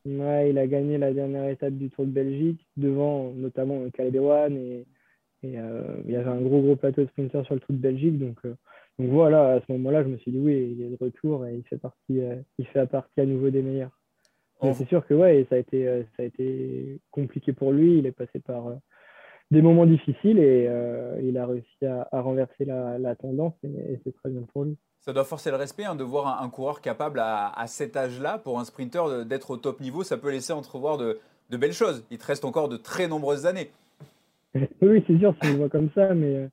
Ouais, 0.05 0.51
il 0.51 0.57
a 0.57 0.67
gagné 0.67 0.97
la 0.97 1.11
dernière 1.11 1.49
étape 1.49 1.73
du 1.73 1.89
Tour 1.89 2.05
de 2.05 2.11
Belgique, 2.11 2.65
devant 2.77 3.33
notamment 3.33 3.81
Caleb 3.89 4.15
et, 4.15 4.85
et 5.43 5.59
euh, 5.59 5.97
il 6.05 6.11
y 6.11 6.15
avait 6.15 6.29
un 6.29 6.41
gros 6.41 6.61
gros 6.61 6.77
plateau 6.77 7.01
de 7.01 7.07
sprinters 7.07 7.43
sur 7.43 7.55
le 7.55 7.59
Tour 7.59 7.75
de 7.75 7.81
Belgique, 7.81 8.17
donc, 8.17 8.37
donc 8.99 9.09
voilà, 9.09 9.53
à 9.53 9.59
ce 9.59 9.71
moment-là, 9.71 10.03
je 10.03 10.09
me 10.09 10.17
suis 10.17 10.31
dit 10.31 10.39
oui, 10.39 10.75
il 10.77 10.83
est 10.83 10.89
de 10.89 10.97
retour 10.99 11.45
et 11.45 11.55
il 11.55 11.63
fait 11.63 11.77
partie, 11.77 12.21
il 12.57 12.67
fait 12.67 12.85
partie 12.85 13.21
à 13.21 13.25
nouveau 13.25 13.49
des 13.49 13.61
meilleurs. 13.61 13.97
C'est 14.61 14.87
sûr 14.87 15.05
que 15.05 15.13
ouais, 15.13 15.45
ça 15.49 15.55
a 15.55 15.57
été, 15.57 16.05
ça 16.15 16.23
a 16.23 16.25
été 16.25 16.99
compliqué 17.11 17.51
pour 17.51 17.73
lui. 17.73 17.97
Il 17.97 18.05
est 18.05 18.13
passé 18.13 18.39
par 18.39 18.71
des 19.53 19.61
moments 19.61 19.85
difficiles 19.85 20.39
et 20.39 20.67
euh, 20.67 21.19
il 21.23 21.37
a 21.37 21.45
réussi 21.45 21.85
à, 21.85 22.07
renverser 22.21 22.65
la, 22.65 23.15
tendance 23.15 23.53
et, 23.63 23.99
c'est 24.03 24.13
très 24.15 24.29
bien 24.29 24.41
pour 24.51 24.65
lui. 24.65 24.77
Ça 24.99 25.13
doit 25.13 25.25
forcer 25.25 25.51
le 25.51 25.57
respect 25.57 25.83
hein, 25.83 25.95
de 25.95 26.03
voir 26.03 26.41
un, 26.41 26.49
coureur 26.49 26.81
capable 26.81 27.19
à, 27.21 27.63
cet 27.67 27.95
âge-là, 27.95 28.37
pour 28.37 28.59
un 28.59 28.65
sprinter, 28.65 29.25
d'être 29.25 29.51
au 29.51 29.57
top 29.57 29.79
niveau. 29.79 30.03
Ça 30.03 30.17
peut 30.17 30.31
laisser 30.31 30.53
entrevoir 30.53 30.97
de, 30.97 31.19
belles 31.51 31.73
choses. 31.73 32.05
Il 32.09 32.17
te 32.17 32.25
reste 32.25 32.45
encore 32.45 32.67
de 32.67 32.77
très 32.77 33.07
nombreuses 33.07 33.45
années. 33.45 33.69
oui, 34.55 35.03
c'est 35.07 35.17
sûr, 35.19 35.35
si 35.41 35.49
on 35.49 35.51
le 35.51 35.57
voit 35.57 35.69
comme 35.69 35.89
ça, 35.93 36.13
mais, 36.13 36.35
euh, 36.35 36.47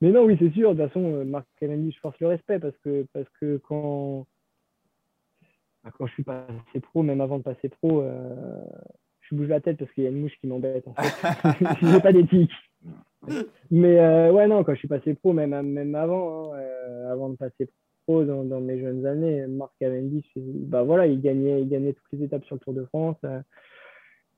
mais 0.00 0.10
non, 0.10 0.24
oui, 0.24 0.36
c'est 0.38 0.50
sûr. 0.52 0.74
De 0.74 0.80
toute 0.80 0.92
façon, 0.92 1.14
euh, 1.14 1.24
Marc 1.24 1.46
Cavendish, 1.58 1.94
je 1.96 2.00
force 2.00 2.18
le 2.20 2.28
respect 2.28 2.58
parce 2.58 2.76
que, 2.78 3.06
parce 3.12 3.28
que 3.40 3.58
quand, 3.58 4.26
quand 5.96 6.06
je 6.06 6.12
suis 6.12 6.22
passé 6.22 6.80
pro, 6.80 7.02
même 7.02 7.20
avant 7.20 7.38
de 7.38 7.42
passer 7.42 7.68
pro, 7.68 8.04
je 9.20 9.34
bouge 9.34 9.48
la 9.48 9.60
tête 9.60 9.78
parce 9.78 9.90
qu'il 9.92 10.04
y 10.04 10.06
a 10.06 10.10
une 10.10 10.20
mouche 10.20 10.36
qui 10.40 10.46
m'embête. 10.46 10.86
En 10.86 10.94
fait. 10.94 11.54
je 11.80 11.86
n'ai 11.86 12.00
pas 12.00 12.12
d'éthique. 12.12 12.52
Mais 13.70 13.98
euh, 13.98 14.32
ouais, 14.32 14.46
non, 14.48 14.64
quand 14.64 14.74
je 14.74 14.78
suis 14.78 14.88
passé 14.88 15.14
pro, 15.14 15.32
même, 15.32 15.50
même 15.62 15.94
avant, 15.94 16.52
hein, 16.54 16.58
euh, 16.58 17.12
avant 17.12 17.28
de 17.28 17.36
passer 17.36 17.68
pro 18.04 18.24
dans, 18.24 18.44
dans, 18.44 18.60
mes 18.60 18.80
jeunes 18.80 19.06
années, 19.06 19.46
Marc 19.46 19.72
Cavendish, 19.78 20.26
bah 20.36 20.82
voilà, 20.82 21.06
il 21.06 21.20
gagnait, 21.20 21.60
il 21.60 21.68
gagnait 21.68 21.92
toutes 21.92 22.12
les 22.12 22.24
étapes 22.24 22.44
sur 22.44 22.56
le 22.56 22.60
Tour 22.60 22.74
de 22.74 22.84
France. 22.86 23.16
Euh, 23.24 23.40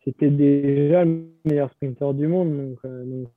c'était 0.05 0.31
déjà 0.31 1.05
le 1.05 1.29
meilleur 1.45 1.71
sprinter 1.73 2.13
du 2.15 2.27
monde. 2.27 2.57
Donc, 2.57 2.85
donc 2.85 3.29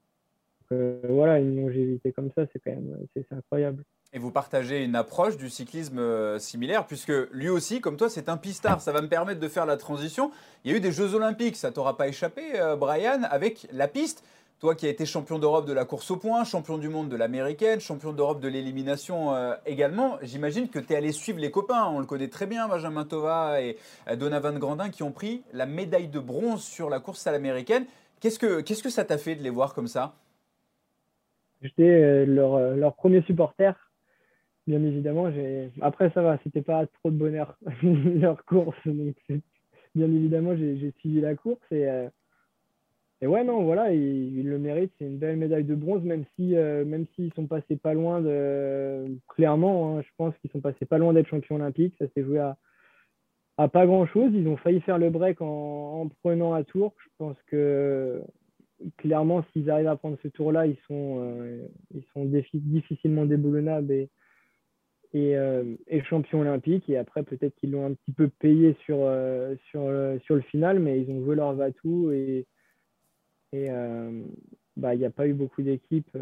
voilà, 0.71 1.39
une 1.39 1.61
longévité 1.61 2.11
comme 2.11 2.29
ça, 2.35 2.45
c'est 2.51 2.59
quand 2.59 2.71
même 2.71 3.07
incroyable. 3.31 3.83
Et 4.15 4.17
vous 4.17 4.31
partagez 4.31 4.81
une 4.85 4.95
approche 4.95 5.35
du 5.35 5.49
cyclisme 5.49 5.99
euh, 5.99 6.39
similaire, 6.39 6.87
puisque 6.87 7.11
lui 7.33 7.49
aussi, 7.49 7.81
comme 7.81 7.97
toi, 7.97 8.09
c'est 8.09 8.29
un 8.29 8.37
pistard. 8.37 8.79
Ça 8.79 8.93
va 8.93 9.01
me 9.01 9.09
permettre 9.09 9.41
de 9.41 9.47
faire 9.49 9.65
la 9.65 9.75
transition. 9.75 10.31
Il 10.63 10.71
y 10.71 10.73
a 10.73 10.77
eu 10.77 10.79
des 10.79 10.93
Jeux 10.93 11.15
Olympiques, 11.15 11.57
ça 11.57 11.69
t'aura 11.69 11.97
pas 11.97 12.07
échappé, 12.07 12.41
euh, 12.55 12.77
Brian, 12.77 13.23
avec 13.23 13.67
la 13.73 13.89
piste. 13.89 14.23
Toi 14.61 14.73
qui 14.73 14.85
as 14.85 14.89
été 14.89 15.05
champion 15.05 15.37
d'Europe 15.37 15.67
de 15.67 15.73
la 15.73 15.83
course 15.83 16.09
au 16.11 16.15
point, 16.15 16.45
champion 16.45 16.77
du 16.77 16.87
monde 16.87 17.09
de 17.09 17.17
l'américaine, 17.17 17.81
champion 17.81 18.13
d'Europe 18.13 18.39
de 18.39 18.47
l'élimination 18.47 19.35
euh, 19.35 19.53
également, 19.65 20.17
j'imagine 20.21 20.69
que 20.69 20.79
tu 20.79 20.93
es 20.93 20.95
allé 20.95 21.11
suivre 21.11 21.39
les 21.39 21.51
copains. 21.51 21.83
On 21.87 21.99
le 21.99 22.05
connaît 22.05 22.29
très 22.29 22.45
bien, 22.45 22.69
Benjamin 22.69 23.03
Tova 23.03 23.61
et 23.61 23.75
Donovan 24.15 24.57
Grandin, 24.57 24.89
qui 24.89 25.03
ont 25.03 25.11
pris 25.11 25.43
la 25.51 25.65
médaille 25.65 26.07
de 26.07 26.19
bronze 26.19 26.63
sur 26.63 26.89
la 26.89 27.01
course 27.01 27.27
à 27.27 27.33
l'américaine. 27.33 27.85
Qu'est-ce 28.21 28.39
que, 28.39 28.61
qu'est-ce 28.61 28.81
que 28.81 28.89
ça 28.89 29.03
t'a 29.03 29.17
fait 29.17 29.35
de 29.35 29.43
les 29.43 29.49
voir 29.49 29.73
comme 29.73 29.89
ça? 29.89 30.15
J'étais 31.61 32.25
leur, 32.25 32.75
leur 32.75 32.95
premier 32.95 33.21
supporter 33.23 33.73
bien 34.67 34.83
évidemment. 34.83 35.29
Après, 35.81 36.09
ça 36.11 36.21
va, 36.21 36.37
c'était 36.43 36.61
pas 36.61 36.85
trop 36.87 37.11
de 37.11 37.17
bonheur 37.17 37.57
leur 37.83 38.43
course. 38.45 38.77
Donc, 38.85 39.15
bien 39.95 40.07
évidemment, 40.07 40.55
j'ai 40.55 40.91
suivi 40.99 41.21
la 41.21 41.35
course 41.35 41.61
et, 41.71 41.87
euh, 41.87 42.09
et 43.21 43.27
ouais, 43.27 43.43
non, 43.43 43.63
voilà, 43.63 43.93
ils, 43.93 44.43
le 44.43 44.59
méritent. 44.59 44.91
C'est 44.97 45.05
une 45.05 45.17
belle 45.17 45.37
médaille 45.37 45.63
de 45.63 45.75
bronze, 45.75 46.03
même 46.03 46.25
si, 46.35 46.55
euh, 46.55 46.83
même 46.83 47.05
s'ils 47.15 47.33
sont 47.33 47.47
passés 47.47 47.77
pas 47.77 47.93
loin 47.93 48.21
de. 48.21 49.05
Clairement, 49.29 49.97
hein, 49.97 50.01
je 50.01 50.09
pense 50.17 50.35
qu'ils 50.37 50.51
sont 50.51 50.61
passés 50.61 50.85
pas 50.85 50.97
loin 50.97 51.13
d'être 51.13 51.27
champions 51.27 51.55
olympiques. 51.55 51.95
Ça 51.99 52.05
s'est 52.13 52.23
joué 52.23 52.39
à, 52.39 52.57
à 53.57 53.67
pas 53.67 53.85
grand 53.85 54.05
chose. 54.05 54.31
Ils 54.33 54.47
ont 54.47 54.57
failli 54.57 54.81
faire 54.81 54.97
le 54.97 55.09
break 55.09 55.41
en, 55.41 56.01
en 56.01 56.09
prenant 56.23 56.53
à 56.53 56.63
tour. 56.63 56.93
Je 56.99 57.09
pense 57.17 57.37
que 57.47 58.21
clairement, 58.97 59.43
s'ils 59.51 59.69
arrivent 59.69 59.87
à 59.87 59.95
prendre 59.95 60.17
ce 60.21 60.27
tour-là, 60.27 60.67
ils 60.67 60.77
sont, 60.87 61.19
euh, 61.21 61.65
ils 61.93 62.03
sont 62.13 62.25
difficilement 62.25 63.25
déboulonnables 63.25 63.91
et 63.91 64.09
et, 65.15 65.37
euh, 65.37 65.63
et, 65.87 66.03
champion 66.03 66.41
olympique. 66.41 66.89
Et 66.89 66.97
après, 66.97 67.23
peut-être 67.23 67.55
qu'ils 67.55 67.71
l'ont 67.71 67.85
un 67.85 67.93
petit 67.93 68.11
peu 68.11 68.27
payé 68.27 68.75
sur, 68.83 68.97
euh, 68.99 69.55
sur, 69.69 69.83
euh, 69.83 70.19
sur 70.19 70.35
le 70.35 70.41
final, 70.41 70.79
mais 70.79 70.99
ils 70.99 71.09
ont 71.09 71.23
joué 71.23 71.37
leur 71.37 71.53
va-tout. 71.53 72.11
Et 72.11 72.45
il 73.53 73.71
bah, 74.75 74.95
n'y 74.95 75.05
a 75.05 75.09
pas 75.09 75.25
eu 75.25 75.33
beaucoup 75.33 75.61
d'équipes. 75.61 76.17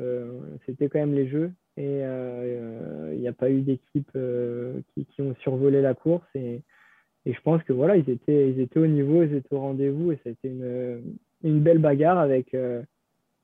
C'était 0.67 0.89
quand 0.89 0.99
même 0.99 1.15
les 1.15 1.27
jeux. 1.27 1.51
Et 1.75 2.01
il 2.01 3.19
n'y 3.19 3.27
a 3.27 3.33
pas 3.33 3.49
eu 3.49 3.61
d'équipes 3.61 4.17
qui, 4.93 5.05
qui, 5.05 5.21
ont 5.23 5.35
survolé 5.41 5.81
la 5.81 5.95
course. 5.95 6.27
Et, 6.35 6.61
et 7.25 7.33
je 7.33 7.41
pense 7.41 7.63
que 7.63 7.73
voilà, 7.73 7.97
ils 7.97 8.07
étaient, 8.11 8.51
ils 8.51 8.59
étaient 8.59 8.79
au 8.79 8.85
niveau, 8.85 9.23
ils 9.23 9.33
étaient 9.33 9.55
au 9.55 9.59
rendez-vous. 9.59 10.11
Et 10.11 10.19
c'était 10.23 10.49
une, 10.49 11.17
une 11.43 11.59
belle 11.59 11.79
bagarre 11.79 12.17
avec 12.17 12.55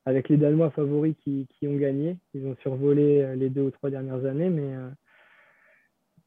avec 0.05 0.29
les 0.29 0.37
Danois 0.37 0.71
favoris 0.71 1.15
qui, 1.23 1.47
qui, 1.51 1.67
ont 1.67 1.75
gagné. 1.75 2.17
Ils 2.33 2.45
ont 2.47 2.55
survolé 2.61 3.35
les 3.35 3.49
deux 3.49 3.61
ou 3.61 3.71
trois 3.71 3.89
dernières 3.89 4.25
années, 4.25 4.49
mais, 4.49 4.73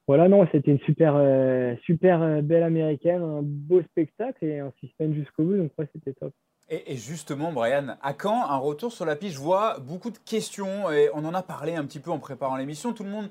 voilà, 0.08 0.28
non, 0.28 0.46
c'était 0.50 0.72
une 0.72 0.80
super, 0.80 1.14
euh, 1.16 1.74
super 1.84 2.22
euh, 2.22 2.42
belle 2.42 2.64
américaine, 2.64 3.22
un 3.22 3.40
beau 3.42 3.82
spectacle 3.82 4.44
et 4.44 4.58
un 4.58 4.72
suspense 4.80 5.14
jusqu'au 5.14 5.44
bout, 5.44 5.56
donc 5.56 5.70
ouais, 5.78 5.88
c'était 5.92 6.12
top. 6.12 6.32
Et, 6.68 6.96
justement, 6.96 7.52
Brian, 7.52 7.96
à 8.00 8.14
quand 8.14 8.44
un 8.48 8.56
retour 8.56 8.92
sur 8.92 9.04
la 9.04 9.14
piste? 9.14 9.34
Je 9.34 9.40
vois 9.40 9.78
beaucoup 9.78 10.10
de 10.10 10.18
questions 10.18 10.90
et 10.90 11.10
on 11.12 11.24
en 11.24 11.34
a 11.34 11.42
parlé 11.42 11.74
un 11.74 11.84
petit 11.84 12.00
peu 12.00 12.10
en 12.10 12.18
préparant 12.18 12.56
l'émission. 12.56 12.94
Tout 12.94 13.04
le 13.04 13.10
monde 13.10 13.28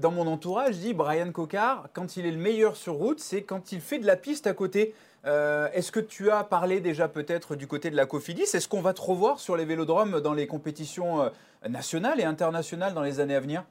dans 0.00 0.10
mon 0.10 0.26
entourage 0.26 0.78
dit 0.78 0.94
Brian 0.94 1.30
Cocard, 1.32 1.88
quand 1.92 2.16
il 2.16 2.24
est 2.24 2.30
le 2.30 2.38
meilleur 2.38 2.76
sur 2.76 2.94
route, 2.94 3.18
c'est 3.18 3.42
quand 3.42 3.72
il 3.72 3.80
fait 3.80 3.98
de 3.98 4.06
la 4.06 4.16
piste 4.16 4.46
à 4.46 4.54
côté. 4.54 4.94
Euh, 5.24 5.68
est-ce 5.72 5.92
que 5.92 6.00
tu 6.00 6.30
as 6.30 6.44
parlé 6.44 6.80
déjà 6.80 7.08
peut-être 7.08 7.54
du 7.56 7.66
côté 7.66 7.90
de 7.90 7.96
la 7.96 8.06
Cofidis? 8.06 8.42
Est-ce 8.42 8.68
qu'on 8.68 8.80
va 8.80 8.92
te 8.92 9.00
revoir 9.00 9.38
sur 9.40 9.56
les 9.56 9.64
vélodromes 9.64 10.20
dans 10.20 10.34
les 10.34 10.46
compétitions 10.46 11.30
nationales 11.68 12.20
et 12.20 12.24
internationales 12.24 12.94
dans 12.94 13.02
les 13.02 13.20
années 13.20 13.36
à 13.36 13.40
venir? 13.40 13.64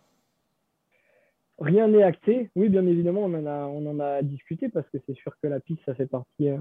Rien 1.61 1.87
n'est 1.87 2.01
acté. 2.01 2.49
Oui, 2.55 2.69
bien 2.69 2.87
évidemment, 2.87 3.25
on 3.25 3.85
en 3.85 3.99
a, 3.99 4.23
discuté 4.23 4.67
parce 4.67 4.89
que 4.89 4.97
c'est 5.05 5.13
sûr 5.13 5.31
que 5.43 5.47
la 5.47 5.59
piste, 5.59 5.81
ça 5.85 5.93
fait 5.93 6.07
partie, 6.07 6.49
euh, 6.49 6.57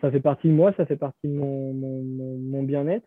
ça 0.00 0.10
fait 0.10 0.20
partie 0.20 0.48
de 0.48 0.52
moi, 0.52 0.72
ça 0.76 0.86
fait 0.86 0.96
partie 0.96 1.28
de 1.28 1.34
mon, 1.34 2.62
bien-être. 2.64 3.06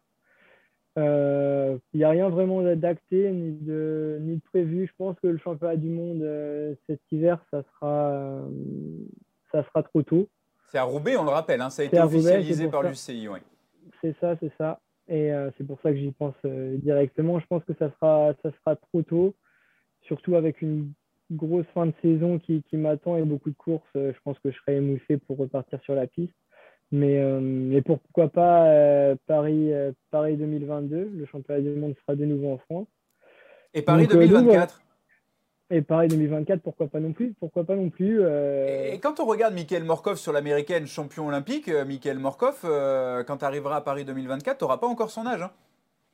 Il 0.95 1.03
euh, 1.03 1.77
n'y 1.93 2.05
a 2.05 2.09
rien 2.11 2.29
vraiment 2.29 2.61
d'acté 2.75 3.29
ni 3.31 3.57
de, 3.59 4.39
prévu. 4.45 4.87
Je 4.87 4.93
pense 4.97 5.19
que 5.19 5.27
le 5.27 5.37
championnat 5.37 5.75
du 5.75 5.89
monde 5.89 6.21
euh, 6.21 6.75
cet 6.87 7.01
hiver, 7.11 7.43
ça 7.51 7.61
sera, 7.63 8.39
ça 9.51 9.65
sera 9.65 9.83
trop 9.83 10.01
tôt. 10.01 10.29
C'est 10.73 10.79
à 10.79 10.83
Roubaix, 10.83 11.15
on 11.15 11.23
le 11.23 11.29
rappelle, 11.29 11.61
hein, 11.61 11.69
ça 11.69 11.83
a 11.83 11.85
été 11.85 11.99
officialisé 12.01 12.67
par 12.67 12.83
l'UCI. 12.83 13.29
Oui. 13.29 13.39
C'est 14.01 14.15
ça, 14.19 14.35
c'est 14.41 14.51
ça. 14.57 14.81
Et 15.07 15.31
c'est 15.57 15.67
pour 15.67 15.79
ça 15.81 15.91
que 15.91 15.97
j'y 15.97 16.11
pense 16.11 16.33
directement. 16.43 17.39
Je 17.39 17.45
pense 17.45 17.63
que 17.63 17.73
ça 17.77 17.91
sera, 17.91 18.33
ça 18.41 18.49
sera 18.51 18.75
trop 18.75 19.03
tôt, 19.03 19.35
surtout 20.01 20.35
avec 20.35 20.63
une 20.63 20.91
grosse 21.31 21.65
fin 21.73 21.85
de 21.85 21.93
saison 22.01 22.39
qui, 22.39 22.63
qui 22.63 22.77
m'attend 22.77 23.17
et 23.17 23.23
beaucoup 23.23 23.49
de 23.49 23.55
courses, 23.55 23.83
euh, 23.95 24.13
je 24.13 24.19
pense 24.23 24.37
que 24.39 24.51
je 24.51 24.57
serai 24.57 24.77
émoussé 24.77 25.17
pour 25.17 25.37
repartir 25.37 25.79
sur 25.83 25.95
la 25.95 26.07
piste. 26.07 26.33
Mais, 26.91 27.17
euh, 27.17 27.39
mais 27.41 27.81
pourquoi 27.81 28.29
pas 28.29 28.67
euh, 28.67 29.15
Paris, 29.25 29.71
Paris 30.11 30.37
2022, 30.37 31.11
le 31.13 31.25
championnat 31.25 31.61
du 31.61 31.69
monde 31.69 31.95
sera 32.01 32.15
de 32.15 32.25
nouveau 32.25 32.51
en 32.51 32.57
France. 32.59 32.87
Et 33.73 33.81
Paris 33.81 34.07
2024 34.07 34.81
et 35.73 35.81
Paris 35.81 36.07
2024, 36.07 36.61
pourquoi 36.61 36.87
pas 36.87 36.99
non 36.99 37.13
plus 37.13 37.33
Pourquoi 37.39 37.63
pas 37.63 37.75
non 37.75 37.89
plus 37.89 38.21
Et 38.21 38.99
quand 39.01 39.19
on 39.19 39.25
regarde 39.25 39.53
Michael 39.53 39.83
Morkov 39.83 40.17
sur 40.17 40.31
l'américaine, 40.31 40.85
champion 40.87 41.27
olympique, 41.27 41.69
Michael 41.87 42.19
Morkov, 42.19 42.61
quand 43.25 43.37
tu 43.37 43.45
arriveras 43.45 43.77
à 43.77 43.81
Paris 43.81 44.05
2024, 44.05 44.57
tu 44.57 44.63
n'auras 44.63 44.77
pas 44.77 44.87
encore 44.87 45.11
son 45.11 45.25
âge. 45.25 45.41
Hein 45.41 45.51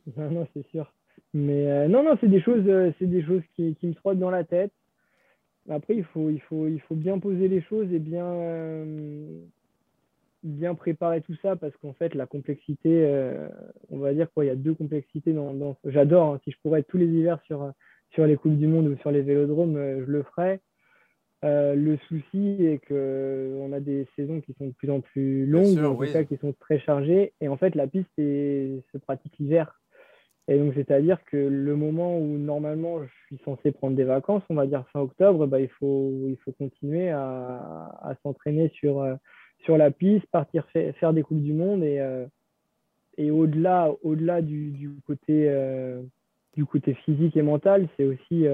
non, 0.17 0.31
non, 0.31 0.47
c'est 0.53 0.65
sûr. 0.67 0.91
Mais 1.33 1.87
non, 1.87 2.03
non, 2.03 2.17
c'est 2.19 2.29
des 2.29 2.41
choses, 2.41 2.63
c'est 2.97 3.09
des 3.09 3.23
choses 3.23 3.43
qui, 3.55 3.75
qui, 3.75 3.87
me 3.87 3.93
trottent 3.93 4.19
dans 4.19 4.31
la 4.31 4.43
tête. 4.43 4.71
Après, 5.69 5.95
il 5.95 6.03
faut, 6.03 6.29
il, 6.29 6.41
faut, 6.41 6.67
il 6.67 6.81
faut 6.81 6.95
bien 6.95 7.19
poser 7.19 7.47
les 7.47 7.61
choses 7.61 7.91
et 7.93 7.99
bien, 7.99 8.25
euh, 8.25 9.39
bien 10.43 10.73
préparer 10.73 11.21
tout 11.21 11.35
ça 11.41 11.55
parce 11.55 11.75
qu'en 11.77 11.93
fait, 11.93 12.15
la 12.15 12.25
complexité, 12.25 13.05
euh, 13.05 13.47
on 13.91 13.99
va 13.99 14.13
dire 14.13 14.31
qu'il 14.33 14.45
y 14.45 14.49
a 14.49 14.55
deux 14.55 14.73
complexités 14.73 15.31
dans. 15.31 15.77
J'adore, 15.85 16.33
hein, 16.33 16.41
si 16.43 16.51
je 16.51 16.57
pourrais 16.61 16.79
être 16.79 16.87
tous 16.87 16.97
les 16.97 17.05
hivers 17.05 17.39
sur, 17.43 17.71
sur 18.11 18.25
les 18.25 18.37
Coupes 18.37 18.57
du 18.57 18.67
Monde 18.67 18.87
ou 18.87 18.97
sur 18.97 19.11
les 19.11 19.21
vélodromes, 19.21 19.77
euh, 19.77 20.05
je 20.05 20.11
le 20.11 20.23
ferais. 20.23 20.59
le 21.43 21.97
souci 22.07 22.57
est 22.65 22.79
qu'on 22.87 23.71
a 23.73 23.79
des 23.79 24.07
saisons 24.15 24.41
qui 24.41 24.53
sont 24.53 24.67
de 24.67 24.73
plus 24.73 24.89
en 24.91 25.01
plus 25.01 25.45
longues, 25.45 25.79
en 25.79 25.95
tout 25.95 26.11
cas 26.11 26.23
qui 26.23 26.37
sont 26.37 26.53
très 26.59 26.79
chargées. 26.79 27.33
Et 27.41 27.47
en 27.47 27.57
fait, 27.57 27.75
la 27.75 27.87
piste 27.87 28.09
se 28.17 28.97
pratique 28.97 29.37
l'hiver. 29.39 29.79
Et 30.49 30.57
donc, 30.57 30.73
c'est-à-dire 30.73 31.23
que 31.25 31.37
le 31.37 31.75
moment 31.75 32.17
où 32.17 32.39
normalement 32.39 33.03
je 33.03 33.09
suis 33.27 33.43
censé 33.45 33.71
prendre 33.71 33.95
des 33.95 34.03
vacances, 34.03 34.41
on 34.49 34.55
va 34.55 34.65
dire 34.65 34.83
fin 34.91 34.99
octobre, 34.99 35.45
bah, 35.45 35.61
il, 35.61 35.69
faut, 35.69 36.25
il 36.27 36.37
faut 36.43 36.51
continuer 36.53 37.11
à, 37.11 37.95
à 38.01 38.15
s'entraîner 38.23 38.69
sur, 38.69 38.99
euh, 38.99 39.13
sur 39.63 39.77
la 39.77 39.91
piste, 39.91 40.25
partir 40.31 40.65
faire 40.71 41.13
des 41.13 41.21
Coupes 41.21 41.43
du 41.43 41.53
Monde 41.53 41.83
et, 41.83 41.99
euh, 41.99 42.25
et 43.17 43.29
au-delà, 43.29 43.91
au-delà 44.01 44.41
du, 44.41 44.71
du 44.71 44.89
côté, 45.05 45.47
du 46.59 46.65
côté 46.65 46.93
physique 46.93 47.37
et 47.37 47.41
mental, 47.41 47.87
c'est 47.95 48.05
aussi 48.05 48.45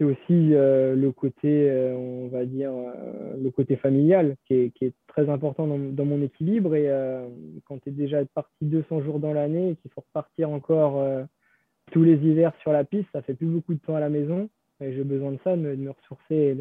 c'est 0.00 0.04
aussi 0.04 0.54
euh, 0.54 0.96
le 0.96 1.12
côté, 1.12 1.68
euh, 1.68 1.94
on 1.94 2.28
va 2.28 2.46
dire, 2.46 2.72
euh, 2.72 3.36
le 3.36 3.50
côté 3.50 3.76
familial 3.76 4.36
qui 4.46 4.54
est, 4.54 4.94
très 5.08 5.28
important 5.28 5.66
dans, 5.66 5.78
dans, 5.78 6.06
mon 6.06 6.22
équilibre. 6.22 6.74
Et 6.74 6.88
quand 7.66 7.78
tu 7.82 7.90
es 7.90 7.92
déjà 7.92 8.24
parti 8.26 8.64
200 8.64 9.02
jours 9.02 9.20
dans 9.20 9.34
l'année 9.34 9.70
et 9.70 9.76
qu'il 9.76 9.90
faut 9.90 10.00
repartir 10.00 10.48
encore 10.48 11.04
tous 11.90 12.04
les 12.04 12.14
hivers 12.14 12.52
sur 12.62 12.72
la 12.72 12.84
piste, 12.84 13.08
ça 13.12 13.22
fait 13.22 13.34
plus 13.34 13.48
beaucoup 13.48 13.74
de 13.74 13.80
temps 13.80 13.96
à 13.96 14.00
la 14.00 14.08
maison. 14.08 14.48
Et 14.80 14.94
j'ai 14.94 15.02
besoin 15.02 15.32
de 15.32 15.38
ça, 15.42 15.56
de 15.56 15.60
me, 15.60 15.90
ressourcer 15.90 16.56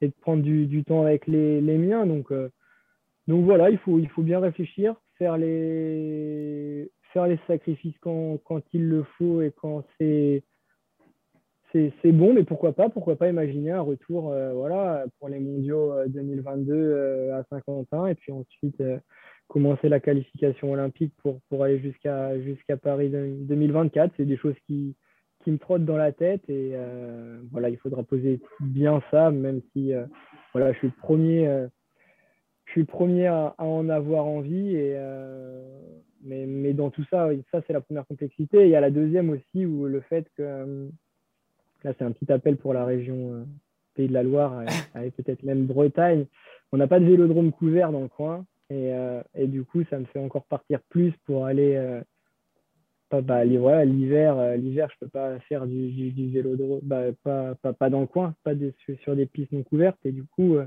et 0.00 0.08
de, 0.08 0.12
prendre 0.22 0.42
du, 0.42 0.66
du, 0.66 0.82
temps 0.82 1.02
avec 1.02 1.26
les, 1.26 1.60
les 1.60 1.76
miens. 1.76 2.06
Donc, 2.06 2.32
donc 3.28 3.44
voilà, 3.44 3.68
il 3.68 3.78
faut, 3.78 3.98
il 3.98 4.08
faut 4.08 4.22
bien 4.22 4.40
réfléchir, 4.40 4.96
faire 5.18 5.36
les, 5.36 6.90
faire 7.12 7.26
les 7.26 7.38
sacrifices 7.46 7.98
quand, 8.00 8.38
quand 8.44 8.62
il 8.72 8.88
le 8.88 9.04
faut 9.18 9.42
et 9.42 9.52
quand 9.56 9.84
c'est 9.98 10.42
bon, 12.12 12.34
mais 12.34 12.44
pourquoi 12.44 12.72
pas 12.72 12.88
Pourquoi 12.88 13.16
pas 13.16 13.28
imaginer 13.28 13.70
un 13.70 13.80
retour 13.80 14.32
euh, 14.32 14.52
voilà, 14.52 15.04
pour 15.18 15.28
les 15.28 15.38
mondiaux 15.38 15.92
2022 16.08 16.72
euh, 16.72 16.76
euh, 16.76 17.38
à 17.38 17.44
Saint-Quentin 17.44 18.06
et 18.06 18.14
puis 18.14 18.32
ensuite 18.32 18.82
commencer 19.48 19.88
la 19.88 20.00
qualification 20.00 20.72
olympique 20.72 21.12
pour, 21.22 21.40
pour 21.48 21.64
aller 21.64 21.80
jusqu'à 21.80 22.40
jusqu'à 22.40 22.76
Paris 22.76 23.10
2024. 23.10 24.12
C'est 24.16 24.24
des 24.24 24.36
choses 24.36 24.54
qui, 24.66 24.96
qui 25.42 25.50
me 25.50 25.58
trottent 25.58 25.84
dans 25.84 25.96
la 25.96 26.12
tête 26.12 26.48
et 26.48 26.74
voilà, 27.50 27.68
il 27.68 27.76
faudra 27.78 28.02
poser 28.02 28.40
bien 28.60 29.02
ça, 29.10 29.30
même 29.30 29.60
si 29.72 29.92
voilà, 30.52 30.72
je 30.72 30.78
suis 30.78 30.88
le 30.88 31.00
premier, 31.00 31.66
je 32.66 32.70
suis 32.70 32.84
premier 32.84 33.26
à, 33.26 33.54
en 33.58 33.88
avoir 33.88 34.26
envie. 34.26 34.76
Et, 34.76 34.96
mais, 36.22 36.46
mais 36.46 36.72
dans 36.72 36.90
tout 36.90 37.04
ça, 37.10 37.28
ça 37.50 37.62
c'est 37.66 37.72
la 37.72 37.80
première 37.80 38.06
complexité. 38.06 38.64
il 38.64 38.70
y 38.70 38.76
a 38.76 38.80
la 38.80 38.90
deuxième 38.90 39.30
aussi 39.30 39.66
où 39.66 39.86
le 39.86 40.00
fait 40.00 40.26
que 40.36 40.90
Là, 41.84 41.92
c'est 41.96 42.04
un 42.04 42.12
petit 42.12 42.30
appel 42.30 42.56
pour 42.56 42.74
la 42.74 42.84
région 42.84 43.32
euh, 43.32 43.44
Pays 43.94 44.08
de 44.08 44.12
la 44.12 44.22
Loire 44.22 44.62
et, 45.02 45.10
peut-être 45.10 45.42
même 45.42 45.66
Bretagne. 45.66 46.26
On 46.72 46.76
n'a 46.76 46.86
pas 46.86 47.00
de 47.00 47.06
vélodrome 47.06 47.52
couvert 47.52 47.90
dans 47.92 48.02
le 48.02 48.08
coin. 48.08 48.44
Et, 48.68 48.92
euh, 48.92 49.22
et, 49.34 49.46
du 49.46 49.64
coup, 49.64 49.82
ça 49.90 49.98
me 49.98 50.04
fait 50.04 50.18
encore 50.18 50.44
partir 50.44 50.80
plus 50.88 51.12
pour 51.24 51.46
aller. 51.46 51.74
Euh, 51.76 52.02
bah, 53.10 53.44
l'hiver, 53.44 54.56
l'hiver, 54.56 54.88
je 54.92 54.98
peux 55.00 55.10
pas 55.10 55.40
faire 55.40 55.66
du, 55.66 56.12
du, 56.12 56.30
vélodrome, 56.30 56.78
bah, 56.84 57.06
pas, 57.24 57.56
pas, 57.56 57.72
pas, 57.72 57.90
dans 57.90 58.02
le 58.02 58.06
coin, 58.06 58.36
pas 58.44 58.52
sur 59.02 59.16
des 59.16 59.26
pistes 59.26 59.50
non 59.50 59.64
couvertes. 59.64 59.98
Et 60.04 60.12
du 60.12 60.22
coup, 60.22 60.58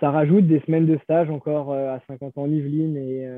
ça 0.00 0.10
rajoute 0.10 0.46
des 0.46 0.60
semaines 0.60 0.86
de 0.86 0.98
stage 0.98 1.30
encore 1.30 1.72
à 1.72 2.00
50 2.08 2.36
ans 2.38 2.42
en 2.42 2.50
Yvelines 2.50 2.96
et, 2.96 3.28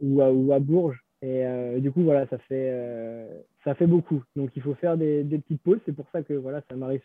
ou, 0.00 0.20
à, 0.20 0.32
ou 0.32 0.52
à 0.52 0.58
Bourges. 0.58 1.00
Et 1.22 1.44
du 1.80 1.90
coup, 1.90 2.02
voilà, 2.02 2.26
ça 2.26 2.38
fait, 2.38 2.70
ça 3.64 3.74
fait 3.74 3.86
beaucoup. 3.86 4.22
Donc 4.36 4.50
il 4.56 4.62
faut 4.62 4.74
faire 4.74 4.96
des, 4.96 5.24
petites 5.24 5.62
pauses. 5.62 5.80
C'est 5.86 5.96
pour 5.96 6.06
ça 6.12 6.22
que 6.22 6.34
voilà, 6.34 6.62
ça 6.68 6.76
m'arrive 6.76 7.02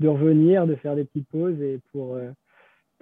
de 0.00 0.08
revenir, 0.08 0.66
de 0.66 0.74
faire 0.74 0.96
des 0.96 1.04
petites 1.04 1.28
pauses 1.28 1.60
et 1.62 1.80
pour, 1.92 2.16
euh, 2.16 2.30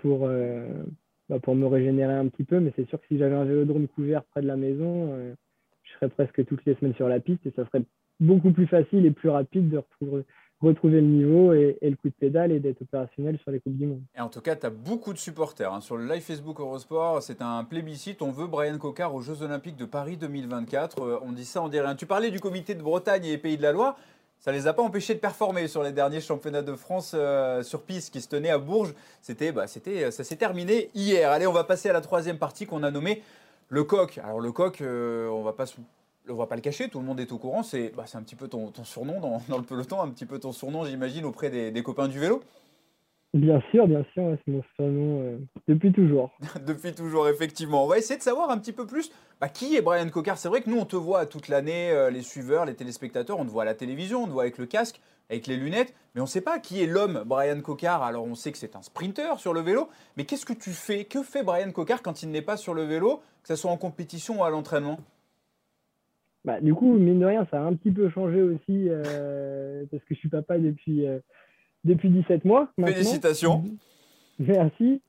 euh, 0.04 0.82
bah, 1.28 1.38
pour 1.40 1.54
me 1.54 1.66
régénérer 1.66 2.12
un 2.12 2.28
petit 2.28 2.44
peu. 2.44 2.60
Mais 2.60 2.72
c'est 2.76 2.88
sûr 2.88 3.00
que 3.00 3.06
si 3.08 3.18
j'avais 3.18 3.34
un 3.34 3.44
vélodrome 3.44 3.88
couvert 3.88 4.22
près 4.24 4.42
de 4.42 4.46
la 4.46 4.56
maison, 4.56 5.12
euh, 5.12 5.34
je 5.82 5.92
serais 5.94 6.08
presque 6.08 6.44
toutes 6.44 6.64
les 6.66 6.74
semaines 6.76 6.94
sur 6.94 7.08
la 7.08 7.20
piste 7.20 7.44
et 7.46 7.52
ça 7.56 7.64
serait 7.66 7.82
beaucoup 8.20 8.52
plus 8.52 8.66
facile 8.66 9.06
et 9.06 9.10
plus 9.10 9.30
rapide 9.30 9.70
de 9.70 9.78
retrouver, 9.78 10.24
retrouver 10.60 11.00
le 11.00 11.06
niveau 11.06 11.52
et, 11.52 11.78
le 11.82 11.96
coup 11.96 12.08
de 12.08 12.14
pédale 12.18 12.52
et 12.52 12.60
d'être 12.60 12.82
opérationnel 12.82 13.38
sur 13.38 13.50
les 13.50 13.60
Coupes 13.60 13.76
du 13.76 13.86
Monde. 13.86 14.02
Et 14.16 14.20
en 14.20 14.28
tout 14.28 14.40
cas, 14.40 14.56
tu 14.56 14.66
as 14.66 14.70
beaucoup 14.70 15.12
de 15.12 15.18
supporters. 15.18 15.72
Hein. 15.72 15.80
Sur 15.80 15.96
le 15.96 16.06
live 16.06 16.22
Facebook 16.22 16.60
Eurosport, 16.60 17.22
c'est 17.22 17.42
un 17.42 17.64
plébiscite. 17.64 18.22
On 18.22 18.30
veut 18.30 18.46
Brian 18.46 18.78
Cocard 18.78 19.14
aux 19.14 19.22
Jeux 19.22 19.42
Olympiques 19.42 19.76
de 19.76 19.86
Paris 19.86 20.16
2024. 20.16 21.02
Euh, 21.02 21.18
on 21.22 21.32
dit 21.32 21.44
ça, 21.44 21.62
on 21.62 21.68
dirait 21.68 21.86
rien. 21.86 21.96
Tu 21.96 22.06
parlais 22.06 22.30
du 22.30 22.40
comité 22.40 22.74
de 22.74 22.82
Bretagne 22.82 23.24
et 23.24 23.38
Pays 23.38 23.56
de 23.56 23.62
la 23.62 23.72
Loire. 23.72 23.96
Ça 24.38 24.52
ne 24.52 24.56
les 24.56 24.66
a 24.66 24.72
pas 24.72 24.82
empêchés 24.82 25.14
de 25.14 25.18
performer 25.18 25.68
sur 25.68 25.82
les 25.82 25.92
derniers 25.92 26.22
championnats 26.22 26.62
de 26.62 26.74
France 26.74 27.12
euh, 27.14 27.62
sur 27.62 27.82
piste 27.82 28.10
qui 28.12 28.22
se 28.22 28.28
tenaient 28.28 28.50
à 28.50 28.58
Bourges. 28.58 28.94
C'était, 29.20 29.52
bah, 29.52 29.66
c'était, 29.66 30.10
ça 30.10 30.24
s'est 30.24 30.36
terminé 30.36 30.88
hier. 30.94 31.30
Allez, 31.30 31.46
on 31.46 31.52
va 31.52 31.64
passer 31.64 31.90
à 31.90 31.92
la 31.92 32.00
troisième 32.00 32.38
partie 32.38 32.64
qu'on 32.64 32.82
a 32.82 32.90
nommée 32.90 33.22
le 33.70 33.84
coq. 33.84 34.18
Alors 34.22 34.40
le 34.40 34.52
coq, 34.52 34.80
euh, 34.80 35.28
on 35.28 35.42
va 35.42 35.52
pas 35.52 35.66
on 36.28 36.34
va 36.34 36.46
pas 36.46 36.56
le 36.56 36.60
cacher, 36.60 36.88
tout 36.88 36.98
le 36.98 37.04
monde 37.04 37.20
est 37.20 37.32
au 37.32 37.38
courant. 37.38 37.62
C'est 37.62 37.92
bah, 37.96 38.04
un 38.14 38.22
petit 38.22 38.36
peu 38.36 38.48
ton, 38.48 38.72
surnom 38.84 39.20
dans, 39.48 39.58
le 39.58 39.64
peloton, 39.64 40.00
un 40.00 40.08
petit 40.08 40.26
peu 40.26 40.38
ton 40.38 40.52
surnom, 40.52 40.84
j'imagine, 40.84 41.24
auprès 41.24 41.50
des, 41.50 41.82
copains 41.82 42.08
du 42.08 42.18
vélo. 42.18 42.42
Bien 43.32 43.62
sûr, 43.70 43.86
bien 43.86 44.04
sûr, 44.12 44.36
c'est 44.44 44.50
mon 44.50 44.62
surnom 44.74 45.22
euh, 45.22 45.38
depuis 45.68 45.92
toujours. 45.92 46.32
depuis 46.66 46.92
toujours, 46.92 47.28
effectivement. 47.28 47.84
On 47.84 47.86
va 47.86 47.98
essayer 47.98 48.18
de 48.18 48.24
savoir 48.24 48.50
un 48.50 48.58
petit 48.58 48.72
peu 48.72 48.86
plus 48.86 49.12
bah, 49.40 49.48
qui 49.48 49.76
est 49.76 49.82
Brian 49.82 50.08
Cocard. 50.08 50.36
C'est 50.36 50.48
vrai 50.48 50.62
que 50.62 50.68
nous, 50.68 50.78
on 50.78 50.84
te 50.84 50.96
voit 50.96 51.26
toute 51.26 51.46
l'année, 51.46 51.90
euh, 51.90 52.10
les 52.10 52.22
suiveurs, 52.22 52.64
les 52.64 52.74
téléspectateurs, 52.74 53.38
on 53.38 53.44
te 53.44 53.50
voit 53.50 53.62
à 53.62 53.66
la 53.66 53.74
télévision, 53.74 54.24
on 54.24 54.26
te 54.26 54.32
voit 54.32 54.42
avec 54.42 54.58
le 54.58 54.66
casque, 54.66 55.00
avec 55.30 55.46
les 55.46 55.56
lunettes, 55.56 55.94
mais 56.14 56.20
on 56.20 56.24
ne 56.24 56.28
sait 56.28 56.40
pas 56.40 56.58
qui 56.58 56.82
est 56.82 56.86
l'homme 56.86 57.22
Brian 57.24 57.60
Cocard. 57.60 58.02
Alors 58.02 58.24
on 58.24 58.34
sait 58.34 58.50
que 58.50 58.58
c'est 58.58 58.74
un 58.74 58.82
sprinter 58.82 59.38
sur 59.38 59.54
le 59.54 59.60
vélo, 59.60 59.88
mais 60.16 60.24
qu'est-ce 60.24 60.44
que 60.44 60.52
tu 60.52 60.70
fais? 60.70 61.04
Que 61.04 61.22
fait 61.22 61.44
Brian 61.44 61.70
Cocard 61.70 62.02
quand 62.02 62.24
il 62.24 62.30
n'est 62.30 62.42
pas 62.42 62.56
sur 62.56 62.74
le 62.74 62.82
vélo, 62.82 63.22
que 63.42 63.48
ce 63.48 63.54
soit 63.54 63.70
en 63.70 63.76
compétition 63.76 64.40
ou 64.40 64.44
à 64.44 64.50
l'entraînement? 64.50 64.98
Bah, 66.44 66.60
du 66.60 66.74
coup, 66.74 66.94
mine 66.94 67.20
de 67.20 67.26
rien, 67.26 67.46
ça 67.50 67.58
a 67.58 67.64
un 67.64 67.74
petit 67.74 67.90
peu 67.90 68.08
changé 68.08 68.40
aussi 68.40 68.86
euh, 68.88 69.84
parce 69.90 70.02
que 70.04 70.14
je 70.14 70.18
suis 70.18 70.28
papa 70.28 70.58
depuis, 70.58 71.06
euh, 71.06 71.18
depuis 71.84 72.08
17 72.08 72.44
mois. 72.44 72.72
Félicitations. 72.78 73.64
Merci. 74.38 75.02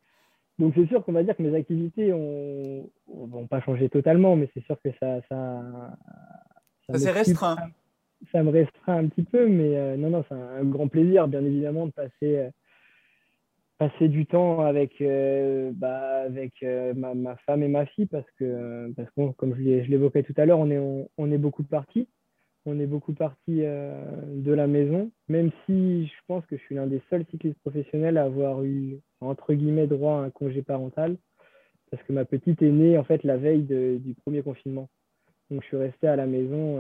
Donc 0.60 0.74
c'est 0.76 0.88
sûr 0.88 1.04
qu'on 1.04 1.14
va 1.14 1.24
dire 1.24 1.36
que 1.36 1.42
mes 1.42 1.56
activités 1.56 2.14
ont, 2.14 2.90
vont 3.08 3.48
pas 3.48 3.62
changé 3.62 3.90
totalement, 3.90 4.36
mais 4.36 4.50
c'est 4.54 4.64
sûr 4.66 4.78
que 4.84 4.90
ça, 5.00 5.22
ça, 5.30 5.62
ça, 6.88 7.00
s'est 7.00 7.12
restreint. 7.12 7.58
Ça 8.32 8.44
me 8.44 8.52
restreint 8.52 8.98
un 8.98 9.08
petit 9.08 9.24
peu, 9.24 9.48
mais 9.48 9.76
euh, 9.78 9.98
non, 9.98 10.10
non, 10.10 10.26
c'est 10.28 10.36
un, 10.36 10.64
grand 10.66 10.88
plaisir, 10.88 11.28
bien 11.28 11.44
évidemment, 11.44 11.88
de 11.88 11.92
passer 11.92 12.50
passer 13.82 14.10
du 14.10 14.28
temps 14.28 14.62
avec, 14.62 15.02
euh, 15.02 15.72
bah, 15.74 16.22
avec 16.22 16.54
euh, 16.62 16.94
ma, 16.94 17.16
ma, 17.16 17.36
femme 17.48 17.64
et 17.64 17.68
ma 17.68 17.88
fille 17.88 18.06
parce 18.06 18.30
que, 18.38 18.94
parce 18.96 19.10
que 19.10 19.32
comme 19.32 19.56
je 19.56 19.90
l'évoquais 19.90 20.22
tout 20.22 20.36
à 20.38 20.46
l'heure, 20.46 20.60
on 20.60 20.70
est, 20.70 21.08
on, 21.18 21.32
est 21.32 21.40
beaucoup 21.40 21.64
partis. 21.64 22.08
On 22.68 22.80
est 22.80 22.86
beaucoup 22.86 23.14
partis 23.14 23.64
euh, 23.64 24.22
de 24.36 24.54
la 24.54 24.68
maison, 24.68 25.10
même 25.30 25.50
si 25.66 26.06
je 26.06 26.14
pense 26.28 26.46
que 26.46 26.58
je 26.58 26.62
suis 26.62 26.76
l'un 26.76 26.86
des 26.86 27.02
seuls 27.10 27.26
cyclistes 27.32 27.58
professionnels 27.62 28.20
à 28.20 28.26
avoir 28.26 28.64
eu, 28.64 29.00
entre 29.20 29.52
guillemets, 29.56 29.88
droit 29.88 30.14
à 30.14 30.26
un 30.26 30.30
congé 30.30 30.62
parental 30.62 31.18
parce 31.90 32.04
que 32.04 32.14
ma 32.14 32.24
petite 32.24 32.62
est 32.62 32.70
née 32.70 33.00
en 33.00 33.04
fait 33.04 33.24
la 33.24 33.38
veille 33.38 33.64
du 33.64 34.14
premier 34.14 34.44
confinement. 34.44 34.90
Donc 35.50 35.64
je 35.64 35.68
suis 35.70 35.78
resté 35.78 36.08
à 36.08 36.16
la 36.16 36.28
maison 36.28 36.80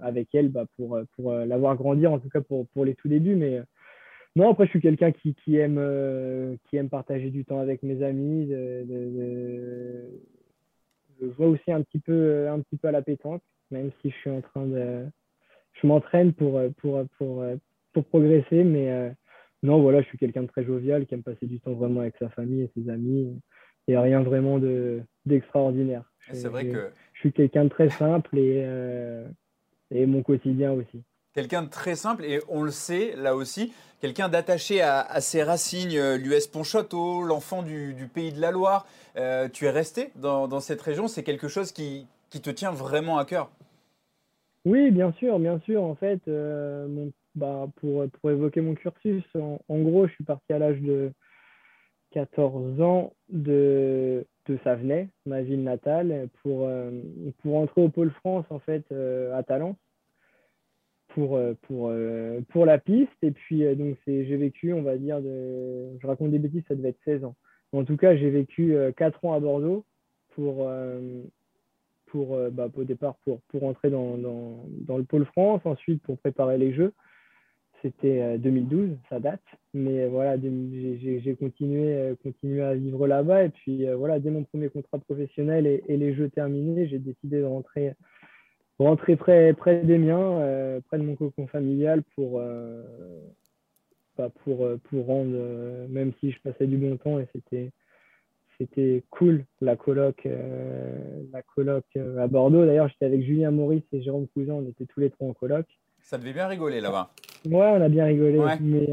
avec 0.00 0.34
elle 0.34 0.48
bah, 0.48 0.64
pour, 0.76 0.98
pour 1.14 1.32
l'avoir 1.34 1.76
grandir, 1.76 2.10
en 2.10 2.18
tout 2.18 2.30
cas 2.30 2.40
pour, 2.40 2.66
pour 2.68 2.86
les 2.86 2.94
tout 2.94 3.06
débuts. 3.06 3.36
Mais 3.36 3.60
non, 4.36 4.50
après, 4.50 4.66
je 4.66 4.70
suis 4.70 4.82
quelqu'un 4.82 5.12
qui, 5.12 5.34
qui, 5.34 5.56
aime, 5.56 5.78
euh, 5.78 6.56
qui 6.64 6.76
aime 6.76 6.90
partager 6.90 7.30
du 7.30 7.46
temps 7.46 7.58
avec 7.58 7.82
mes 7.82 8.02
amis. 8.02 8.48
Je 11.18 11.26
vois 11.38 11.46
aussi 11.46 11.72
un 11.72 11.80
petit, 11.80 11.98
peu, 11.98 12.46
un 12.46 12.60
petit 12.60 12.76
peu 12.76 12.88
à 12.88 12.92
la 12.92 13.00
pétanque, 13.00 13.40
même 13.70 13.90
si 14.02 14.10
je 14.10 14.16
suis 14.16 14.30
en 14.30 14.42
train 14.42 14.66
de. 14.66 15.06
Je 15.72 15.86
m'entraîne 15.86 16.34
pour, 16.34 16.60
pour, 16.76 17.02
pour, 17.16 17.44
pour, 17.94 18.04
progresser, 18.04 18.62
mais 18.62 18.90
euh, 18.90 19.10
non, 19.62 19.80
voilà, 19.80 20.02
je 20.02 20.06
suis 20.08 20.18
quelqu'un 20.18 20.42
de 20.42 20.48
très 20.48 20.64
jovial 20.64 21.06
qui 21.06 21.14
aime 21.14 21.22
passer 21.22 21.46
du 21.46 21.58
temps 21.58 21.72
vraiment 21.72 22.00
avec 22.00 22.16
sa 22.18 22.28
famille 22.28 22.60
et 22.60 22.70
ses 22.76 22.90
amis. 22.90 23.40
Il 23.88 23.92
n'y 23.92 23.96
a 23.96 24.02
rien 24.02 24.22
vraiment 24.22 24.60
d'extraordinaire. 25.24 26.12
C'est 26.30 26.48
vrai 26.48 26.68
que. 26.68 26.90
Je 27.14 27.20
suis 27.20 27.32
quelqu'un 27.32 27.64
de 27.64 27.70
très 27.70 27.88
simple 27.88 28.36
et, 28.36 28.62
euh, 28.66 29.26
et 29.90 30.04
mon 30.04 30.22
quotidien 30.22 30.72
aussi 30.72 31.02
quelqu'un 31.36 31.62
de 31.62 31.68
très 31.68 31.96
simple 31.96 32.24
et 32.24 32.40
on 32.48 32.62
le 32.62 32.70
sait 32.70 33.14
là 33.14 33.36
aussi, 33.36 33.74
quelqu'un 34.00 34.30
d'attaché 34.30 34.80
à, 34.80 35.20
ses 35.20 35.42
racines, 35.42 35.90
euh, 35.92 36.16
l'US 36.16 36.46
Pontchâteau, 36.46 37.22
l'enfant 37.22 37.62
du, 37.62 38.08
pays 38.12 38.32
de 38.32 38.40
la 38.40 38.50
Loire. 38.50 38.86
Euh, 39.16 39.46
tu 39.52 39.66
es 39.66 39.70
resté 39.70 40.10
dans, 40.16 40.60
cette 40.60 40.80
région, 40.80 41.08
c'est 41.08 41.22
quelque 41.22 41.48
chose 41.48 41.72
qui, 41.72 42.06
te 42.42 42.50
tient 42.50 42.70
vraiment 42.70 43.16
à 43.16 43.24
cœur 43.24 43.50
Oui, 44.66 44.90
bien 44.90 45.12
sûr, 45.12 45.38
bien 45.38 45.58
sûr. 45.60 45.82
En 45.82 45.94
fait, 45.94 46.20
euh, 46.28 47.08
bah, 47.34 47.66
pour, 47.76 48.04
évoquer 48.30 48.60
mon 48.62 48.74
cursus, 48.74 49.24
en, 49.34 49.78
gros, 49.78 50.06
je 50.06 50.12
suis 50.12 50.24
parti 50.24 50.52
à 50.52 50.58
l'âge 50.58 50.80
de 50.80 51.12
14 52.12 52.80
ans 52.80 53.12
de, 53.30 54.26
de 54.46 54.58
Savenay, 54.64 55.08
ma 55.24 55.42
ville 55.42 55.62
natale, 55.62 56.28
pour, 56.42 56.68
pour 57.42 57.56
entrer 57.56 57.82
au 57.82 57.88
Pôle 57.88 58.12
France, 58.22 58.44
en 58.50 58.58
fait, 58.58 58.84
à 59.34 59.42
Talence 59.42 59.76
pour, 61.16 61.38
euh, 61.38 61.54
pour, 61.62 61.88
euh, 61.88 62.40
pour 62.50 62.66
la 62.66 62.78
piste. 62.78 63.16
Et 63.22 63.30
puis, 63.30 63.64
euh, 63.64 63.74
donc, 63.74 63.96
j'ai 64.06 64.36
vécu, 64.36 64.74
on 64.74 64.82
va 64.82 64.98
dire, 64.98 65.18
je 65.22 66.06
raconte 66.06 66.30
des 66.30 66.38
bêtises, 66.38 66.62
ça 66.68 66.74
devait 66.74 66.90
être 66.90 67.00
16 67.06 67.24
ans. 67.24 67.34
En 67.72 67.84
tout 67.84 67.96
cas, 67.96 68.14
j'ai 68.16 68.28
vécu 68.28 68.76
4 68.96 69.24
ans 69.24 69.32
à 69.32 69.40
Bordeaux 69.40 69.84
pour, 70.34 70.70
pour 72.06 72.38
bah, 72.52 72.68
au 72.74 72.84
départ, 72.84 73.16
pour, 73.24 73.40
pour 73.48 73.64
entrer 73.64 73.90
dans, 73.90 74.16
dans, 74.16 74.96
le 74.96 75.04
pôle 75.04 75.24
France, 75.26 75.60
ensuite 75.64 76.00
pour 76.02 76.16
préparer 76.18 76.58
les 76.58 76.72
Jeux. 76.72 76.92
c'était 77.82 78.38
2012, 78.38 78.96
ça 79.10 79.18
date. 79.18 79.42
Mais 79.74 80.06
voilà, 80.06 80.38
j'ai 80.40 81.36
continué, 81.38 82.14
continué 82.22 82.62
à 82.62 82.74
vivre 82.74 83.06
là-bas. 83.06 83.44
Et 83.44 83.50
puis 83.50 83.84
voilà, 83.94 84.20
dès 84.20 84.30
mon 84.30 84.44
premier 84.44 84.68
contrat 84.68 84.98
professionnel 84.98 85.66
et 85.66 85.96
les 85.96 86.14
jeux 86.14 86.30
terminés, 86.30 86.86
j'ai 86.86 86.98
décidé 86.98 87.40
de 87.40 87.44
rentrer 87.44 87.94
rentrer 88.78 89.16
près, 89.16 89.52
près 89.54 89.82
des 89.82 89.98
miens, 89.98 90.40
euh, 90.40 90.80
près 90.88 90.98
de 90.98 91.02
mon 91.02 91.16
cocon 91.16 91.46
familial 91.46 92.02
pour, 92.14 92.38
euh, 92.40 92.82
bah, 94.16 94.30
pour, 94.44 94.64
euh, 94.64 94.78
pour 94.90 95.06
rendre, 95.06 95.36
même 95.88 96.12
si 96.20 96.32
je 96.32 96.40
passais 96.40 96.66
du 96.66 96.76
bon 96.76 96.96
temps 96.96 97.18
et 97.18 97.26
c'était 97.32 97.70
c'était 98.58 99.04
cool 99.10 99.44
la 99.60 99.76
coloc 99.76 100.26
la 101.30 101.42
coloc 101.42 101.84
à 102.18 102.26
Bordeaux. 102.26 102.64
D'ailleurs 102.64 102.88
j'étais 102.88 103.04
avec 103.04 103.22
Julien 103.22 103.50
Maurice 103.50 103.84
et 103.92 104.00
Jérôme 104.00 104.26
Cousin 104.28 104.54
on 104.54 104.66
était 104.66 104.86
tous 104.86 105.00
les 105.00 105.10
trois 105.10 105.28
en 105.28 105.34
coloc. 105.34 105.66
Ça 106.00 106.16
devait 106.16 106.32
bien 106.32 106.46
rigoler 106.46 106.80
là-bas. 106.80 107.10
Ouais 107.44 107.70
on 107.74 107.82
a 107.82 107.90
bien 107.90 108.06
rigolé. 108.06 108.40
Mais, 108.62 108.86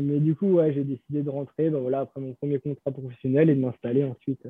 mais 0.00 0.20
du 0.20 0.34
coup 0.34 0.54
ouais, 0.54 0.72
j'ai 0.72 0.84
décidé 0.84 1.22
de 1.22 1.28
rentrer. 1.28 1.68
Bah, 1.68 1.80
voilà 1.80 2.00
après 2.00 2.22
mon 2.22 2.32
premier 2.32 2.60
contrat 2.60 2.92
professionnel 2.92 3.50
et 3.50 3.54
de 3.54 3.60
m'installer 3.60 4.04
ensuite 4.04 4.48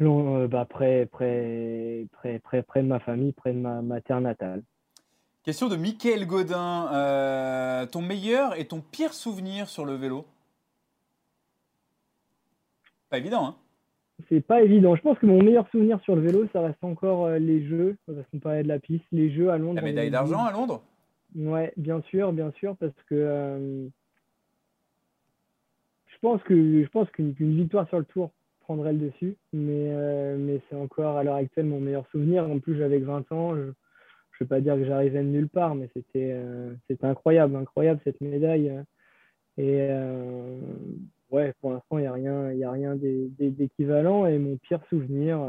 euh, 0.00 0.48
bah, 0.48 0.64
près, 0.64 1.06
près, 1.06 2.06
près, 2.12 2.38
près, 2.38 2.62
près 2.62 2.82
de 2.82 2.88
ma 2.88 3.00
famille, 3.00 3.32
près 3.32 3.52
de 3.52 3.58
ma, 3.58 4.00
terre 4.00 4.20
natale. 4.20 4.62
Question 5.42 5.68
de 5.68 5.76
Mickaël 5.76 6.26
Godin. 6.26 6.92
Euh, 6.92 7.86
ton 7.86 8.02
meilleur 8.02 8.58
et 8.58 8.66
ton 8.66 8.80
pire 8.80 9.12
souvenir 9.12 9.68
sur 9.68 9.84
le 9.84 9.94
vélo? 9.94 10.26
Pas 13.10 13.18
évident, 13.18 13.46
hein? 13.46 13.56
C'est 14.28 14.40
pas 14.40 14.62
évident. 14.62 14.96
Je 14.96 15.02
pense 15.02 15.18
que 15.18 15.26
mon 15.26 15.42
meilleur 15.42 15.68
souvenir 15.70 16.00
sur 16.02 16.16
le 16.16 16.22
vélo, 16.22 16.46
ça 16.52 16.60
reste 16.60 16.82
encore 16.82 17.26
euh, 17.26 17.38
les 17.38 17.66
jeux, 17.66 17.96
parce 18.06 18.18
qu'on 18.30 18.40
parlait 18.40 18.64
de 18.64 18.68
la 18.68 18.80
piste, 18.80 19.04
les 19.12 19.32
jeux 19.32 19.50
à 19.50 19.58
Londres. 19.58 19.76
La 19.76 19.82
médaille 19.82 20.10
d'argent 20.10 20.44
à 20.44 20.52
Londres? 20.52 20.82
Ouais, 21.36 21.72
bien 21.76 22.02
sûr, 22.02 22.32
bien 22.32 22.50
sûr, 22.52 22.76
parce 22.76 22.94
que 23.08 23.88
je 26.06 26.18
pense 26.20 26.42
que 26.42 26.82
je 26.82 26.88
pense 26.88 27.08
qu'une 27.10 27.32
victoire 27.32 27.86
sur 27.88 27.98
le 27.98 28.04
Tour 28.06 28.32
prendrait 28.68 28.92
le 28.92 28.98
dessus. 28.98 29.36
Mais, 29.54 29.88
euh, 29.90 30.36
mais 30.38 30.60
c'est 30.68 30.76
encore 30.76 31.16
à 31.16 31.24
l'heure 31.24 31.36
actuelle 31.36 31.64
mon 31.64 31.80
meilleur 31.80 32.06
souvenir. 32.10 32.44
En 32.44 32.58
plus, 32.58 32.76
j'avais 32.76 32.98
20 32.98 33.32
ans. 33.32 33.56
Je 33.56 33.62
ne 33.62 33.72
vais 34.40 34.46
pas 34.46 34.60
dire 34.60 34.76
que 34.76 34.84
j'arrivais 34.84 35.22
de 35.22 35.28
nulle 35.28 35.48
part, 35.48 35.74
mais 35.74 35.88
c'était 35.94 36.32
euh, 36.32 36.74
incroyable, 37.02 37.56
incroyable 37.56 38.00
cette 38.04 38.20
médaille. 38.20 38.70
Et 39.56 39.78
euh, 39.90 40.60
ouais, 41.30 41.54
pour 41.60 41.72
l'instant, 41.72 41.96
il 41.98 42.02
n'y 42.02 42.06
a 42.06 42.12
rien, 42.12 42.52
y 42.52 42.62
a 42.62 42.70
rien 42.70 42.94
d'équivalent. 42.96 44.26
Et 44.26 44.38
mon 44.38 44.58
pire 44.58 44.84
souvenir, 44.90 45.40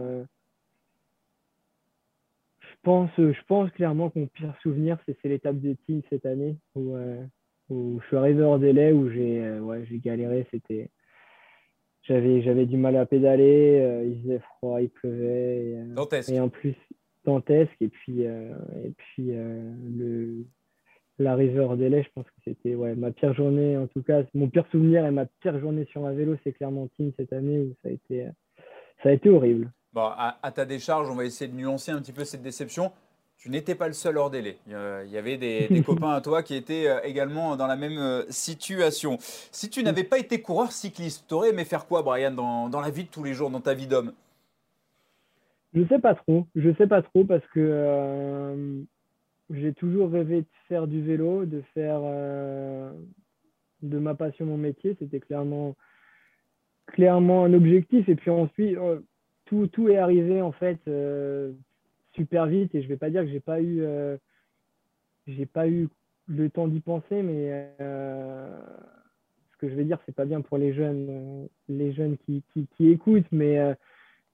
je, 2.61 2.67
pense, 2.83 3.11
je 3.17 3.41
pense 3.47 3.69
clairement 3.71 4.09
que 4.09 4.19
mon 4.19 4.27
pire 4.27 4.55
souvenir, 4.63 4.97
c'est 5.05 5.17
l'étape 5.25 5.59
de 5.59 5.73
team 5.85 6.01
cette 6.09 6.25
année 6.25 6.55
où, 6.73 6.95
je 7.69 8.07
suis 8.07 8.15
arrivé 8.15 8.41
hors 8.41 8.59
délai, 8.59 8.93
où 8.93 9.09
j'ai 9.09 9.99
galéré. 10.03 10.47
C'était 10.51 10.89
j'avais 12.09 12.41
j'avais 12.41 12.65
du 12.65 12.75
mal 12.75 12.97
à 12.97 13.05
pédaler, 13.05 13.79
euh, 13.79 14.03
il 14.05 14.21
faisait 14.23 14.39
froid, 14.39 14.81
il 14.81 14.89
pleuvait. 14.89 15.69
Et, 15.69 15.75
euh, 15.75 16.21
et 16.27 16.39
en 16.39 16.49
plus 16.49 16.75
dantesque 17.23 17.75
et 17.81 17.89
puis 17.89 18.25
euh, 18.25 18.55
et 18.83 18.91
puis 18.97 19.31
le 19.31 20.45
l'arrivée 21.19 21.59
hors 21.59 21.75
délai, 21.75 22.03
je 22.03 22.09
pense 22.15 22.25
que 22.25 22.41
c'était 22.45 22.75
ouais, 22.75 22.95
ma 22.95 23.11
pire 23.11 23.33
journée, 23.33 23.77
en 23.77 23.87
tout 23.87 24.01
cas, 24.01 24.23
mon 24.33 24.47
pire 24.47 24.65
souvenir 24.71 25.05
et 25.05 25.11
ma 25.11 25.25
pire 25.25 25.59
journée 25.59 25.85
sur 25.91 26.05
un 26.05 26.13
vélo, 26.13 26.37
c'est 26.43 26.57
Team 26.57 27.11
cette 27.17 27.33
année 27.33 27.59
où 27.59 27.75
ça 27.83 27.89
a 27.89 27.91
été, 27.91 28.25
ça 29.03 29.09
a 29.09 29.11
été 29.11 29.29
horrible. 29.29 29.69
Bon, 29.91 30.05
à, 30.15 30.51
ta 30.53 30.65
décharge, 30.65 31.09
on 31.09 31.15
va 31.15 31.25
essayer 31.25 31.51
de 31.51 31.57
nuancer 31.57 31.91
un 31.91 31.99
petit 31.99 32.13
peu 32.13 32.23
cette 32.23 32.41
déception 32.41 32.93
tu 33.39 33.49
n'étais 33.49 33.73
pas 33.73 33.87
le 33.87 33.93
seul 33.93 34.17
hors 34.17 34.29
délai. 34.29 34.57
Il 34.67 35.11
y 35.11 35.17
avait 35.17 35.37
des, 35.69 35.81
copains 35.81 36.11
à 36.11 36.21
toi 36.21 36.43
qui 36.43 36.55
étaient 36.55 36.87
euh, 36.87 36.99
également 37.03 37.55
dans 37.55 37.67
la 37.67 37.77
même 37.77 37.97
euh, 37.97 38.23
situation. 38.29 39.17
Si 39.19 39.69
tu 39.69 39.81
n'avais 39.81 40.03
pas 40.03 40.19
été 40.19 40.41
coureur 40.41 40.71
cycliste, 40.71 41.25
tu 41.27 41.33
aurais 41.33 41.49
aimé 41.49 41.63
faire 41.63 41.87
quoi, 41.87 42.03
Brian, 42.03 42.31
dans, 42.31 42.81
la 42.81 42.89
vie 42.89 43.05
de 43.05 43.09
tous 43.09 43.23
les 43.23 43.33
jours, 43.33 43.49
dans 43.49 43.61
ta 43.61 43.73
vie 43.73 43.87
d'homme? 43.87 44.11
Je 45.73 45.79
ne 45.79 45.87
sais 45.87 45.99
pas 45.99 46.15
trop. 46.15 46.47
Je 46.55 46.73
sais 46.75 46.87
pas 46.87 47.01
trop 47.01 47.23
parce 47.23 47.45
que 47.53 47.59
euh, 47.59 48.81
j'ai 49.51 49.73
toujours 49.73 50.11
rêvé 50.11 50.41
de 50.41 50.47
faire 50.67 50.87
du 50.87 51.01
vélo, 51.01 51.45
de 51.45 51.63
faire 51.73 52.01
de 53.81 53.99
ma 53.99 54.15
passion 54.15 54.45
mon 54.45 54.57
métier. 54.57 54.97
C'était 54.99 55.19
clairement, 55.19 55.75
clairement 56.87 57.45
un 57.45 57.53
objectif. 57.53 58.09
Et 58.09 58.15
puis 58.15 58.31
ensuite, 58.31 58.77
tout, 59.45 59.67
tout 59.67 59.89
est 59.89 59.97
arrivé 59.97 60.41
en 60.41 60.51
fait 60.51 60.79
super 62.19 62.47
vite 62.47 62.75
et 62.75 62.81
je 62.81 62.87
vais 62.87 62.97
pas 62.97 63.09
dire 63.09 63.23
que 63.23 63.29
j'ai 63.29 63.39
pas 63.39 63.61
eu 63.61 63.81
euh, 63.81 64.17
j'ai 65.25 65.45
pas 65.45 65.69
eu 65.69 65.87
le 66.27 66.49
temps 66.49 66.67
d'y 66.67 66.81
penser 66.81 67.23
mais 67.23 67.71
euh, 67.79 68.59
ce 69.53 69.57
que 69.57 69.69
je 69.69 69.75
vais 69.75 69.85
dire 69.85 69.99
c'est 70.05 70.15
pas 70.15 70.25
bien 70.25 70.41
pour 70.41 70.57
les 70.57 70.73
jeunes 70.73 71.07
euh, 71.09 71.47
les 71.69 71.93
jeunes 71.93 72.17
qui, 72.25 72.43
qui, 72.75 72.89
écoutent 72.89 73.31
mais 73.31 73.55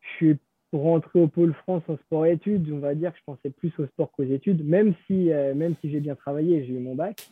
je 0.01 0.07
suis 0.15 0.37
rentré 0.73 1.21
au 1.21 1.27
pôle 1.27 1.53
France 1.53 1.83
en 1.87 1.97
sport 1.97 2.25
études 2.25 2.71
on 2.71 2.79
va 2.79 2.95
dire 2.95 3.13
que 3.13 3.19
je 3.19 3.23
pensais 3.23 3.49
plus 3.51 3.71
au 3.77 3.85
sport 3.85 4.11
qu'aux 4.11 4.23
études 4.23 4.65
même 4.65 4.95
si 5.05 5.29
même 5.55 5.75
si 5.81 5.91
j'ai 5.91 5.99
bien 5.99 6.15
travaillé 6.15 6.65
j'ai 6.65 6.73
eu 6.73 6.79
mon 6.79 6.95
bac 6.95 7.29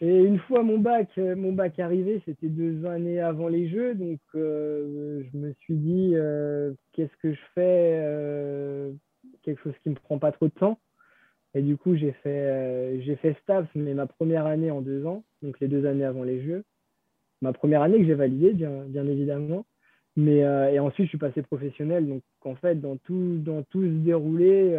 et 0.00 0.22
une 0.22 0.38
fois 0.38 0.62
mon 0.62 0.78
bac, 0.78 1.16
mon 1.16 1.52
bac 1.52 1.78
arrivé, 1.78 2.22
c'était 2.24 2.48
deux 2.48 2.86
années 2.86 3.20
avant 3.20 3.48
les 3.48 3.68
Jeux, 3.68 3.94
donc 3.94 4.20
je 4.34 5.36
me 5.36 5.52
suis 5.60 5.74
dit 5.74 6.14
qu'est-ce 6.92 7.16
que 7.22 7.32
je 7.32 7.40
fais 7.54 8.00
euh, 8.02 8.92
quelque 9.42 9.62
chose 9.62 9.74
qui 9.82 9.90
me 9.90 9.94
prend 9.94 10.18
pas 10.18 10.32
trop 10.32 10.46
de 10.46 10.52
temps. 10.52 10.78
Et 11.54 11.62
du 11.62 11.76
coup, 11.76 11.96
j'ai 11.96 12.12
fait, 12.12 12.28
euh, 12.28 13.00
j'ai 13.02 13.16
fait 13.16 13.36
STAPS, 13.42 13.68
mais 13.74 13.94
ma 13.94 14.06
première 14.06 14.46
année 14.46 14.70
en 14.70 14.80
deux 14.80 15.06
ans, 15.06 15.24
donc 15.42 15.60
les 15.60 15.68
deux 15.68 15.86
années 15.86 16.04
avant 16.04 16.24
les 16.24 16.42
Jeux. 16.42 16.64
Ma 17.40 17.52
première 17.52 17.82
année 17.82 17.98
que 17.98 18.04
j'ai 18.04 18.14
validée, 18.14 18.52
bien, 18.52 18.84
bien 18.86 19.06
évidemment. 19.06 19.64
Mais, 20.16 20.42
euh, 20.42 20.72
et 20.72 20.80
ensuite, 20.80 21.06
je 21.06 21.10
suis 21.10 21.18
passé 21.18 21.42
professionnel. 21.42 22.08
Donc, 22.08 22.22
en 22.44 22.56
fait, 22.56 22.80
dans 22.80 22.96
tout, 22.96 23.38
dans 23.38 23.62
tout 23.62 23.82
ce 23.82 23.88
déroulé, 23.88 24.76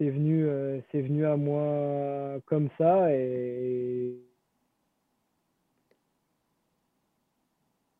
c'est 0.00 0.08
venu, 0.08 0.48
c'est 0.90 1.02
venu 1.02 1.26
à 1.26 1.36
moi 1.36 2.40
comme 2.46 2.70
ça. 2.78 3.12
Et, 3.12 4.16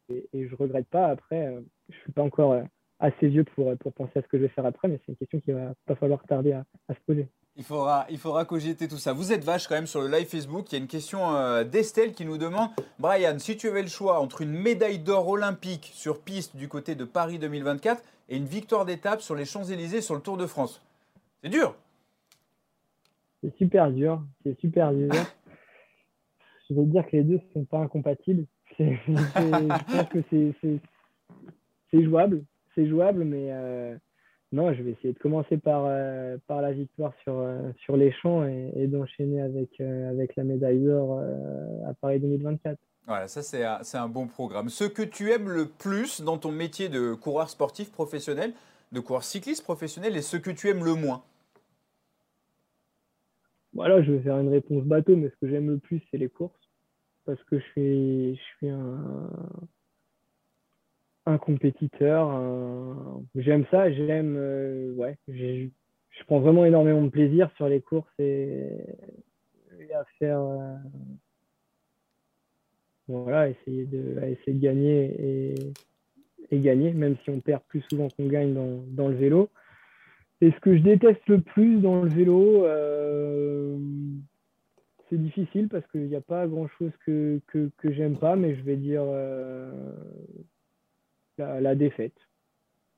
et, 0.08 0.28
et 0.32 0.48
je 0.48 0.56
regrette 0.56 0.88
pas. 0.88 1.08
Après, 1.08 1.62
je 1.90 1.98
suis 1.98 2.12
pas 2.12 2.22
encore 2.22 2.52
euh, 2.52 2.62
assez 2.98 3.28
vieux 3.28 3.44
pour, 3.44 3.68
euh, 3.68 3.76
pour 3.76 3.92
penser 3.92 4.18
à 4.18 4.22
ce 4.22 4.28
que 4.28 4.38
je 4.38 4.42
vais 4.42 4.48
faire 4.48 4.66
après, 4.66 4.88
mais 4.88 4.98
c'est 5.04 5.12
une 5.12 5.16
question 5.16 5.40
qui 5.40 5.52
va 5.52 5.74
pas 5.86 5.94
falloir 5.94 6.22
tarder 6.24 6.52
à, 6.52 6.64
se 6.88 7.00
poser. 7.06 7.28
Il 7.56 7.64
faudra, 7.64 8.06
il 8.08 8.18
faudra 8.18 8.44
cogiter 8.44 8.88
tout 8.88 8.96
ça. 8.96 9.12
Vous 9.12 9.32
êtes 9.32 9.44
vache 9.44 9.66
quand 9.66 9.74
même 9.74 9.86
sur 9.86 10.00
le 10.00 10.08
live 10.08 10.26
Facebook. 10.26 10.70
Il 10.70 10.76
y 10.76 10.78
a 10.78 10.80
une 10.80 10.88
question 10.88 11.34
euh, 11.34 11.64
d'Estelle 11.64 12.12
qui 12.12 12.24
nous 12.24 12.38
demande 12.38 12.70
Brian, 12.98 13.38
si 13.38 13.56
tu 13.56 13.68
avais 13.68 13.82
le 13.82 13.88
choix 13.88 14.20
entre 14.20 14.40
une 14.42 14.52
médaille 14.52 14.98
d'or 14.98 15.28
olympique 15.28 15.90
sur 15.94 16.20
piste 16.20 16.56
du 16.56 16.68
côté 16.68 16.94
de 16.94 17.04
Paris 17.04 17.38
2024 17.38 18.02
et 18.28 18.36
une 18.36 18.46
victoire 18.46 18.84
d'étape 18.84 19.20
sur 19.20 19.34
les 19.34 19.44
Champs-Élysées 19.44 20.00
sur 20.00 20.14
le 20.14 20.20
Tour 20.20 20.36
de 20.36 20.46
France, 20.46 20.80
c'est 21.42 21.48
dur. 21.48 21.74
C'est 23.42 23.56
super 23.56 23.90
dur. 23.90 24.22
C'est 24.42 24.58
super 24.60 24.92
dur. 24.92 25.10
je 26.70 26.74
veux 26.74 26.84
dire 26.84 27.06
que 27.06 27.16
les 27.16 27.24
deux 27.24 27.34
ne 27.34 27.52
sont 27.52 27.64
pas 27.64 27.78
incompatibles. 27.78 28.46
je 28.78 29.96
pense 29.96 30.08
que 30.08 30.22
c'est 31.90 32.04
jouable, 32.04 32.44
c'est 32.74 32.88
jouable, 32.88 33.24
mais 33.24 33.48
euh, 33.50 33.96
non, 34.52 34.72
je 34.72 34.82
vais 34.82 34.92
essayer 34.92 35.12
de 35.12 35.18
commencer 35.18 35.58
par, 35.58 35.84
euh, 35.86 36.38
par 36.46 36.62
la 36.62 36.72
victoire 36.72 37.12
sur, 37.22 37.38
euh, 37.38 37.72
sur 37.84 37.96
les 37.96 38.12
champs 38.12 38.46
et, 38.46 38.86
d'enchaîner 38.86 39.42
avec, 39.42 39.80
avec 39.80 40.36
la 40.36 40.44
médaille 40.44 40.80
d'or 40.80 41.20
à 41.86 41.94
Paris 41.94 42.20
2024. 42.20 42.78
Voilà, 43.06 43.28
ça 43.28 43.42
c'est 43.42 43.64
un, 43.64 43.80
un, 43.94 44.08
bon 44.08 44.28
programme. 44.28 44.68
Ce 44.68 44.84
que 44.84 45.02
tu 45.02 45.32
aimes 45.32 45.50
le 45.50 45.66
plus 45.66 46.20
dans 46.20 46.38
ton 46.38 46.52
métier 46.52 46.88
de 46.88 47.14
coureur 47.14 47.50
sportif 47.50 47.90
professionnel, 47.90 48.52
de 48.92 49.00
coureur 49.00 49.24
cycliste 49.24 49.64
professionnel, 49.64 50.16
et 50.16 50.22
ce 50.22 50.36
que 50.36 50.50
tu 50.50 50.68
aimes 50.68 50.84
le 50.84 50.94
moins? 50.94 51.24
Voilà, 53.72 54.02
je 54.02 54.12
vais 54.12 54.20
faire 54.20 54.38
une 54.38 54.48
réponse 54.48 54.84
bateau, 54.84 55.16
mais 55.16 55.28
ce 55.28 55.36
que 55.36 55.48
j'aime 55.48 55.70
le 55.70 55.78
plus, 55.78 56.02
c'est 56.10 56.18
les 56.18 56.28
courses. 56.28 56.58
Parce 57.24 57.42
que 57.44 57.58
je 57.58 57.64
suis, 57.64 58.68
un, 61.26 61.38
compétiteur. 61.38 63.22
J'aime 63.36 63.64
ça, 63.70 63.92
j'aime, 63.92 64.36
euh, 64.36 64.92
ouais, 64.94 65.16
je 66.20 66.24
prends 66.26 66.40
vraiment 66.40 66.64
énormément 66.64 67.02
de 67.02 67.08
plaisir 67.08 67.50
sur 67.56 67.68
les 67.68 67.80
courses 67.80 68.12
et, 68.18 68.68
à 69.94 70.04
faire, 70.18 70.40
euh, 70.40 70.76
voilà, 73.08 73.48
essayer 73.48 73.86
de, 73.86 74.20
essayer 74.24 74.52
de 74.52 74.60
gagner 74.60 75.62
et, 76.50 76.58
gagner, 76.58 76.92
même 76.92 77.16
si 77.22 77.30
on 77.30 77.40
perd 77.40 77.62
plus 77.68 77.82
souvent 77.90 78.08
qu'on 78.08 78.26
gagne 78.26 78.54
dans, 78.54 79.08
le 79.08 79.14
vélo. 79.14 79.50
Et 80.40 80.52
ce 80.52 80.60
que 80.60 80.76
je 80.76 80.82
déteste 80.82 81.26
le 81.26 81.40
plus 81.40 81.80
dans 81.80 82.02
le 82.02 82.08
vélo, 82.08 82.64
euh, 82.64 83.76
c'est 85.08 85.20
difficile 85.20 85.68
parce 85.68 85.86
qu'il 85.88 86.06
n'y 86.06 86.16
a 86.16 86.20
pas 86.20 86.46
grand 86.46 86.68
chose 86.78 86.92
que, 87.04 87.40
que, 87.48 87.70
que 87.76 87.92
j'aime 87.92 88.16
pas, 88.18 88.36
mais 88.36 88.56
je 88.56 88.62
vais 88.62 88.76
dire 88.76 89.04
la, 91.38 91.74
défaite. 91.74 92.14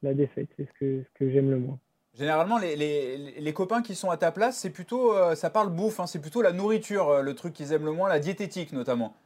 La 0.03 0.14
défaite, 0.14 0.49
c'est 0.57 0.66
ce 0.66 0.72
que, 0.78 1.03
ce 1.03 1.18
que 1.18 1.30
j'aime 1.30 1.51
le 1.51 1.59
moins. 1.59 1.78
Généralement, 2.14 2.59
les, 2.59 3.53
copains 3.55 3.82
qui 3.82 3.95
sont 3.95 4.11
à 4.11 4.16
ta 4.16 4.32
place, 4.32 4.59
c'est 4.59 4.72
plutôt, 4.72 5.16
euh, 5.16 5.34
ça 5.34 5.49
parle 5.49 5.70
bouffe, 5.70 5.99
hein, 5.99 6.07
c'est 6.07 6.20
plutôt 6.20 6.43
la 6.43 6.53
nourriture, 6.53 7.09
euh, 7.09 7.22
le 7.22 7.34
truc 7.34 7.55
qu'ils 7.55 7.72
aiment 7.72 7.86
le 7.86 7.93
moins, 7.93 8.09
la 8.09 8.18
diététique 8.18 8.72
notamment. 8.72 9.16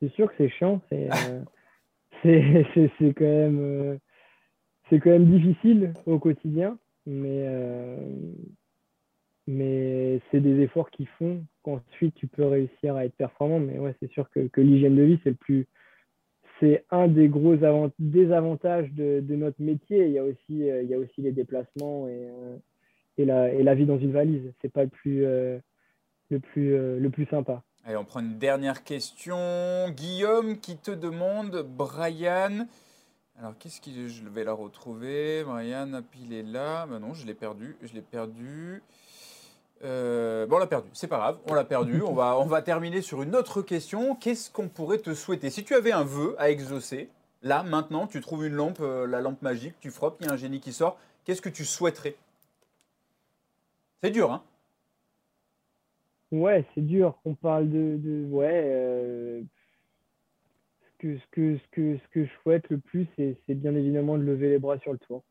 C'est 0.00 0.12
sûr 0.12 0.28
que 0.28 0.34
c'est 0.36 0.50
chiant, 0.50 0.80
c'est 0.90 1.08
quand 2.24 3.24
même 3.24 3.98
c'est 4.90 5.00
quand 5.00 5.10
même 5.10 5.30
difficile 5.30 5.94
au 6.06 6.18
quotidien, 6.18 6.76
mais 7.06 7.46
mais 9.46 10.20
c'est 10.30 10.40
des 10.40 10.60
efforts 10.60 10.90
qui 10.90 11.06
font 11.18 11.44
qu'ensuite 11.62 12.14
tu 12.14 12.26
peux 12.26 12.46
réussir 12.46 12.96
à 12.96 13.04
être 13.04 13.14
performant. 13.14 13.58
Mais 13.58 13.78
ouais, 13.78 13.94
c'est 14.00 14.10
sûr 14.10 14.28
que, 14.30 14.60
l'hygiène 14.60 14.96
de 14.96 15.02
vie, 15.02 15.20
c'est 15.24 15.30
le 15.30 15.36
plus, 15.36 15.66
c'est 16.60 16.84
un 16.90 17.08
des 17.08 17.28
gros 17.28 17.56
désavantages 17.98 18.90
de, 18.92 19.24
notre 19.30 19.60
métier. 19.60 20.06
Il 20.06 20.12
y 20.12 20.18
a 20.18 20.24
aussi, 20.24 20.70
euh, 20.70 20.82
il 20.82 20.88
y 20.88 20.94
a 20.94 20.98
aussi 20.98 21.22
les 21.22 21.32
déplacements 21.32 22.08
et, 22.08 22.28
euh, 22.28 22.56
et, 23.18 23.24
la, 23.24 23.52
et 23.52 23.62
la 23.62 23.74
vie 23.74 23.86
dans 23.86 23.98
une 23.98 24.12
valise. 24.12 24.52
C'est 24.62 24.72
pas 24.72 24.84
le 24.84 24.90
plus, 24.90 25.24
euh, 25.24 25.58
le 26.30 26.38
plus, 26.38 26.98
le 26.98 27.10
plus 27.10 27.26
sympa. 27.26 27.62
Allez, 27.84 27.96
on 27.96 28.04
prend 28.04 28.20
une 28.20 28.38
dernière 28.38 28.84
question. 28.84 29.90
Guillaume 29.90 30.58
qui 30.60 30.76
te 30.76 30.92
demande, 30.92 31.66
Brian. 31.76 32.68
Alors, 33.42 33.58
qu'est-ce 33.58 33.80
que 33.80 34.06
je 34.06 34.28
vais 34.28 34.44
la 34.44 34.52
retrouver? 34.52 35.42
Brian, 35.42 35.90
il 36.20 36.32
est 36.32 36.44
là. 36.44 36.86
Ben 36.86 37.00
non, 37.00 37.12
je 37.12 37.26
l'ai 37.26 37.34
perdu. 37.34 37.76
Je 37.82 37.92
l'ai 37.92 38.00
perdu. 38.00 38.84
Euh, 39.82 40.46
bon, 40.46 40.56
on 40.56 40.58
l'a 40.60 40.68
perdu, 40.68 40.88
c'est 40.92 41.08
pas 41.08 41.16
grave, 41.16 41.40
on 41.48 41.54
l'a 41.54 41.64
perdu. 41.64 42.02
on, 42.02 42.12
va, 42.12 42.40
va 42.44 42.62
terminer 42.62 43.02
sur 43.02 43.20
une 43.20 43.34
autre 43.34 43.60
question. 43.60 44.14
Qu'est-ce 44.14 44.48
qu'on 44.48 44.68
pourrait 44.68 44.98
te 44.98 45.12
souhaiter? 45.12 45.50
Si 45.50 45.64
tu 45.64 45.74
avais 45.74 45.90
un 45.90 46.04
vœu 46.04 46.36
à 46.38 46.50
exaucer, 46.50 47.08
là, 47.42 47.64
maintenant, 47.64 48.06
tu 48.06 48.20
trouves 48.20 48.46
une 48.46 48.54
lampe, 48.54 48.78
euh, 48.78 49.08
la 49.08 49.20
lampe 49.20 49.42
magique, 49.42 49.74
tu 49.80 49.90
frottes, 49.90 50.18
il 50.20 50.28
y 50.28 50.30
a 50.30 50.34
un 50.34 50.36
génie 50.36 50.60
qui 50.60 50.72
sort, 50.72 50.96
qu'est-ce 51.24 51.42
que 51.42 51.48
tu 51.48 51.64
souhaiterais? 51.64 52.14
C'est 54.04 54.12
dur, 54.12 54.30
hein? 54.30 54.44
Ouais, 56.30 56.64
c'est 56.76 56.86
dur. 56.86 57.18
On 57.24 57.34
parle 57.34 57.68
de. 57.68 58.24
ouais. 58.30 58.62
Euh, 58.66 59.42
que, 61.02 61.18
ce, 61.18 61.22
que, 61.32 61.58
ce, 61.58 61.68
que, 61.72 61.98
ce 61.98 62.08
que 62.12 62.24
je 62.24 62.30
souhaite 62.42 62.68
le 62.70 62.78
plus, 62.78 63.06
c'est 63.16 63.54
bien 63.54 63.74
évidemment 63.74 64.16
de 64.16 64.22
lever 64.22 64.50
les 64.50 64.58
bras 64.58 64.78
sur 64.78 64.92
le 64.92 64.98
tour. 64.98 65.22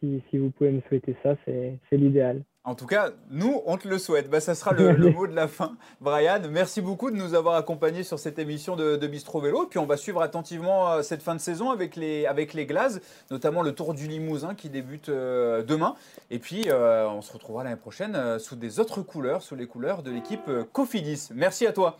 Si, 0.00 0.22
si 0.30 0.38
vous 0.38 0.50
pouvez 0.50 0.70
me 0.70 0.80
souhaiter 0.82 1.14
ça, 1.22 1.36
c'est 1.44 1.78
l'idéal. 1.92 2.42
En 2.64 2.74
tout 2.74 2.86
cas, 2.86 3.10
nous, 3.30 3.62
on 3.64 3.76
te 3.76 3.86
le 3.86 3.96
souhaite. 3.96 4.28
Bah, 4.28 4.40
ça 4.40 4.54
sera 4.54 4.72
le, 4.74 5.10
mot 5.10 5.26
de 5.26 5.34
la 5.34 5.48
fin. 5.48 5.76
Brian, 6.00 6.40
merci 6.50 6.80
beaucoup 6.80 7.10
de 7.10 7.16
nous 7.16 7.34
avoir 7.34 7.54
accompagnés 7.54 8.02
sur 8.02 8.18
cette 8.18 8.38
émission 8.38 8.74
de, 8.74 9.06
Bistro 9.06 9.40
Vélo. 9.40 9.66
Puis 9.66 9.78
on 9.78 9.86
va 9.86 9.96
suivre 9.96 10.20
attentivement 10.20 10.90
euh, 10.90 11.02
cette 11.02 11.22
fin 11.22 11.34
de 11.34 11.40
saison 11.40 11.70
avec 11.70 11.94
les, 11.94 12.26
avec 12.26 12.54
les 12.54 12.66
Glazes, 12.66 13.00
notamment 13.30 13.62
le 13.62 13.72
Tour 13.72 13.94
du 13.94 14.08
Limousin 14.08 14.54
qui 14.54 14.68
débute 14.68 15.10
euh, 15.10 15.62
demain. 15.62 15.94
Et 16.30 16.38
puis, 16.38 16.64
euh, 16.66 17.08
on 17.08 17.22
se 17.22 17.32
retrouvera 17.32 17.64
l'année 17.64 17.76
prochaine 17.76 18.38
sous 18.38 18.56
des 18.56 18.80
autres 18.80 19.00
couleurs, 19.02 19.42
sous 19.42 19.54
les 19.54 19.66
couleurs 19.66 20.02
de 20.02 20.10
l'équipe 20.10 20.50
Cofidis. 20.72 21.28
Merci 21.34 21.66
à 21.66 21.72
toi. 21.72 21.98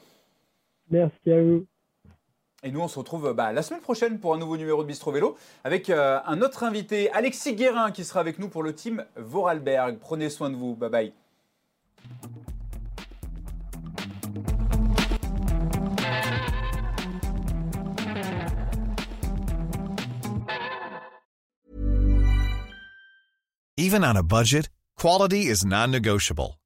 Merci 0.90 1.32
à 1.32 1.42
vous. 1.42 1.66
Et 2.62 2.70
nous, 2.70 2.80
on 2.80 2.88
se 2.88 2.98
retrouve 2.98 3.32
bah, 3.32 3.52
la 3.52 3.62
semaine 3.62 3.80
prochaine 3.82 4.18
pour 4.18 4.34
un 4.34 4.38
nouveau 4.38 4.56
numéro 4.56 4.82
de 4.82 4.88
Bistro 4.88 5.12
Vélo 5.12 5.36
avec 5.62 5.90
euh, 5.90 6.18
un 6.26 6.40
autre 6.40 6.64
invité, 6.64 7.10
Alexis 7.12 7.54
Guérin, 7.54 7.90
qui 7.90 8.04
sera 8.04 8.20
avec 8.20 8.38
nous 8.38 8.48
pour 8.48 8.62
le 8.62 8.74
team 8.74 9.04
Voralberg. 9.16 9.98
Prenez 9.98 10.30
soin 10.30 10.50
de 10.50 10.56
vous. 10.56 10.74
Bye 10.74 10.90
bye. 10.90 11.12
Even 23.78 24.02
on 24.02 24.16
a 24.16 24.22
budget, 24.22 24.70
quality 24.96 25.48
is 25.48 25.64
non-negotiable. 25.64 26.58